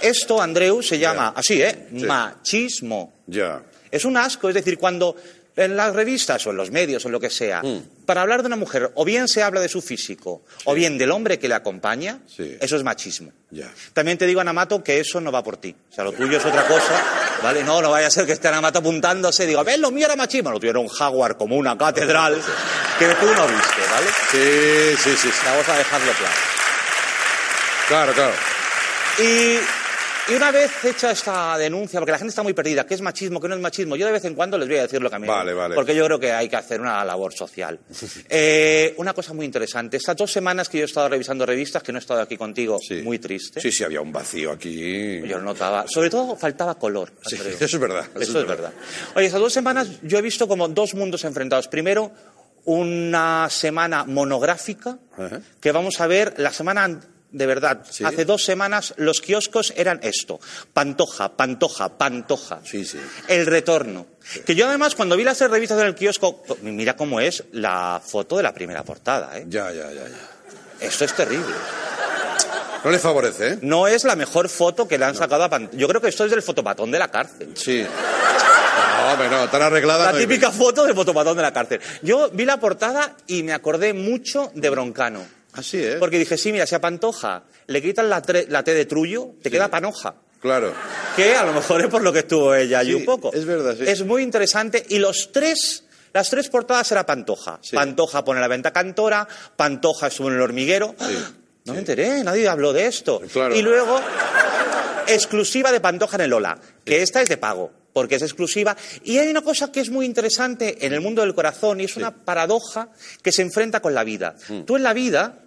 Esto, 0.00 0.42
Andreu, 0.42 0.82
se 0.82 0.98
llama, 0.98 1.32
así, 1.36 1.62
¿eh? 1.62 1.88
Machismo. 1.92 3.12
ya. 3.26 3.62
Es 3.90 4.06
un 4.06 4.16
asco, 4.16 4.48
es 4.48 4.54
decir, 4.54 4.78
cuando 4.78 5.14
en 5.54 5.76
las 5.76 5.94
revistas 5.94 6.46
o 6.46 6.50
en 6.50 6.56
los 6.56 6.70
medios 6.70 7.04
o 7.04 7.08
en 7.08 7.12
lo 7.12 7.20
que 7.20 7.28
sea, 7.30 7.62
Mm. 7.62 8.04
para 8.06 8.22
hablar 8.22 8.40
de 8.42 8.46
una 8.46 8.56
mujer, 8.56 8.90
o 8.94 9.04
bien 9.04 9.28
se 9.28 9.42
habla 9.42 9.60
de 9.60 9.68
su 9.68 9.82
físico, 9.82 10.42
o 10.64 10.74
bien 10.74 10.96
del 10.98 11.10
hombre 11.10 11.38
que 11.38 11.46
le 11.48 11.54
acompaña, 11.54 12.20
Sí. 12.26 12.56
eso 12.60 12.76
es 12.76 12.82
machismo. 12.82 13.32
También 13.92 14.16
te 14.16 14.26
digo, 14.26 14.40
Anamato, 14.40 14.82
que 14.82 14.98
eso 14.98 15.20
no 15.20 15.30
va 15.30 15.42
por 15.42 15.58
ti. 15.58 15.76
O 15.90 15.94
sea, 15.94 16.04
lo 16.04 16.12
tuyo 16.12 16.38
es 16.38 16.44
otra 16.46 16.66
cosa, 16.66 17.02
¿vale? 17.42 17.62
No, 17.62 17.82
no 17.82 17.90
vaya 17.90 18.06
a 18.06 18.10
ser 18.10 18.24
que 18.24 18.32
esté 18.32 18.48
Anamato 18.48 18.78
apuntándose 18.78 19.44
y 19.44 19.48
diga, 19.48 19.62
ves, 19.62 19.78
lo 19.78 19.90
mío 19.90 20.06
era 20.06 20.16
machismo. 20.16 20.50
Lo 20.50 20.58
tuyo 20.58 20.70
era 20.70 20.78
un 20.80 20.88
jaguar 20.88 21.36
como 21.36 21.56
una 21.56 21.76
catedral 21.76 22.40
que 22.98 23.06
tú 23.08 23.26
no 23.26 23.46
viste, 23.46 23.82
¿vale? 23.90 24.06
Sí, 24.30 24.96
sí, 25.02 25.16
sí, 25.16 25.28
sí. 25.30 25.38
Vamos 25.44 25.68
a 25.68 25.76
dejarlo 25.76 26.12
claro. 26.12 26.34
Claro, 27.88 28.12
claro. 28.14 28.34
Y, 29.18 29.58
y 30.28 30.34
una 30.34 30.50
vez 30.52 30.70
hecha 30.84 31.10
esta 31.10 31.58
denuncia, 31.58 31.98
porque 31.98 32.12
la 32.12 32.18
gente 32.18 32.30
está 32.30 32.42
muy 32.42 32.52
perdida, 32.52 32.86
¿qué 32.86 32.94
es 32.94 33.00
machismo, 33.00 33.40
qué 33.40 33.48
no 33.48 33.54
es 33.56 33.60
machismo? 33.60 33.96
Yo 33.96 34.06
de 34.06 34.12
vez 34.12 34.24
en 34.24 34.34
cuando 34.34 34.56
les 34.56 34.68
voy 34.68 34.78
a 34.78 34.82
decir 34.82 35.02
lo 35.02 35.10
que 35.10 35.16
a 35.16 35.18
mí. 35.18 35.26
Vale, 35.26 35.52
vale. 35.52 35.74
Porque 35.74 35.94
yo 35.94 36.04
creo 36.06 36.18
que 36.20 36.30
hay 36.32 36.48
que 36.48 36.56
hacer 36.56 36.80
una 36.80 37.04
labor 37.04 37.32
social. 37.34 37.78
Eh, 38.34 38.94
una 38.98 39.12
cosa 39.12 39.34
muy 39.34 39.44
interesante. 39.44 39.96
Estas 39.96 40.16
dos 40.16 40.30
semanas 40.32 40.68
que 40.68 40.78
yo 40.78 40.84
he 40.84 40.86
estado 40.86 41.08
revisando 41.08 41.44
revistas, 41.44 41.82
que 41.82 41.92
no 41.92 41.98
he 41.98 42.00
estado 42.00 42.20
aquí 42.20 42.36
contigo, 42.36 42.78
Sí. 42.86 43.02
muy 43.02 43.18
triste. 43.18 43.60
Sí, 43.60 43.70
sí, 43.72 43.84
había 43.84 44.00
un 44.00 44.12
vacío 44.12 44.52
aquí. 44.52 45.20
Yo 45.26 45.38
lo 45.38 45.42
notaba. 45.42 45.84
Sobre 45.88 46.08
todo 46.08 46.36
faltaba 46.36 46.78
color. 46.78 47.12
Sí, 47.26 47.36
eso 47.60 47.64
es 47.64 47.78
verdad. 47.78 48.06
Eso, 48.18 48.40
es 48.40 48.46
verdad. 48.46 48.72
Oye, 49.14 49.26
estas 49.26 49.40
dos 49.40 49.52
semanas 49.52 49.88
yo 50.02 50.18
he 50.18 50.22
visto 50.22 50.46
como 50.48 50.68
dos 50.68 50.94
mundos 50.94 51.24
enfrentados. 51.24 51.68
Primero, 51.68 52.10
una 52.64 53.48
semana 53.50 54.04
monográfica 54.04 54.98
que 55.60 55.72
vamos 55.72 56.00
a 56.00 56.06
ver 56.06 56.34
la 56.38 56.52
semana 56.52 56.84
an- 56.84 57.04
de 57.32 57.46
verdad. 57.46 57.84
Sí. 57.90 58.04
Hace 58.04 58.24
dos 58.24 58.44
semanas 58.44 58.94
los 58.96 59.20
kioscos 59.20 59.72
eran 59.76 60.00
esto: 60.02 60.40
Pantoja, 60.72 61.36
Pantoja, 61.36 61.88
Pantoja. 61.98 62.60
Sí, 62.64 62.84
sí. 62.84 62.98
El 63.28 63.46
retorno. 63.46 64.06
Que 64.46 64.54
yo 64.54 64.68
además 64.68 64.94
cuando 64.94 65.16
vi 65.16 65.24
las 65.24 65.40
revistas 65.40 65.80
en 65.80 65.86
el 65.86 65.94
kiosco, 65.94 66.44
mira 66.62 66.94
cómo 66.96 67.20
es 67.20 67.44
la 67.52 68.00
foto 68.04 68.36
de 68.36 68.42
la 68.44 68.54
primera 68.54 68.84
portada. 68.84 69.36
¿eh? 69.38 69.46
Ya, 69.48 69.72
ya, 69.72 69.90
ya, 69.90 70.08
ya. 70.08 70.86
Esto 70.86 71.04
es 71.04 71.14
terrible. 71.14 71.54
No 72.84 72.90
le 72.90 72.98
favorece, 72.98 73.48
¿eh? 73.48 73.58
No 73.62 73.86
es 73.86 74.04
la 74.04 74.16
mejor 74.16 74.48
foto 74.48 74.88
que 74.88 74.98
le 74.98 75.04
han 75.04 75.14
sacado 75.14 75.44
a 75.44 75.48
Pantoja. 75.48 75.76
Yo 75.76 75.88
creo 75.88 76.00
que 76.00 76.08
esto 76.08 76.24
es 76.24 76.30
del 76.30 76.42
fotopatón 76.42 76.90
de 76.90 76.98
la 76.98 77.10
cárcel. 77.10 77.52
Sí. 77.54 77.84
No, 77.84 79.12
hombre, 79.12 79.28
no, 79.28 79.48
tan 79.48 79.62
arreglada. 79.62 80.06
La 80.06 80.12
no 80.12 80.18
típica 80.18 80.50
foto 80.50 80.84
del 80.84 80.94
fotopatón 80.94 81.36
de 81.36 81.42
la 81.42 81.52
cárcel. 81.52 81.80
Yo 82.02 82.30
vi 82.30 82.44
la 82.44 82.58
portada 82.58 83.16
y 83.26 83.42
me 83.42 83.52
acordé 83.52 83.92
mucho 83.92 84.50
de 84.54 84.70
Broncano. 84.70 85.41
Así, 85.54 85.82
¿eh? 85.82 85.96
Porque 85.98 86.18
dije, 86.18 86.38
sí, 86.38 86.50
mira, 86.52 86.66
si 86.66 86.74
a 86.74 86.80
Pantoja 86.80 87.42
le 87.66 87.82
quitan 87.82 88.08
la, 88.08 88.22
la 88.48 88.64
T 88.64 88.74
de 88.74 88.86
Trullo, 88.86 89.32
te 89.42 89.50
queda 89.50 89.68
Panoja. 89.68 90.14
Claro. 90.40 90.72
Que 91.14 91.34
a 91.36 91.44
lo 91.44 91.52
mejor 91.52 91.82
es 91.82 91.88
por 91.88 92.02
lo 92.02 92.12
que 92.12 92.20
estuvo 92.20 92.54
ella 92.54 92.78
allí 92.80 92.90
Sí, 92.92 92.96
un 92.96 93.04
poco. 93.04 93.32
es 93.32 93.44
verdad, 93.44 93.76
sí. 93.78 93.84
Es 93.86 94.04
muy 94.04 94.22
interesante. 94.22 94.84
Y 94.88 94.98
los 94.98 95.30
tres, 95.30 95.84
las 96.12 96.30
tres 96.30 96.48
portadas 96.48 96.90
era 96.90 97.04
Pantoja. 97.06 97.58
Sí. 97.62 97.76
Pantoja 97.76 98.24
pone 98.24 98.40
la 98.40 98.48
venta 98.48 98.72
cantora, 98.72 99.28
Pantoja 99.56 100.08
estuvo 100.08 100.28
en 100.28 100.34
el 100.36 100.40
hormiguero. 100.40 100.94
No 101.64 101.74
me 101.74 101.78
enteré, 101.78 102.24
nadie 102.24 102.48
habló 102.48 102.72
de 102.72 102.86
esto. 102.86 103.20
Claro. 103.32 103.54
Y 103.54 103.62
luego, 103.62 104.00
exclusiva 105.06 105.70
de 105.72 105.80
Pantoja 105.80 106.16
en 106.16 106.22
el 106.22 106.32
Ola, 106.32 106.58
que 106.84 107.02
esta 107.02 107.20
es 107.22 107.28
de 107.28 107.36
pago, 107.36 107.70
porque 107.92 108.16
es 108.16 108.22
exclusiva. 108.22 108.76
Y 109.04 109.18
hay 109.18 109.28
una 109.28 109.42
cosa 109.42 109.70
que 109.70 109.80
es 109.80 109.90
muy 109.90 110.06
interesante 110.06 110.86
en 110.86 110.92
el 110.92 111.00
mundo 111.00 111.22
del 111.22 111.34
corazón, 111.34 111.80
y 111.80 111.84
es 111.84 111.96
una 111.96 112.24
paradoja 112.24 112.90
que 113.22 113.32
se 113.32 113.42
enfrenta 113.42 113.80
con 113.80 113.94
la 113.94 114.04
vida. 114.04 114.36
Mm. 114.48 114.62
Tú 114.62 114.76
en 114.76 114.82
la 114.82 114.92
vida, 114.92 115.44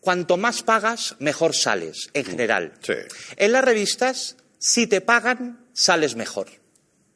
cuanto 0.00 0.36
más 0.36 0.62
pagas, 0.62 1.16
mejor 1.18 1.54
sales, 1.54 2.10
en 2.14 2.24
general. 2.24 2.72
Mm. 2.80 2.84
Sí. 2.84 2.94
En 3.36 3.52
las 3.52 3.64
revistas, 3.64 4.36
si 4.58 4.86
te 4.86 5.00
pagan, 5.00 5.66
sales 5.72 6.16
mejor. 6.16 6.48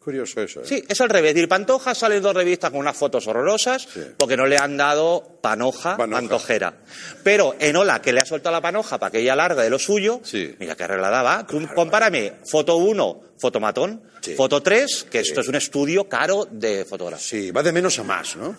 Curioso 0.08 0.40
eso, 0.40 0.60
¿eh? 0.62 0.64
Sí, 0.64 0.82
es 0.88 0.98
al 1.02 1.10
revés. 1.10 1.34
Decir, 1.34 1.50
Pantoja 1.50 1.94
sale 1.94 2.16
en 2.16 2.22
dos 2.22 2.34
revistas 2.34 2.70
con 2.70 2.80
unas 2.80 2.96
fotos 2.96 3.26
horrorosas 3.26 3.82
Sí. 3.92 4.00
porque 4.16 4.38
no 4.38 4.46
le 4.46 4.56
han 4.56 4.74
dado 4.78 5.38
panoja, 5.42 5.98
Panoja. 5.98 6.18
pantojera. 6.22 6.74
Pero 7.22 7.54
en 7.58 7.76
Ola, 7.76 8.00
que 8.00 8.14
le 8.14 8.20
ha 8.20 8.24
soltado 8.24 8.54
la 8.54 8.62
panoja 8.62 8.96
para 8.98 9.10
que 9.10 9.18
ella 9.20 9.36
larga 9.36 9.62
de 9.62 9.68
lo 9.68 9.78
suyo, 9.78 10.20
Sí. 10.24 10.54
mira 10.58 10.74
qué 10.76 10.84
arreglada 10.84 11.22
va. 11.22 11.46
Tú 11.46 11.60
compárame 11.74 12.32
foto 12.50 12.76
1, 12.76 13.20
fotomatón, 13.38 14.02
Sí. 14.22 14.34
foto 14.34 14.62
3, 14.62 15.04
que 15.10 15.20
esto 15.20 15.42
es 15.42 15.48
un 15.48 15.56
estudio 15.56 16.08
caro 16.08 16.48
de 16.50 16.86
fotografía. 16.86 17.28
Sí, 17.28 17.50
va 17.50 17.62
de 17.62 17.72
menos 17.72 17.98
a 17.98 18.02
más, 18.04 18.34
¿no? 18.36 18.56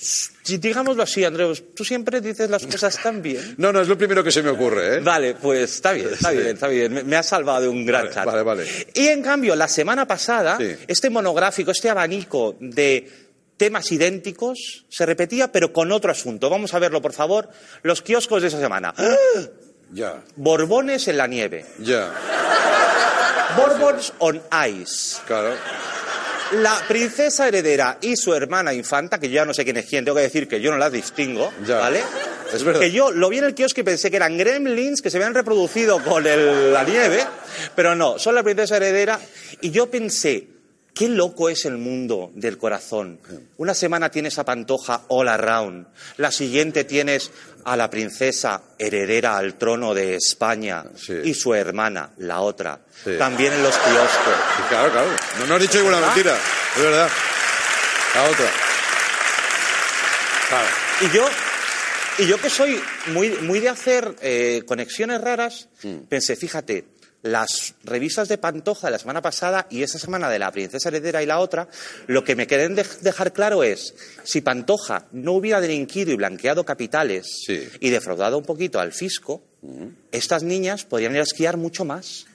Si 0.00 0.58
digámoslo 0.58 1.02
así, 1.02 1.24
Andreus, 1.24 1.74
tú 1.74 1.84
siempre 1.84 2.20
dices 2.20 2.48
las 2.48 2.64
cosas 2.64 2.96
tan 3.02 3.20
bien. 3.20 3.54
No, 3.58 3.72
no, 3.72 3.80
es 3.80 3.88
lo 3.88 3.98
primero 3.98 4.22
que 4.22 4.30
se 4.30 4.42
me 4.42 4.50
ocurre, 4.50 4.96
¿eh? 4.96 5.00
Vale, 5.00 5.34
pues 5.34 5.74
está 5.74 5.92
bien, 5.92 6.08
está 6.12 6.30
Sí. 6.30 6.36
bien, 6.36 6.48
está 6.50 6.68
bien. 6.68 6.92
Me, 6.94 7.02
me 7.02 7.16
has 7.16 7.26
salvado 7.26 7.62
de 7.62 7.68
un 7.68 7.84
gran 7.84 8.06
Vale, 8.14 8.24
vale, 8.24 8.42
vale. 8.42 8.66
Y 8.94 9.08
en 9.08 9.22
cambio, 9.22 9.56
la 9.56 9.66
semana 9.66 10.06
pasada, 10.06 10.56
Sí. 10.58 10.76
este 10.86 11.10
monográfico, 11.10 11.72
este 11.72 11.90
abanico 11.90 12.56
de 12.60 13.10
temas 13.56 13.90
idénticos 13.90 14.84
se 14.88 15.04
repetía, 15.04 15.50
pero 15.50 15.72
con 15.72 15.90
otro 15.90 16.12
asunto. 16.12 16.48
Vamos 16.48 16.72
a 16.74 16.78
verlo, 16.78 17.02
por 17.02 17.12
favor. 17.12 17.48
Los 17.82 18.00
kioscos 18.02 18.40
de 18.42 18.48
esa 18.48 18.60
semana. 18.60 18.94
Ya, 19.92 20.22
Borbones 20.36 21.08
en 21.08 21.16
la 21.16 21.26
nieve. 21.26 21.66
ya, 21.80 22.12
Bourbons 23.56 24.12
on 24.18 24.40
ice. 24.70 25.18
claro. 25.26 25.54
La 26.52 26.80
princesa 26.88 27.46
heredera 27.46 27.98
y 28.00 28.16
su 28.16 28.32
hermana 28.34 28.72
infanta, 28.72 29.18
que 29.20 29.28
yo 29.28 29.34
ya 29.36 29.44
no 29.44 29.52
sé 29.52 29.64
quién 29.64 29.76
es 29.76 29.86
quién, 29.86 30.04
tengo 30.04 30.16
que 30.16 30.22
decir 30.22 30.48
que 30.48 30.60
yo 30.60 30.70
no 30.70 30.78
las 30.78 30.90
distingo, 30.92 31.52
Ya. 31.66 31.76
¿vale? 31.78 32.02
Es 32.52 32.62
verdad. 32.64 32.80
Que 32.80 32.90
yo 32.90 33.10
lo 33.10 33.28
vi 33.28 33.38
en 33.38 33.44
el 33.44 33.54
kiosco 33.54 33.80
y 33.80 33.84
pensé 33.84 34.10
que 34.10 34.16
eran 34.16 34.38
gremlins 34.38 35.02
que 35.02 35.10
se 35.10 35.18
habían 35.18 35.34
reproducido 35.34 36.02
con 36.02 36.26
el- 36.26 36.72
la 36.72 36.84
nieve, 36.84 37.22
pero 37.74 37.94
no, 37.94 38.18
son 38.18 38.34
la 38.34 38.42
princesa 38.42 38.76
heredera. 38.78 39.20
Y 39.60 39.70
yo 39.70 39.90
pensé, 39.90 40.48
qué 40.98 41.08
loco 41.08 41.48
es 41.48 41.64
el 41.64 41.78
mundo 41.78 42.32
del 42.34 42.58
corazón. 42.58 43.20
Una 43.58 43.72
semana 43.72 44.10
tienes 44.10 44.36
a 44.38 44.44
Pantoja 44.44 45.02
all 45.08 45.28
around, 45.28 45.86
la 46.16 46.32
siguiente 46.32 46.82
tienes 46.82 47.30
a 47.64 47.76
la 47.76 47.88
princesa 47.88 48.62
heredera 48.78 49.36
al 49.36 49.54
trono 49.56 49.94
de 49.94 50.16
España 50.16 50.82
Sí. 50.96 51.14
y 51.22 51.34
su 51.34 51.54
hermana, 51.54 52.10
la 52.18 52.40
otra, 52.40 52.80
Sí. 53.04 53.12
también 53.16 53.52
en 53.52 53.62
los 53.62 53.76
kioscos. 53.76 54.34
Claro, 54.68 54.90
claro. 54.90 55.08
No, 55.38 55.46
no 55.46 55.54
has 55.54 55.60
dicho 55.60 55.78
ninguna 55.78 56.00
mentira. 56.00 56.36
Es 56.76 56.82
verdad. 56.82 57.08
La 58.16 58.22
otra. 58.24 58.50
Claro. 60.48 60.66
Y 61.02 61.14
yo, 61.14 61.28
y 62.18 62.26
yo 62.26 62.40
que 62.40 62.50
soy 62.50 62.80
muy, 63.12 63.30
muy 63.42 63.60
de 63.60 63.68
hacer 63.68 64.16
eh, 64.20 64.62
conexiones 64.66 65.20
raras, 65.20 65.68
Mm. 65.82 65.98
pensé, 66.08 66.34
fíjate, 66.34 66.86
las 67.22 67.74
revistas 67.84 68.28
de 68.28 68.38
Pantoja 68.38 68.86
de 68.86 68.92
la 68.92 68.98
semana 68.98 69.20
pasada 69.20 69.66
y 69.70 69.82
esta 69.82 69.98
semana 69.98 70.30
de 70.30 70.38
la 70.38 70.52
Princesa 70.52 70.88
Heredera 70.88 71.22
y 71.22 71.26
la 71.26 71.40
otra, 71.40 71.68
lo 72.06 72.22
que 72.22 72.36
me 72.36 72.46
quieren 72.46 72.76
dej- 72.76 72.98
dejar 73.00 73.32
claro 73.32 73.64
es, 73.64 73.94
si 74.22 74.40
Pantoja 74.40 75.06
no 75.12 75.32
hubiera 75.32 75.60
delinquido 75.60 76.12
y 76.12 76.16
blanqueado 76.16 76.64
capitales 76.64 77.26
Sí. 77.46 77.58
Mm. 77.58 77.76
y 77.80 77.90
defraudado 77.90 78.38
un 78.38 78.44
poquito 78.44 78.78
al 78.80 78.92
fisco, 78.92 79.42
estas 80.12 80.44
niñas 80.44 80.84
podrían 80.84 81.12
ir 81.14 81.20
a 81.20 81.24
esquiar 81.24 81.56
mucho 81.56 81.84
más. 81.84 82.26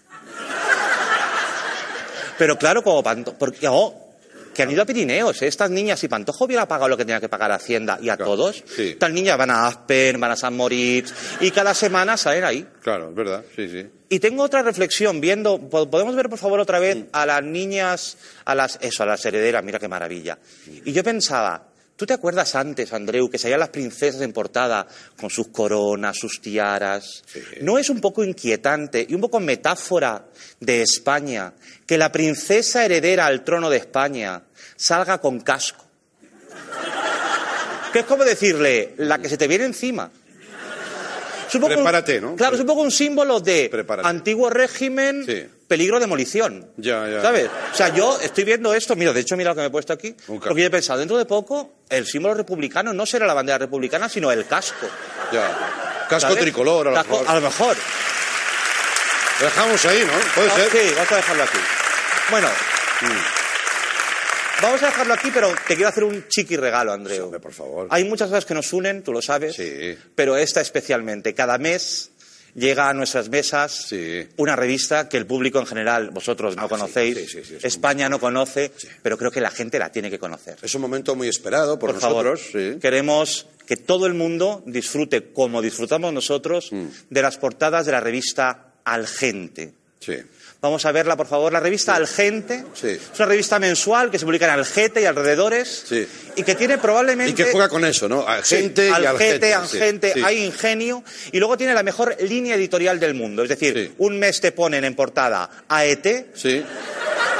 Pero 2.37 2.57
claro, 2.57 2.83
como 2.83 3.03
Pantoja... 3.03 3.37
Porque, 3.37 3.67
oh, 3.69 4.02
que 4.53 4.63
han 4.63 4.71
ido 4.71 4.81
a 4.81 4.85
Pirineos, 4.85 5.41
¿eh? 5.41 5.47
estas 5.47 5.69
niñas, 5.69 5.99
si 5.99 6.07
Pantoja 6.07 6.45
hubiera 6.45 6.67
pagado 6.67 6.89
lo 6.89 6.97
que 6.97 7.05
tenía 7.05 7.19
que 7.19 7.29
pagar 7.29 7.51
a 7.51 7.55
Hacienda 7.55 7.97
y 8.01 8.09
a 8.09 8.15
Claro, 8.17 8.31
todos, 8.31 8.63
sí. 8.75 8.89
estas 8.89 9.11
niñas 9.11 9.37
van 9.37 9.49
a 9.49 9.67
Aspen, 9.67 10.19
van 10.19 10.31
a 10.31 10.35
San 10.35 10.55
Moritz 10.55 11.13
y 11.41 11.51
cada 11.51 11.73
semana 11.73 12.15
salen 12.17 12.43
ahí. 12.43 12.67
Claro, 12.81 13.09
es 13.09 13.15
verdad. 13.15 13.43
Sí, 13.55 13.67
sí. 13.69 13.85
Y 14.09 14.19
tengo 14.19 14.43
otra 14.43 14.61
reflexión, 14.61 15.19
viendo, 15.19 15.59
po- 15.69 15.89
podemos 15.89 16.15
ver 16.15 16.29
por 16.29 16.37
favor 16.37 16.59
otra 16.59 16.79
vez 16.79 17.05
a 17.13 17.25
las 17.25 17.43
niñas, 17.43 18.17
a 18.45 18.53
las, 18.53 18.77
eso, 18.81 19.03
a 19.03 19.05
las 19.07 19.25
herederas, 19.25 19.63
mira 19.63 19.79
qué 19.79 19.87
maravilla. 19.87 20.37
Y 20.85 20.91
yo 20.93 21.03
pensaba, 21.03 21.67
¿tú 22.03 22.07
te 22.07 22.13
acuerdas 22.15 22.53
antes, 22.55 22.91
Andreu, 22.91 23.29
que 23.29 23.37
salían 23.37 23.61
las 23.61 23.69
princesas 23.69 24.19
en 24.19 24.33
portada 24.33 24.85
con 25.17 25.29
sus 25.29 25.47
coronas, 25.47 26.17
sus 26.19 26.41
tiaras? 26.41 27.23
¿No 27.61 27.79
es 27.79 27.89
un 27.89 28.01
poco 28.01 28.25
inquietante 28.25 29.07
y 29.07 29.15
un 29.15 29.21
poco 29.21 29.39
metáfora 29.39 30.25
de 30.59 30.81
España 30.81 31.53
que 31.87 31.97
la 31.97 32.11
princesa 32.11 32.83
heredera 32.83 33.25
al 33.25 33.45
trono 33.45 33.69
de 33.69 33.77
España 33.77 34.43
salga 34.75 35.19
con 35.19 35.39
casco? 35.39 35.85
Que 37.93 37.99
es 37.99 38.05
como 38.05 38.25
decirle, 38.25 38.95
la 38.97 39.19
que 39.19 39.29
se 39.29 39.37
te 39.37 39.47
viene 39.47 39.63
encima. 39.63 40.11
Un- 41.61 41.73
Prepárate, 41.73 42.21
¿no? 42.21 42.35
Claro, 42.35 42.55
es 42.55 42.61
un 42.61 42.67
poco 42.67 42.81
un 42.81 42.91
símbolo 42.91 43.39
de 43.39 43.67
Prepárate. 43.69 44.07
antiguo 44.07 44.49
régimen, 44.49 45.23
Sí. 45.25 45.45
peligro 45.67 45.97
de 45.97 46.01
demolición. 46.01 46.71
Ya, 46.77 47.07
ya. 47.07 47.21
¿Sabes? 47.21 47.49
O 47.71 47.75
sea, 47.75 47.89
yo 47.93 48.19
estoy 48.21 48.43
viendo 48.43 48.73
esto, 48.73 48.95
mira, 48.95 49.13
de 49.13 49.19
hecho, 49.21 49.35
mira 49.37 49.51
lo 49.51 49.55
que 49.55 49.61
me 49.61 49.67
he 49.67 49.71
puesto 49.71 49.93
aquí, 49.93 50.09
Un 50.27 50.37
casco. 50.37 50.49
porque 50.49 50.61
yo 50.61 50.67
he 50.67 50.71
pensado, 50.71 50.99
dentro 50.99 51.17
de 51.17 51.25
poco, 51.25 51.73
el 51.89 52.05
símbolo 52.05 52.33
republicano 52.35 52.93
no 52.93 53.05
será 53.05 53.25
la 53.27 53.33
bandera 53.33 53.57
republicana, 53.57 54.07
sino 54.09 54.31
el 54.31 54.45
casco. 54.47 54.87
Ya. 55.31 56.05
Casco 56.09 56.29
¿sabes? 56.29 56.39
tricolor, 56.43 56.87
a 56.87 56.91
lo 56.91 56.95
Casco- 56.97 57.11
mejor. 57.19 57.27
A 57.29 57.35
lo 57.35 57.41
mejor. 57.41 57.77
Lo 59.39 59.45
dejamos 59.47 59.85
ahí, 59.85 60.03
¿no? 60.05 60.13
Puede 60.35 60.49
Ah, 60.49 60.55
ser. 60.55 60.69
Sí, 60.71 60.93
vamos 60.95 61.11
a 61.11 61.15
dejarlo 61.15 61.43
aquí. 61.43 61.57
Bueno, 62.29 62.47
Mm. 63.01 63.42
Vamos 64.61 64.81
a 64.83 64.87
dejarlo 64.87 65.13
aquí, 65.13 65.29
pero 65.33 65.49
te 65.67 65.75
quiero 65.75 65.89
hacer 65.89 66.03
un 66.03 66.27
chiqui 66.27 66.55
regalo, 66.57 66.91
Andreu. 66.93 67.25
Hombre, 67.25 67.39
por 67.39 67.53
favor. 67.53 67.87
Hay 67.89 68.03
muchas 68.05 68.29
cosas 68.29 68.45
que 68.45 68.53
nos 68.53 68.71
unen, 68.73 69.03
tú 69.03 69.11
lo 69.11 69.21
sabes, 69.21 69.55
Sí. 69.55 69.97
pero 70.15 70.37
esta 70.37 70.61
especialmente. 70.61 71.33
Cada 71.33 71.57
mes 71.57 72.11
llega 72.55 72.87
a 72.87 72.93
nuestras 72.93 73.29
mesas 73.29 73.71
Sí. 73.89 74.27
una 74.37 74.55
revista 74.55 75.09
que 75.09 75.17
el 75.17 75.25
público 75.25 75.59
en 75.59 75.65
general, 75.65 76.11
vosotros 76.11 76.55
no 76.55 76.61
Ah, 76.63 76.65
sí, 76.65 76.69
conocéis, 76.69 77.17
sí, 77.17 77.27
sí, 77.27 77.43
sí, 77.43 77.55
es 77.55 77.65
España 77.65 78.09
no 78.09 78.19
conoce, 78.19 78.71
pero 79.01 79.17
creo 79.17 79.31
que 79.31 79.41
la 79.41 79.49
gente 79.51 79.79
la 79.79 79.91
tiene 79.91 80.09
que 80.11 80.19
conocer. 80.19 80.57
Es 80.61 80.75
un 80.75 80.81
momento 80.81 81.15
muy 81.15 81.27
esperado 81.27 81.79
por, 81.79 81.91
Por 81.93 81.99
favor, 82.01 82.25
nosotros. 82.25 82.49
sí. 82.73 82.79
queremos 82.79 83.47
que 83.65 83.75
todo 83.77 84.05
el 84.07 84.13
mundo 84.13 84.61
disfrute, 84.67 85.31
como 85.33 85.61
disfrutamos 85.61 86.13
nosotros, 86.13 86.71
Mm. 86.71 86.85
de 87.09 87.21
las 87.21 87.37
portadas 87.37 87.85
de 87.85 87.91
la 87.93 88.01
revista 88.01 88.73
Al 88.85 89.07
Gente. 89.07 89.73
Vamos 90.63 90.85
a 90.85 90.93
verla, 90.93 91.17
por 91.17 91.27
favor. 91.27 91.51
La 91.51 91.59
revista 91.59 91.93
Algente 91.93 92.63
Sí. 92.73 92.87
es 92.87 93.01
una 93.19 93.25
revista 93.25 93.59
mensual 93.59 94.09
que 94.09 94.17
se 94.17 94.23
publica 94.25 94.45
en 94.45 94.51
Algete 94.51 95.01
y 95.01 95.05
alrededores 95.05 95.83
Sí. 95.89 96.07
y 96.37 96.43
que 96.43 96.55
tiene 96.55 96.77
probablemente... 96.77 97.31
Y 97.31 97.35
que 97.45 97.51
juega 97.51 97.67
con 97.67 97.83
eso, 97.83 98.07
¿no? 98.07 98.25
A 98.25 98.41
Sí, 98.45 98.71
y 98.73 98.79
al 98.87 99.05
Algete, 99.05 99.53
sí. 100.13 100.21
hay 100.23 100.45
ingenio 100.45 101.03
y 101.33 101.39
luego 101.39 101.57
tiene 101.57 101.73
la 101.73 101.83
mejor 101.83 102.15
línea 102.21 102.55
editorial 102.55 102.97
del 102.97 103.13
mundo. 103.13 103.43
Es 103.43 103.49
decir, 103.49 103.93
un 103.97 104.17
mes 104.17 104.39
te 104.39 104.53
ponen 104.53 104.85
en 104.85 104.95
portada 104.95 105.49
a 105.67 105.83
ET, 105.83 106.27
Sí, 106.33 106.63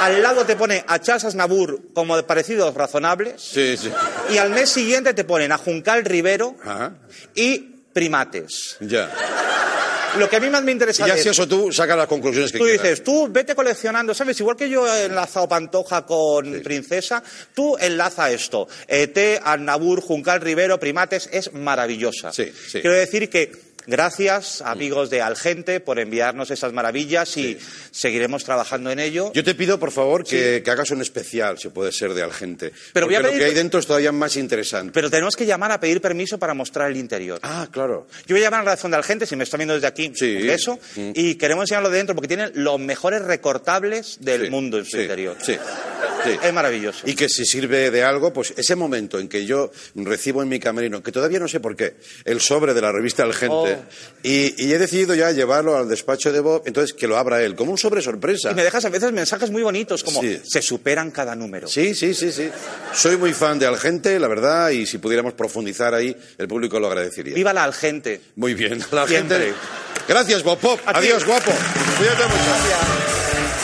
al 0.00 0.22
lado 0.22 0.44
te 0.44 0.54
pone 0.54 0.84
a 0.86 1.00
Charles 1.00 1.24
Aznavour 1.24 1.80
como 1.94 2.16
de 2.16 2.24
parecidos 2.24 2.74
razonables 2.74 3.40
sí, 3.40 3.78
sí. 3.78 3.90
y 4.34 4.36
al 4.36 4.50
mes 4.50 4.68
siguiente 4.68 5.14
te 5.14 5.24
ponen 5.24 5.50
a 5.50 5.56
Juncal 5.56 6.04
Rivero 6.04 6.56
Ajá. 6.62 6.92
y 7.34 7.70
Primates. 7.94 8.76
Ya. 8.80 9.10
Lo 10.18 10.28
que 10.28 10.36
a 10.36 10.40
mí 10.40 10.48
más 10.50 10.62
me 10.62 10.72
interesa 10.72 11.04
Y 11.04 11.08
ya 11.08 11.16
si 11.16 11.28
eso 11.28 11.46
tú 11.48 11.72
sacas 11.72 11.96
las 11.96 12.06
conclusiones 12.06 12.52
que 12.52 12.58
Tú 12.58 12.64
quieras. 12.64 12.82
dices, 12.82 13.04
tú 13.04 13.28
vete 13.30 13.54
coleccionando, 13.54 14.14
¿sabes? 14.14 14.38
Igual 14.40 14.56
que 14.56 14.68
yo 14.68 14.86
he 14.86 15.04
enlazado 15.06 15.48
Pantoja 15.48 16.06
con 16.06 16.60
Princesa, 16.62 17.22
tú 17.54 17.76
enlaza 17.78 18.30
esto. 18.30 18.68
ET, 18.88 19.40
Annabur, 19.42 20.00
Juncal 20.00 20.40
Rivero, 20.40 20.78
Primates, 20.78 21.28
es 21.32 21.52
maravillosa. 21.52 22.32
Sí, 22.32 22.52
sí. 22.66 22.80
Quiero 22.80 22.96
decir 22.96 23.28
que 23.28 23.73
gracias, 23.86 24.62
amigos 24.62 25.10
de 25.10 25.22
Algente, 25.22 25.80
por 25.80 25.98
enviarnos 25.98 26.50
esas 26.50 26.72
maravillas 26.72 27.36
y 27.36 27.58
seguiremos 27.90 28.44
trabajando 28.44 28.90
en 28.90 28.98
ello. 28.98 29.32
Yo 29.34 29.44
te 29.44 29.54
pido, 29.54 29.78
por 29.78 29.90
favor, 29.92 30.24
que, 30.24 30.62
que 30.64 30.70
hagas 30.70 30.90
un 30.90 31.02
especial, 31.02 31.58
si 31.58 31.68
puede 31.68 31.92
ser, 31.92 32.14
de 32.14 32.22
Algente. 32.22 32.72
Pero 32.92 33.06
voy 33.06 33.16
lo 33.16 33.30
que 33.30 33.44
hay 33.44 33.54
dentro 33.54 33.80
es 33.80 33.86
todavía 33.86 34.12
más 34.12 34.36
interesante. 34.36 34.92
Pero 34.92 35.10
tenemos 35.10 35.36
que 35.36 35.46
llamar 35.46 35.72
a 35.72 35.80
pedir 35.80 36.00
permiso 36.00 36.38
para 36.38 36.54
mostrar 36.54 36.90
el 36.90 36.96
interior. 36.96 37.38
Ah, 37.42 37.68
claro. 37.70 38.06
Yo 38.26 38.34
voy 38.34 38.40
a 38.42 38.44
llamar 38.46 38.60
a 38.60 38.62
la 38.64 38.70
redacción 38.70 38.90
de 38.92 38.98
Algente, 38.98 39.26
si 39.26 39.36
me 39.36 39.44
están 39.44 39.58
viendo 39.58 39.74
desde 39.74 39.86
aquí, 39.86 40.12
Sí. 40.14 40.36
un 40.36 40.46
beso, 40.46 40.78
Mm. 40.96 41.10
y 41.14 41.34
queremos 41.36 41.64
enseñarlo 41.64 41.90
de 41.90 41.96
dentro 41.98 42.14
porque 42.14 42.28
tienen 42.28 42.50
los 42.54 42.78
mejores 42.80 43.22
recortables 43.22 44.18
del 44.20 44.50
mundo 44.50 44.78
en 44.78 44.84
su 44.84 45.00
interior. 45.00 45.36
Sí. 45.40 45.56
Es 46.42 46.52
maravilloso. 46.54 47.00
Y 47.06 47.14
que 47.14 47.28
si 47.28 47.44
sirve 47.44 47.90
de 47.90 48.02
algo, 48.02 48.32
pues 48.32 48.54
ese 48.56 48.76
momento 48.76 49.18
en 49.18 49.28
que 49.28 49.44
yo 49.44 49.70
recibo 49.94 50.42
en 50.42 50.48
mi 50.48 50.58
camerino, 50.58 51.02
que 51.02 51.12
todavía 51.12 51.38
no 51.38 51.48
sé 51.48 51.60
por 51.60 51.76
qué, 51.76 51.96
el 52.24 52.40
sobre 52.40 52.72
de 52.72 52.80
la 52.80 52.92
revista 52.92 53.24
El 53.24 53.34
Gente, 53.34 53.73
Y, 54.22 54.54
y 54.64 54.72
he 54.72 54.78
decidido 54.78 55.14
ya 55.14 55.30
llevarlo 55.32 55.76
al 55.76 55.88
despacho 55.88 56.32
de 56.32 56.40
Bob, 56.40 56.62
entonces 56.66 56.94
que 56.94 57.06
lo 57.06 57.16
abra 57.18 57.42
él, 57.42 57.54
como 57.54 57.72
un 57.72 57.78
sobre 57.78 58.00
sorpresa. 58.02 58.50
Y 58.50 58.54
me 58.54 58.62
dejas 58.64 58.84
a 58.84 58.88
veces 58.88 59.12
mensajes 59.12 59.50
muy 59.50 59.62
bonitos, 59.62 60.02
como 60.02 60.20
Sí. 60.22 60.40
se 60.44 60.62
superan 60.62 61.10
cada 61.10 61.34
número. 61.34 61.68
Sí, 61.68 61.94
sí, 61.94 62.14
sí, 62.14 62.32
sí. 62.32 62.50
Soy 62.94 63.16
muy 63.16 63.32
fan 63.34 63.58
de 63.58 63.66
Algente, 63.66 64.18
la 64.18 64.28
verdad, 64.28 64.70
y 64.70 64.86
si 64.86 64.98
pudiéramos 64.98 65.34
profundizar 65.34 65.94
ahí, 65.94 66.16
el 66.38 66.48
público 66.48 66.80
lo 66.80 66.86
agradecería. 66.86 67.34
Viva 67.34 67.52
la 67.52 67.64
Algente. 67.64 68.20
Muy 68.36 68.54
bien, 68.54 68.78
la 68.92 69.06
Siempre. 69.06 69.38
gente. 69.38 69.54
Gracias, 70.08 70.42
Bob 70.42 70.58
Pop. 70.58 70.80
A 70.86 70.92
ti. 70.92 70.98
Adiós, 71.00 71.24
guapo. 71.26 71.52
Cuídate 71.98 72.24
mucho. 72.24 73.54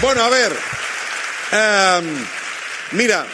Bueno, 0.00 0.22
a 0.22 0.28
ver. 0.30 0.52
Em, 1.50 2.26
mira, 2.92 3.26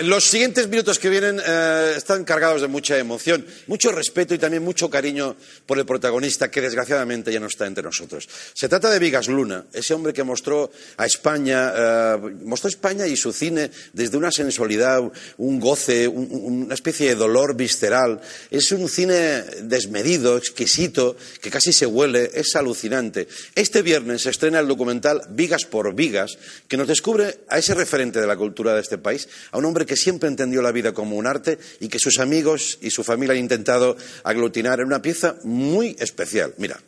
los 0.00 0.24
siguientes 0.24 0.68
minutos 0.68 0.98
que 0.98 1.10
vienen 1.10 1.38
eh, 1.44 1.94
están 1.96 2.24
cargados 2.24 2.62
de 2.62 2.66
mucha 2.68 2.96
emoción, 2.98 3.44
mucho 3.66 3.92
respeto 3.92 4.34
y 4.34 4.38
también 4.38 4.62
mucho 4.62 4.88
cariño 4.88 5.36
por 5.66 5.78
el 5.78 5.84
protagonista 5.84 6.50
que 6.50 6.62
desgraciadamente 6.62 7.30
ya 7.32 7.38
no 7.40 7.46
está 7.46 7.66
entre 7.66 7.84
nosotros. 7.84 8.26
Se 8.54 8.68
trata 8.68 8.90
de 8.90 8.98
Vigas 8.98 9.28
Luna, 9.28 9.66
ese 9.72 9.92
hombre 9.92 10.14
que 10.14 10.22
mostró 10.22 10.70
a 10.96 11.04
España, 11.04 11.72
eh, 11.76 12.18
mostró 12.42 12.68
España 12.70 13.06
y 13.06 13.16
su 13.16 13.32
cine 13.32 13.70
desde 13.92 14.16
una 14.16 14.32
sensualidad, 14.32 15.02
un 15.36 15.60
goce, 15.60 16.08
un- 16.08 16.28
un- 16.30 16.62
una 16.64 16.74
especie 16.74 17.08
de 17.10 17.14
dolor 17.14 17.54
visceral. 17.54 18.20
Es 18.50 18.72
un 18.72 18.88
cine 18.88 19.42
desmedido, 19.62 20.38
exquisito, 20.38 21.16
que 21.40 21.50
casi 21.50 21.72
se 21.72 21.84
huele, 21.86 22.30
es 22.34 22.56
alucinante. 22.56 23.28
Este 23.54 23.82
viernes 23.82 24.22
se 24.22 24.30
estrena 24.30 24.60
el 24.60 24.68
documental 24.68 25.20
Vigas 25.30 25.66
por 25.66 25.94
Vigas, 25.94 26.38
que 26.66 26.78
nos 26.78 26.88
descubre 26.88 27.40
a 27.48 27.58
ese 27.58 27.74
referente 27.74 28.20
de 28.20 28.26
la 28.26 28.36
cultura 28.36 28.74
de 28.74 28.80
este 28.80 28.96
país, 28.96 29.28
a 29.50 29.58
un 29.58 29.66
hombre 29.66 29.82
que 29.82 29.91
siempre 29.96 30.28
entendió 30.28 30.62
la 30.62 30.72
vida 30.72 30.92
como 30.92 31.16
un 31.16 31.26
arte 31.26 31.58
y 31.80 31.88
que 31.88 31.98
sus 31.98 32.18
amigos 32.18 32.78
y 32.80 32.90
su 32.90 33.04
familia 33.04 33.32
han 33.32 33.40
intentado 33.40 33.96
aglutinar 34.24 34.80
en 34.80 34.86
una 34.86 35.02
pieza 35.02 35.36
muy 35.44 35.96
especial. 35.98 36.54
Mira. 36.58 36.78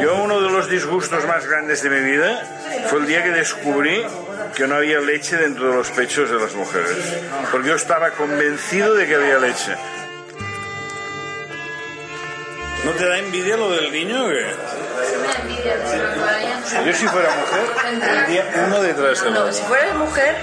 Yo 0.00 0.22
uno 0.22 0.40
de 0.40 0.50
los 0.50 0.68
disgustos 0.68 1.26
más 1.26 1.46
grandes 1.46 1.82
de 1.82 1.90
mi 1.90 2.00
vida 2.00 2.42
fue 2.90 3.00
el 3.00 3.06
día 3.06 3.24
que 3.24 3.30
descubrí 3.30 4.02
que 4.54 4.66
no 4.66 4.76
había 4.76 5.00
leche 5.00 5.36
dentro 5.36 5.70
de 5.70 5.76
los 5.76 5.90
pechos 5.90 6.30
de 6.30 6.36
las 6.36 6.54
mujeres. 6.54 6.96
Porque 7.50 7.68
yo 7.68 7.74
estaba 7.74 8.10
convencido 8.10 8.94
de 8.94 9.06
que 9.06 9.14
había 9.14 9.38
leche. 9.38 9.74
¿No 12.86 12.92
te 12.92 13.04
da 13.04 13.18
envidia 13.18 13.56
lo 13.56 13.68
del 13.72 13.90
niño 13.90 14.26
o 14.26 14.28
qué? 14.28 14.46
Yo 16.86 16.92
si 16.92 17.06
fuera 17.08 17.28
mujer, 17.34 18.00
tendría 18.00 18.64
uno 18.68 18.80
detrás 18.80 19.24
del 19.24 19.34
No, 19.34 19.40
otro. 19.40 19.52
si 19.52 19.62
fueras 19.64 19.96
mujer, 19.96 20.36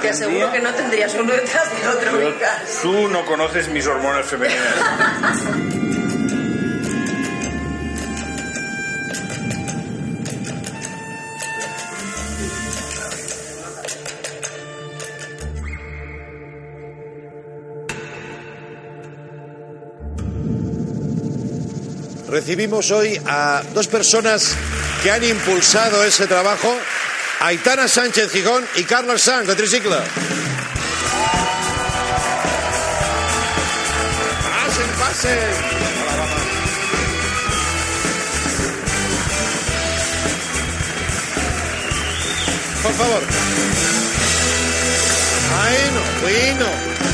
te 0.00 0.10
aseguro 0.10 0.52
que 0.52 0.60
no 0.60 0.72
tendrías 0.74 1.12
uno 1.14 1.32
detrás 1.32 1.68
del 1.76 1.88
otro. 1.88 2.34
Tú 2.82 3.08
no 3.08 3.24
conoces 3.26 3.66
mis 3.66 3.84
hormonas 3.84 4.26
femeninas. 4.26 4.62
Recibimos 22.32 22.90
hoy 22.90 23.20
a 23.26 23.62
dos 23.74 23.88
personas 23.88 24.56
que 25.02 25.10
han 25.10 25.22
impulsado 25.22 26.02
ese 26.02 26.26
trabajo, 26.26 26.74
Aitana 27.40 27.86
Sánchez 27.86 28.32
Gijón 28.32 28.64
y 28.76 28.84
Carlos 28.84 29.20
Sanz 29.20 29.48
de 29.48 29.54
Tricicla. 29.54 30.02
Pasen, 34.64 34.90
pasen. 34.98 35.38
Por 42.82 42.92
favor. 42.94 43.22
Bueno, 45.52 46.00
bueno. 46.22 47.11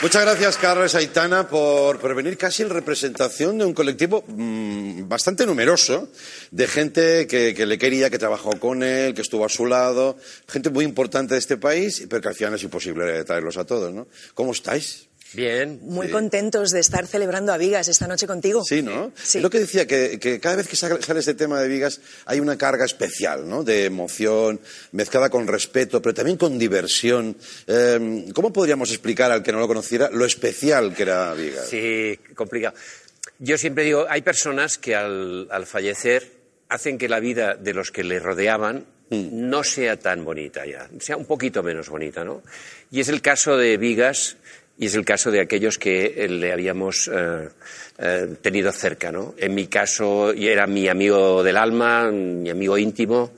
Muchas 0.00 0.22
gracias, 0.22 0.56
Carlos 0.58 0.94
Aitana, 0.94 1.48
por, 1.48 1.98
por 1.98 2.14
venir 2.14 2.38
casi 2.38 2.62
en 2.62 2.70
representación 2.70 3.58
de 3.58 3.64
un 3.64 3.74
colectivo 3.74 4.22
mm, 4.28 5.08
bastante 5.08 5.44
numeroso 5.44 6.08
de 6.52 6.68
gente 6.68 7.26
que, 7.26 7.52
que 7.52 7.66
le 7.66 7.78
quería, 7.78 8.08
que 8.08 8.16
trabajó 8.16 8.50
con 8.60 8.84
él, 8.84 9.12
que 9.12 9.22
estuvo 9.22 9.44
a 9.44 9.48
su 9.48 9.66
lado, 9.66 10.16
gente 10.46 10.70
muy 10.70 10.84
importante 10.84 11.34
de 11.34 11.40
este 11.40 11.56
país, 11.56 12.06
pero 12.08 12.22
que 12.22 12.28
al 12.28 12.36
final 12.36 12.54
es 12.54 12.62
imposible 12.62 13.24
traerlos 13.24 13.56
a 13.56 13.64
todos, 13.64 13.92
¿no? 13.92 14.06
¿Cómo 14.34 14.52
estáis? 14.52 15.07
Bien. 15.34 15.78
Muy 15.82 16.08
contentos 16.08 16.70
de 16.70 16.80
estar 16.80 17.06
celebrando 17.06 17.52
a 17.52 17.58
Vigas 17.58 17.88
esta 17.88 18.06
noche 18.06 18.26
contigo. 18.26 18.64
Sí, 18.64 18.82
¿no? 18.82 19.12
Sí. 19.14 19.38
Es 19.38 19.42
lo 19.42 19.50
que 19.50 19.60
decía, 19.60 19.86
que, 19.86 20.18
que 20.18 20.40
cada 20.40 20.56
vez 20.56 20.68
que 20.68 20.76
sale 20.76 21.00
sale 21.02 21.20
este 21.20 21.34
tema 21.34 21.60
de 21.60 21.68
Vigas 21.68 22.00
hay 22.24 22.40
una 22.40 22.56
carga 22.56 22.84
especial, 22.84 23.48
¿no? 23.48 23.62
De 23.62 23.84
emoción, 23.84 24.60
mezclada 24.92 25.28
con 25.30 25.46
respeto, 25.46 26.00
pero 26.00 26.14
también 26.14 26.36
con 26.36 26.58
diversión. 26.58 27.36
Eh, 27.66 28.26
¿Cómo 28.34 28.52
podríamos 28.52 28.90
explicar 28.90 29.30
al 29.30 29.42
que 29.42 29.52
no 29.52 29.58
lo 29.58 29.68
conociera 29.68 30.10
lo 30.10 30.24
especial 30.24 30.94
que 30.94 31.02
era 31.02 31.34
Vigas? 31.34 31.68
Sí, 31.68 32.18
complicado. 32.34 32.74
Yo 33.38 33.56
siempre 33.58 33.84
digo, 33.84 34.06
hay 34.08 34.22
personas 34.22 34.78
que 34.78 34.96
al, 34.96 35.46
al 35.50 35.66
fallecer 35.66 36.32
hacen 36.68 36.98
que 36.98 37.08
la 37.08 37.20
vida 37.20 37.54
de 37.54 37.74
los 37.74 37.90
que 37.90 38.04
le 38.04 38.18
rodeaban 38.18 38.84
no 39.10 39.64
sea 39.64 39.98
tan 39.98 40.24
bonita 40.24 40.66
ya, 40.66 40.88
sea 41.00 41.16
un 41.16 41.24
poquito 41.24 41.62
menos 41.62 41.88
bonita, 41.88 42.24
¿no? 42.24 42.42
Y 42.90 43.00
es 43.00 43.08
el 43.08 43.22
caso 43.22 43.56
de 43.56 43.78
Vigas 43.78 44.36
y 44.78 44.86
es 44.86 44.94
el 44.94 45.04
caso 45.04 45.30
de 45.32 45.40
aquellos 45.40 45.76
que 45.76 46.14
eh, 46.16 46.28
le 46.28 46.52
habíamos 46.52 47.10
eh, 47.12 47.48
eh, 47.98 48.36
tenido 48.40 48.70
cerca, 48.70 49.10
¿no? 49.10 49.34
En 49.36 49.54
mi 49.54 49.66
caso, 49.66 50.32
era 50.32 50.68
mi 50.68 50.88
amigo 50.88 51.42
del 51.42 51.56
alma, 51.56 52.10
mi 52.12 52.48
amigo 52.48 52.78
íntimo, 52.78 53.32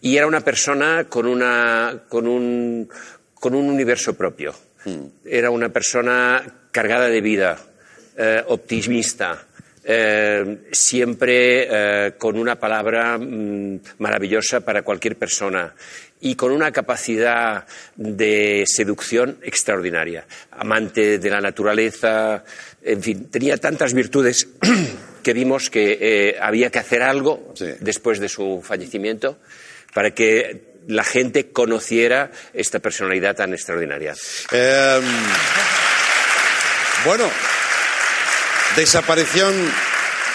y 0.00 0.16
era 0.16 0.26
una 0.26 0.40
persona 0.40 1.04
con, 1.04 1.26
una, 1.26 2.04
con, 2.08 2.26
un, 2.26 2.88
con 3.34 3.54
un 3.54 3.68
universo 3.68 4.14
propio. 4.14 4.54
Era 5.26 5.50
una 5.50 5.68
persona 5.68 6.42
cargada 6.70 7.08
de 7.08 7.20
vida, 7.20 7.58
eh, 8.16 8.42
optimista, 8.46 9.46
siempre 10.70 12.14
con 12.16 12.38
una 12.38 12.54
palabra 12.54 13.18
mm, 13.18 13.80
maravillosa 13.98 14.60
para 14.60 14.82
cualquier 14.82 15.16
persona 15.16 15.74
y 16.20 16.34
con 16.34 16.52
una 16.52 16.70
capacidad 16.70 17.66
de 17.96 18.64
seducción 18.66 19.38
extraordinaria. 19.42 20.26
Amante 20.50 21.18
de 21.18 21.30
la 21.30 21.40
naturaleza, 21.40 22.44
en 22.82 23.02
fin, 23.02 23.30
tenía 23.30 23.56
tantas 23.56 23.94
virtudes 23.94 24.48
que 25.22 25.32
vimos 25.32 25.70
que 25.70 25.98
eh, 26.00 26.36
había 26.40 26.70
que 26.70 26.78
hacer 26.78 27.02
algo 27.02 27.52
Sí. 27.54 27.66
después 27.80 28.20
de 28.20 28.28
su 28.28 28.62
fallecimiento 28.64 29.38
para 29.94 30.12
que 30.12 30.70
la 30.88 31.04
gente 31.04 31.50
conociera 31.50 32.30
esta 32.54 32.78
personalidad 32.78 33.36
tan 33.36 33.52
extraordinaria. 33.52 34.14
Eh, 34.52 35.00
bueno, 37.04 37.28
desaparición 38.76 39.54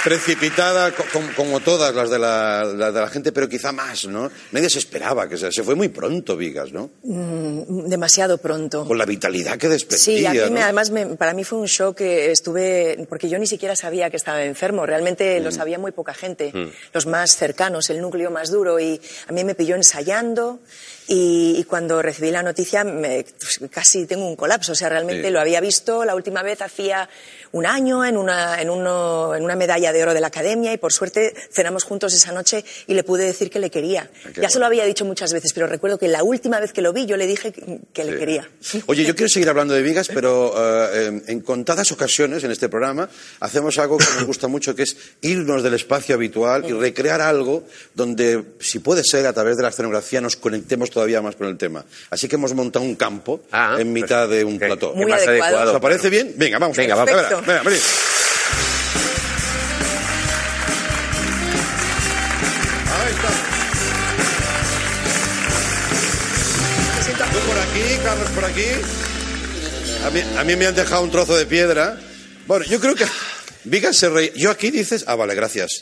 precipitada 0.05 0.91
co- 0.91 1.03
com- 1.11 1.33
como 1.35 1.59
todas 1.61 1.93
las 1.95 2.11
de 2.11 2.19
la, 2.19 2.63
de 2.67 2.91
la 3.01 3.07
gente, 3.09 3.31
pero 3.31 3.49
quizá 3.49 3.71
más, 3.71 4.05
¿no? 4.05 4.31
Nadie 4.51 4.69
se 4.69 4.77
esperaba 4.77 5.27
que 5.27 5.35
se, 5.35 5.51
se 5.51 5.63
fue 5.63 5.73
muy 5.73 5.89
pronto, 5.89 6.37
Vigas, 6.37 6.71
¿no? 6.71 6.91
Demasiado 7.03 8.37
pronto. 8.37 8.85
Con 8.85 8.99
la 8.99 9.05
vitalidad 9.05 9.57
que 9.57 9.67
desprendía, 9.67 10.31
Sí, 10.31 10.37
a 10.39 10.45
mí 10.45 10.51
me- 10.51 10.61
además 10.61 10.91
me- 10.91 11.07
para 11.17 11.33
mí 11.33 11.43
fue 11.43 11.57
un 11.57 11.65
shock 11.65 11.97
que 11.97 12.31
estuve, 12.31 13.05
porque 13.09 13.27
yo 13.29 13.39
ni 13.39 13.47
siquiera 13.47 13.75
sabía 13.75 14.09
que 14.11 14.17
estaba 14.17 14.43
enfermo, 14.45 14.85
realmente 14.85 15.39
Mm. 15.39 15.43
lo 15.43 15.51
sabía 15.51 15.79
muy 15.79 15.91
poca 15.91 16.13
gente, 16.13 16.53
los 16.93 17.05
más 17.07 17.35
cercanos, 17.35 17.89
el 17.89 17.99
núcleo 17.99 18.29
más 18.29 18.51
duro, 18.51 18.79
y 18.79 19.01
a 19.27 19.31
mí 19.31 19.43
me 19.43 19.55
pilló 19.55 19.75
ensayando 19.75 20.59
y, 21.07 21.55
y 21.57 21.63
cuando 21.63 22.01
recibí 22.03 22.29
la 22.29 22.43
noticia 22.43 22.83
me- 22.83 23.25
pues, 23.39 23.59
casi 23.71 24.05
tengo 24.05 24.27
un 24.27 24.35
colapso, 24.35 24.73
o 24.73 24.75
sea, 24.75 24.89
realmente 24.89 25.23
Sí. 25.27 25.31
lo 25.33 25.39
había 25.39 25.61
visto 25.61 26.05
la 26.05 26.13
última 26.15 26.43
vez 26.43 26.61
hacía 26.61 27.09
un 27.55 27.65
año 27.65 28.03
en 28.03 28.17
una, 28.17 28.61
en, 28.61 28.69
uno- 28.69 29.33
en 29.33 29.43
una 29.43 29.55
medalla 29.55 29.93
de 29.93 30.03
oro 30.03 30.13
de 30.13 30.19
la 30.19 30.27
academia 30.27 30.73
y 30.73 30.77
por 30.77 30.91
suerte 30.91 31.33
cenamos 31.51 31.85
juntos 31.85 32.13
esa 32.13 32.33
noche 32.33 32.65
y 32.85 32.93
le 32.93 33.03
pude 33.03 33.23
decir 33.23 33.49
que 33.49 33.59
le 33.59 33.69
quería. 33.71 34.09
Ah, 34.25 34.29
qué 34.33 34.41
Ya 34.41 34.49
se 34.49 34.59
lo 34.59 34.65
había 34.65 34.83
dicho 34.83 35.05
muchas 35.05 35.31
veces, 35.31 35.53
pero 35.53 35.65
recuerdo 35.65 35.97
que 35.97 36.09
la 36.09 36.21
última 36.21 36.59
vez 36.59 36.73
que 36.73 36.81
lo 36.81 36.91
vi 36.91 37.05
yo 37.05 37.15
le 37.15 37.27
dije 37.27 37.53
que, 37.53 38.03
le 38.03 38.11
Sí. 38.11 38.17
quería. 38.19 38.49
Oye, 38.87 39.05
yo 39.05 39.15
quiero 39.15 39.29
seguir 39.29 39.47
hablando 39.47 39.73
de 39.73 39.81
Vigas, 39.81 40.09
pero 40.13 40.53
eh, 40.93 41.05
en, 41.07 41.23
en 41.27 41.39
contadas 41.39 41.91
ocasiones 41.93 42.43
en 42.43 42.51
este 42.51 42.67
programa 42.67 43.07
hacemos 43.39 43.77
algo 43.79 43.97
que 43.97 44.05
nos 44.15 44.25
gusta 44.25 44.47
mucho, 44.49 44.75
que 44.75 44.83
es 44.83 44.97
irnos 45.21 45.63
del 45.63 45.75
espacio 45.75 46.15
habitual 46.15 46.65
y 46.67 46.73
recrear 46.73 47.21
algo 47.21 47.63
donde, 47.93 48.43
si 48.59 48.79
puede 48.79 49.03
ser, 49.05 49.27
a 49.27 49.33
través 49.33 49.55
de 49.55 49.63
la 49.63 49.69
escenografía 49.69 50.19
nos 50.19 50.35
conectemos 50.35 50.89
todavía 50.91 51.21
más 51.21 51.35
con 51.37 51.47
el 51.47 51.57
tema. 51.57 51.85
Así 52.09 52.27
que 52.27 52.35
hemos 52.35 52.53
montado 52.53 52.83
un 52.83 52.95
campo 52.95 53.41
Ah, 53.51 53.77
en 53.79 53.93
mitad 53.93 54.27
de 54.27 54.43
un 54.43 54.55
ok. 54.55 54.59
plató. 54.65 54.93
Muy 54.93 55.05
¿Qué 55.05 55.11
más 55.11 55.27
adecuado. 55.27 55.73
¿Os 55.75 55.79
parece 55.81 56.09
bien? 56.09 56.33
Venga, 56.35 56.59
vamos. 56.59 56.75
Venga, 56.75 56.95
Venga, 57.05 57.21
vamos. 57.29 57.44
Venga, 57.45 57.63
venid. 57.63 57.81
Ahí 62.91 63.13
está. 63.13 63.29
Tú 67.31 67.39
por 67.47 67.57
aquí, 67.57 67.97
Carlos 68.03 68.29
por 68.29 68.45
aquí. 68.45 68.65
A 70.05 70.09
mí, 70.09 70.21
a 70.37 70.43
mí 70.43 70.55
me 70.55 70.67
han 70.67 70.75
dejado 70.75 71.01
un 71.01 71.11
trozo 71.11 71.35
de 71.35 71.45
piedra. 71.45 71.97
Bueno, 72.47 72.65
yo 72.65 72.79
creo 72.79 72.95
que 72.95 73.05
Vigas 73.65 73.97
se. 73.97 74.33
Yo 74.35 74.51
aquí 74.51 74.71
dices, 74.71 75.05
ah, 75.07 75.15
vale, 75.15 75.35
gracias. 75.35 75.81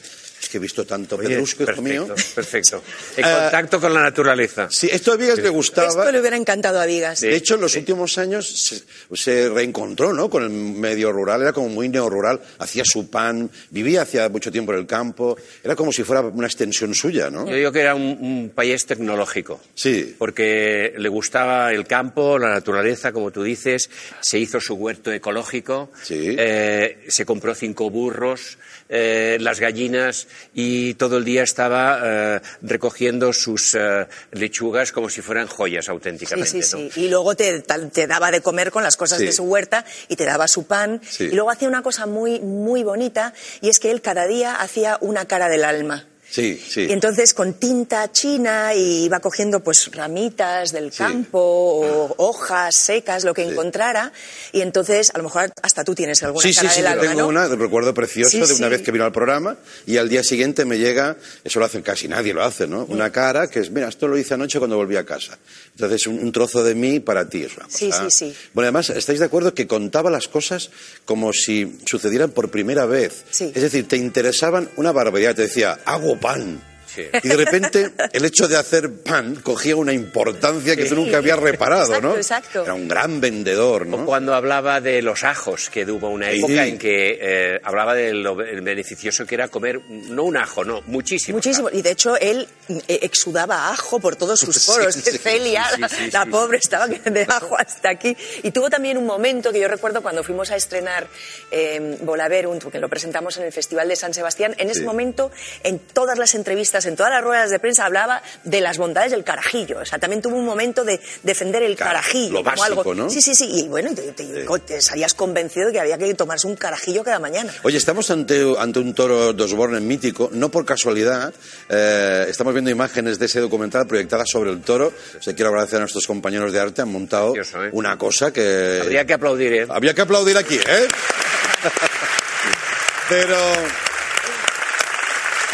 Que 0.53 0.57
he 0.57 0.61
visto 0.61 0.85
tanto 0.85 1.15
Oye, 1.15 1.29
pedrusco, 1.29 1.63
hijo 1.63 1.81
mío. 1.81 2.07
perfecto. 2.35 2.83
En 3.17 3.25
Eh, 3.25 3.27
contacto 3.41 3.81
con 3.81 3.91
la 3.91 4.03
naturaleza. 4.03 4.67
Sí, 4.69 4.87
esto 4.91 5.13
a 5.13 5.15
Vigas 5.17 5.39
le 5.39 5.49
gustaba. 5.49 5.87
Esto 5.87 6.11
le 6.11 6.19
hubiera 6.19 6.37
encantado 6.37 6.79
a 6.79 6.85
Vigas. 6.85 7.21
De 7.21 7.35
hecho, 7.35 7.55
en 7.55 7.61
los 7.61 7.75
últimos 7.75 8.19
años 8.19 8.47
se, 8.47 8.83
se 9.15 9.49
reencontró 9.49 10.13
¿no? 10.13 10.29
con 10.29 10.43
el 10.43 10.51
medio 10.51 11.11
rural, 11.11 11.41
era 11.41 11.53
como 11.53 11.69
muy 11.69 11.89
neorrural, 11.89 12.39
hacía 12.59 12.83
su 12.85 13.09
pan, 13.09 13.49
vivía 13.71 14.03
hacía 14.03 14.29
mucho 14.29 14.51
tiempo 14.51 14.73
en 14.73 14.79
el 14.81 14.85
campo, 14.85 15.35
era 15.63 15.75
como 15.75 15.91
si 15.91 16.03
fuera 16.03 16.21
una 16.21 16.45
extensión 16.45 16.93
suya, 16.93 17.31
¿no? 17.31 17.49
Yo 17.49 17.55
digo 17.55 17.71
que 17.71 17.79
era 17.81 17.95
un, 17.95 18.03
un 18.21 18.51
país 18.53 18.85
tecnológico. 18.85 19.59
Sí. 19.73 20.15
Porque 20.19 20.93
le 20.95 21.09
gustaba 21.09 21.71
el 21.71 21.87
campo, 21.87 22.37
la 22.37 22.49
naturaleza, 22.49 23.11
como 23.11 23.31
tú 23.31 23.41
dices, 23.41 23.89
se 24.21 24.37
hizo 24.37 24.61
su 24.61 24.75
huerto 24.75 25.11
ecológico, 25.11 25.89
Sí. 26.03 26.35
eh, 26.37 27.05
se 27.07 27.25
compró 27.25 27.55
cinco 27.55 27.89
burros, 27.89 28.59
eh, 28.89 29.37
las 29.39 29.59
gallinas 29.59 30.27
y 30.53 30.93
todo 30.95 31.17
el 31.17 31.25
día 31.25 31.43
estaba 31.43 31.99
eh, 32.03 32.41
recogiendo 32.61 33.33
sus 33.33 33.75
eh, 33.75 34.07
lechugas 34.31 34.91
como 34.91 35.09
si 35.09 35.21
fueran 35.21 35.47
joyas 35.47 35.89
auténticamente. 35.89 36.49
sí, 36.49 36.59
¿no? 36.59 36.89
sí. 36.91 37.01
Y 37.01 37.09
luego 37.09 37.35
te, 37.35 37.63
daba 38.07 38.31
de 38.31 38.41
comer 38.41 38.71
con 38.71 38.83
las 38.83 38.97
cosas 38.97 39.19
Sí. 39.19 39.25
de 39.25 39.31
su 39.33 39.43
huerta 39.43 39.85
y 40.07 40.15
te 40.15 40.25
daba 40.25 40.47
su 40.47 40.65
pan. 40.65 41.01
Sí. 41.07 41.25
Y 41.25 41.31
luego 41.35 41.49
hacía 41.51 41.67
una 41.67 41.83
cosa 41.83 42.05
muy, 42.05 42.39
muy 42.39 42.83
bonita 42.83 43.33
y 43.61 43.69
es 43.69 43.79
que 43.79 43.91
él 43.91 44.01
cada 44.01 44.27
día 44.27 44.55
hacía 44.55 44.97
una 45.01 45.25
cara 45.25 45.49
del 45.49 45.63
alma. 45.63 46.07
Sí, 46.33 46.59
sí. 46.67 46.87
Y 46.89 46.91
entonces 46.91 47.31
con 47.35 47.53
tinta 47.53 48.11
china 48.11 48.73
y 48.73 49.03
iba 49.05 49.19
cogiendo 49.19 49.59
pues 49.63 49.91
ramitas 49.91 50.71
del 50.71 50.91
campo 50.91 51.37
o 51.39 52.15
hojas 52.17 52.75
secas, 52.75 53.23
lo 53.23 53.35
que 53.35 53.43
encontrara. 53.43 54.11
Y 54.51 54.61
entonces 54.61 55.11
a 55.13 55.19
lo 55.19 55.25
mejor 55.25 55.51
hasta 55.61 55.83
tú 55.83 55.93
tienes 55.93 56.23
alguna 56.23 56.41
Sí, 56.41 56.51
sí, 56.51 56.61
cara 56.61 56.71
sí, 56.73 56.81
del 56.81 56.95
yo 56.95 57.01
tengo 57.01 57.21
¿no? 57.21 57.27
una, 57.27 57.47
de 57.47 57.55
recuerdo 57.55 57.93
precioso 57.93 58.31
Sí, 58.31 58.39
de 58.39 58.45
una 58.55 58.65
sí. 58.65 58.71
vez 58.71 58.81
que 58.81 58.91
vino 58.91 59.05
al 59.05 59.11
programa 59.11 59.57
y 59.85 59.97
al 59.97 60.09
día 60.09 60.23
siguiente 60.23 60.65
me 60.65 60.79
llega, 60.79 61.17
eso 61.43 61.59
lo 61.59 61.65
hacen 61.65 61.83
casi 61.83 62.07
nadie, 62.07 62.33
lo 62.33 62.43
hace, 62.43 62.65
¿no? 62.65 62.85
Una 62.85 63.11
cara 63.11 63.47
que 63.47 63.59
es, 63.59 63.69
mira, 63.69 63.87
esto 63.87 64.07
lo 64.07 64.17
hice 64.17 64.33
anoche 64.33 64.57
cuando 64.57 64.75
volví 64.75 64.95
a 64.95 65.05
casa. 65.05 65.37
Entonces, 65.75 66.07
un, 66.07 66.17
un 66.17 66.31
trozo 66.31 66.63
de 66.63 66.73
mí 66.73 66.99
para 66.99 67.29
ti 67.29 67.43
es 67.43 67.55
una 67.57 67.65
cosa. 67.65 67.77
Sí, 67.77 67.91
sí, 67.91 68.09
sí. 68.09 68.35
Bueno, 68.53 68.65
además, 68.69 68.89
¿estáis 68.89 69.19
de 69.19 69.25
acuerdo 69.25 69.53
que 69.53 69.67
contaba 69.67 70.09
las 70.09 70.27
cosas 70.27 70.71
como 71.05 71.31
si 71.31 71.77
sucedieran 71.85 72.31
por 72.31 72.49
primera 72.49 72.87
vez? 72.87 73.23
Sí. 73.29 73.51
Es 73.53 73.61
decir, 73.61 73.87
te 73.87 73.97
interesaban 73.97 74.67
una 74.77 74.91
barbaridad, 74.91 75.35
te 75.35 75.43
decía, 75.43 75.79
hago 75.85 76.19
pan. 76.23 76.72
Sí. 76.93 77.07
Y 77.23 77.27
de 77.27 77.35
repente 77.37 77.91
el 78.11 78.25
hecho 78.25 78.47
de 78.47 78.57
hacer 78.57 78.91
pan 79.03 79.35
cogía 79.35 79.75
una 79.75 79.93
importancia 79.93 80.75
que 80.75 80.85
tú 80.85 80.95
nunca 80.95 81.17
habías 81.17 81.39
reparado, 81.39 81.85
Exacto, 81.85 82.07
¿no? 82.07 82.15
exacto. 82.15 82.63
Era 82.63 82.73
un 82.73 82.87
gran 82.87 83.19
vendedor, 83.19 83.87
¿no? 83.87 83.97
O 84.03 84.05
cuando 84.05 84.33
hablaba 84.35 84.79
de 84.81 85.01
los 85.01 85.23
ajos, 85.23 85.69
que 85.69 85.83
hubo 85.91 86.09
una 86.09 86.29
Sí. 86.31 86.37
época 86.39 86.65
en 86.67 86.77
que 86.77 87.17
eh, 87.21 87.59
hablaba 87.63 87.95
de 87.95 88.13
lo 88.13 88.35
beneficioso 88.35 89.25
que 89.25 89.35
era 89.35 89.47
comer, 89.47 89.81
no 89.89 90.23
un 90.23 90.37
ajo, 90.37 90.63
no, 90.63 90.81
muchísimo. 90.85 91.37
Muchísimo. 91.37 91.69
Y 91.71 91.81
de 91.81 91.91
hecho, 91.91 92.15
él 92.17 92.47
eh, 92.87 92.99
exudaba 93.01 93.71
ajo 93.71 93.99
por 93.99 94.15
todos 94.15 94.39
sus 94.39 94.55
Sí, 94.63 94.71
poros. 94.71 94.93
sí, 94.95 95.17
Celia, 95.17 95.65
sí, 95.75 95.81
sí, 95.89 96.11
la 96.11 96.23
sí. 96.25 96.29
pobre, 96.29 96.57
estaba 96.57 96.87
de 96.87 97.25
ajo 97.27 97.55
hasta 97.57 97.89
aquí. 97.89 98.15
Y 98.43 98.51
tuvo 98.51 98.69
también 98.69 98.97
un 98.97 99.05
momento 99.05 99.51
que 99.51 99.59
yo 99.59 99.67
recuerdo 99.67 100.01
cuando 100.01 100.23
fuimos 100.23 100.51
a 100.51 100.55
estrenar 100.55 101.07
eh, 101.51 101.97
Volaverunt, 102.01 102.63
que 102.71 102.79
lo 102.79 102.89
presentamos 102.89 103.37
en 103.37 103.43
el 103.45 103.51
Festival 103.51 103.87
de 103.87 103.95
San 103.95 104.13
Sebastián. 104.13 104.53
En 104.57 104.69
ese 104.69 104.81
Sí. 104.81 104.85
momento, 104.85 105.31
en 105.63 105.79
todas 105.79 106.17
las 106.17 106.35
entrevistas, 106.35 106.82
en 106.85 106.95
todas 106.95 107.11
las 107.11 107.23
ruedas 107.23 107.49
de 107.49 107.59
prensa, 107.59 107.85
hablaba 107.85 108.21
de 108.43 108.61
las 108.61 108.77
bondades 108.77 109.11
del 109.11 109.23
carajillo. 109.23 109.79
O 109.79 109.85
sea, 109.85 109.99
también 109.99 110.21
tuvo 110.21 110.35
un 110.37 110.45
momento 110.45 110.83
de 110.83 110.99
defender 111.23 111.63
el 111.63 111.75
Claro, 111.75 111.91
carajillo. 111.93 112.33
lo 112.33 112.43
como 112.43 112.55
básico, 112.55 112.79
algo... 112.81 112.95
¿no? 112.95 113.09
Sí, 113.09 113.21
sí, 113.21 113.35
sí. 113.35 113.49
Y 113.51 113.67
bueno, 113.67 113.91
te, 113.95 114.11
te- 114.11 114.45
te 114.65 114.81
salías 114.81 115.13
convencido 115.13 115.67
de 115.67 115.73
que 115.73 115.79
había 115.79 115.97
que 115.97 116.13
tomarse 116.13 116.47
un 116.47 116.55
carajillo 116.55 117.03
cada 117.03 117.19
mañana. 117.19 117.53
Oye, 117.63 117.77
estamos 117.77 118.09
ante, 118.11 118.43
ante 118.57 118.79
un 118.79 118.93
toro 118.93 119.33
de 119.33 119.43
Osborne 119.43 119.79
mítico, 119.79 120.29
no 120.33 120.49
por 120.49 120.65
casualidad. 120.65 121.33
eh, 121.69 122.25
estamos 122.29 122.53
viendo 122.53 122.69
imágenes 122.71 123.19
de 123.19 123.25
ese 123.25 123.39
documental 123.39 123.85
proyectadas 123.87 124.29
sobre 124.29 124.51
el 124.51 124.61
toro. 124.61 124.93
O 125.17 125.21
sea, 125.21 125.33
quiero 125.35 125.49
agradecer 125.49 125.77
a 125.77 125.79
nuestros 125.81 126.05
compañeros 126.07 126.51
de 126.53 126.59
arte, 126.59 126.81
han 126.81 126.91
montado 126.91 127.33
Precioso, 127.33 127.63
¿eh? 127.65 127.69
una 127.73 127.97
cosa 127.97 128.31
que... 128.31 128.79
Habría 128.81 129.05
que 129.05 129.13
aplaudir, 129.13 129.53
¿eh? 129.53 129.67
Había 129.69 129.93
que 129.93 130.01
aplaudir 130.01 130.37
aquí, 130.37 130.55
¿eh? 130.55 130.87
Pero... 133.09 133.35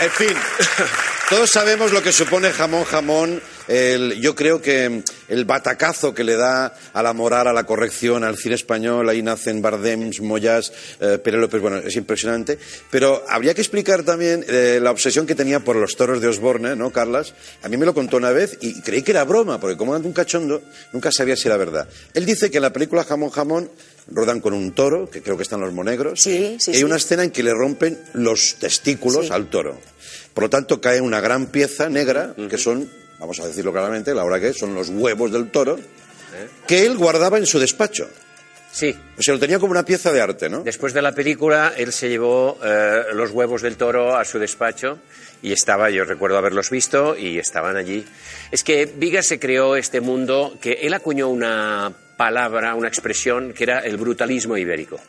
En 0.02 0.12
fin, 0.12 0.34
Todos 1.30 1.52
sabemos 1.52 1.92
lo 1.94 2.02
que 2.02 2.12
supone 2.12 2.50
jamón, 2.52 2.84
jamón. 2.86 3.42
El- 3.68 4.20
yo 4.20 4.34
creo 4.34 4.60
que 4.64 5.04
el 5.28 5.46
batacazo 5.46 6.12
que 6.16 6.24
le 6.24 6.36
da 6.36 6.74
a 6.92 7.04
la 7.04 7.14
moral, 7.14 7.48
a 7.48 7.54
la 7.54 7.66
corrección, 7.66 8.24
al 8.24 8.36
cine 8.36 8.56
español, 8.56 9.08
ahí 9.08 9.22
nacen 9.22 9.62
Bardems, 9.62 10.22
Moyas, 10.22 10.74
eh, 11.00 11.20
Pere 11.24 11.38
López, 11.38 11.62
bueno, 11.62 11.78
es 11.78 11.96
impresionante. 11.96 12.58
Pero 12.90 13.24
habría 13.30 13.54
que 13.54 13.62
explicar 13.62 14.02
también 14.02 14.44
eh, 14.48 14.80
la 14.82 14.90
obsesión 14.90 15.28
que 15.28 15.36
tenía 15.36 15.60
por 15.60 15.76
los 15.76 15.96
toros 15.96 16.20
de 16.20 16.28
Osborne, 16.30 16.76
¿no, 16.76 16.90
Carlas? 16.92 17.36
A 17.62 17.70
mí 17.70 17.78
me 17.78 17.86
lo 17.86 17.94
contó 17.94 18.18
una 18.18 18.32
vez 18.32 18.58
y 18.62 18.82
creí 18.82 19.04
que 19.04 19.12
era 19.12 19.24
broma, 19.24 19.60
porque 19.60 19.78
como 19.78 19.96
era 19.96 20.04
un 20.04 20.14
cachondo, 20.14 20.64
nunca 20.94 21.12
sabía 21.12 21.36
si 21.36 21.48
era 21.48 21.58
verdad. 21.58 21.88
Él 22.16 22.26
dice 22.26 22.50
que 22.50 22.58
en 22.58 22.64
la 22.64 22.74
película 22.74 23.04
Jamón, 23.04 23.30
jamón 23.30 23.70
rodan 24.08 24.40
con 24.42 24.54
un 24.54 24.72
toro, 24.74 25.08
que 25.08 25.22
creo 25.22 25.38
que 25.38 25.44
están 25.44 25.62
los 25.62 25.72
monegros. 25.74 26.20
Sí, 26.20 26.56
sí, 26.60 26.72
y 26.72 26.74
hay 26.74 26.80
sí. 26.80 26.84
una 26.86 26.96
escena 26.96 27.24
en 27.24 27.30
que 27.30 27.44
le 27.44 27.54
rompen 27.54 28.00
los 28.14 28.56
testículos 28.56 29.30
al 29.30 29.48
toro. 29.52 29.80
Por 30.34 30.46
lo 30.46 30.50
tanto, 30.50 30.80
cae 30.80 31.02
una 31.02 31.20
gran 31.22 31.48
pieza 31.48 31.90
negra, 31.90 32.34
que 32.50 32.58
son, 32.58 32.90
vamos 33.20 33.40
a 33.40 33.48
decirlo 33.48 33.72
claramente, 33.72 34.14
la 34.14 34.24
hora 34.24 34.40
que 34.40 34.50
es, 34.50 34.58
son 34.58 34.74
los 34.74 34.90
huevos 34.90 35.32
del 35.32 35.50
toro, 35.52 35.80
que 36.68 36.86
él 36.86 36.98
guardaba 36.98 37.38
en 37.38 37.46
su 37.46 37.60
despacho. 37.60 38.08
Sí, 38.72 38.96
O 39.18 39.22
sea, 39.24 39.34
lo 39.34 39.40
tenía 39.40 39.58
como 39.58 39.72
una 39.72 39.84
pieza 39.84 40.12
de 40.12 40.22
arte, 40.22 40.48
¿no? 40.48 40.62
Después 40.62 40.94
de 40.94 41.02
la 41.02 41.12
película, 41.14 41.74
él 41.76 41.92
se 41.92 42.08
llevó 42.08 42.60
eh, 42.64 43.02
los 43.14 43.32
huevos 43.32 43.64
del 43.64 43.78
toro 43.78 44.16
a 44.16 44.24
su 44.24 44.38
despacho 44.38 45.00
y 45.42 45.52
estaba, 45.52 45.90
yo 45.90 46.06
recuerdo 46.06 46.38
haberlos 46.38 46.70
visto 46.70 47.18
y 47.18 47.40
estaban 47.40 47.78
allí. 47.78 48.06
Es 48.52 48.64
que 48.64 48.86
Vigas 48.86 49.26
se 49.26 49.40
creó 49.40 49.76
este 49.76 50.02
mundo 50.02 50.56
que 50.62 50.74
él 50.84 50.94
acuñó 50.94 51.30
una 51.30 51.92
palabra, 52.16 52.76
una 52.76 52.88
expresión 52.88 53.54
que 53.54 53.64
era 53.64 53.80
el 53.80 53.98
brutalismo 53.98 54.56
ibérico. 54.56 55.00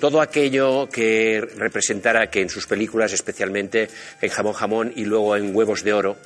Todo 0.00 0.20
aquello 0.20 0.88
que 0.88 1.40
representara 1.56 2.30
que 2.30 2.40
en 2.40 2.48
sus 2.48 2.66
películas, 2.66 3.12
especialmente 3.12 3.88
en 4.20 4.30
Jamón 4.30 4.52
Jamón 4.52 4.92
y 4.94 5.04
luego 5.04 5.36
en 5.36 5.54
Huevos 5.54 5.82
de 5.82 5.92
Oro, 5.92 6.16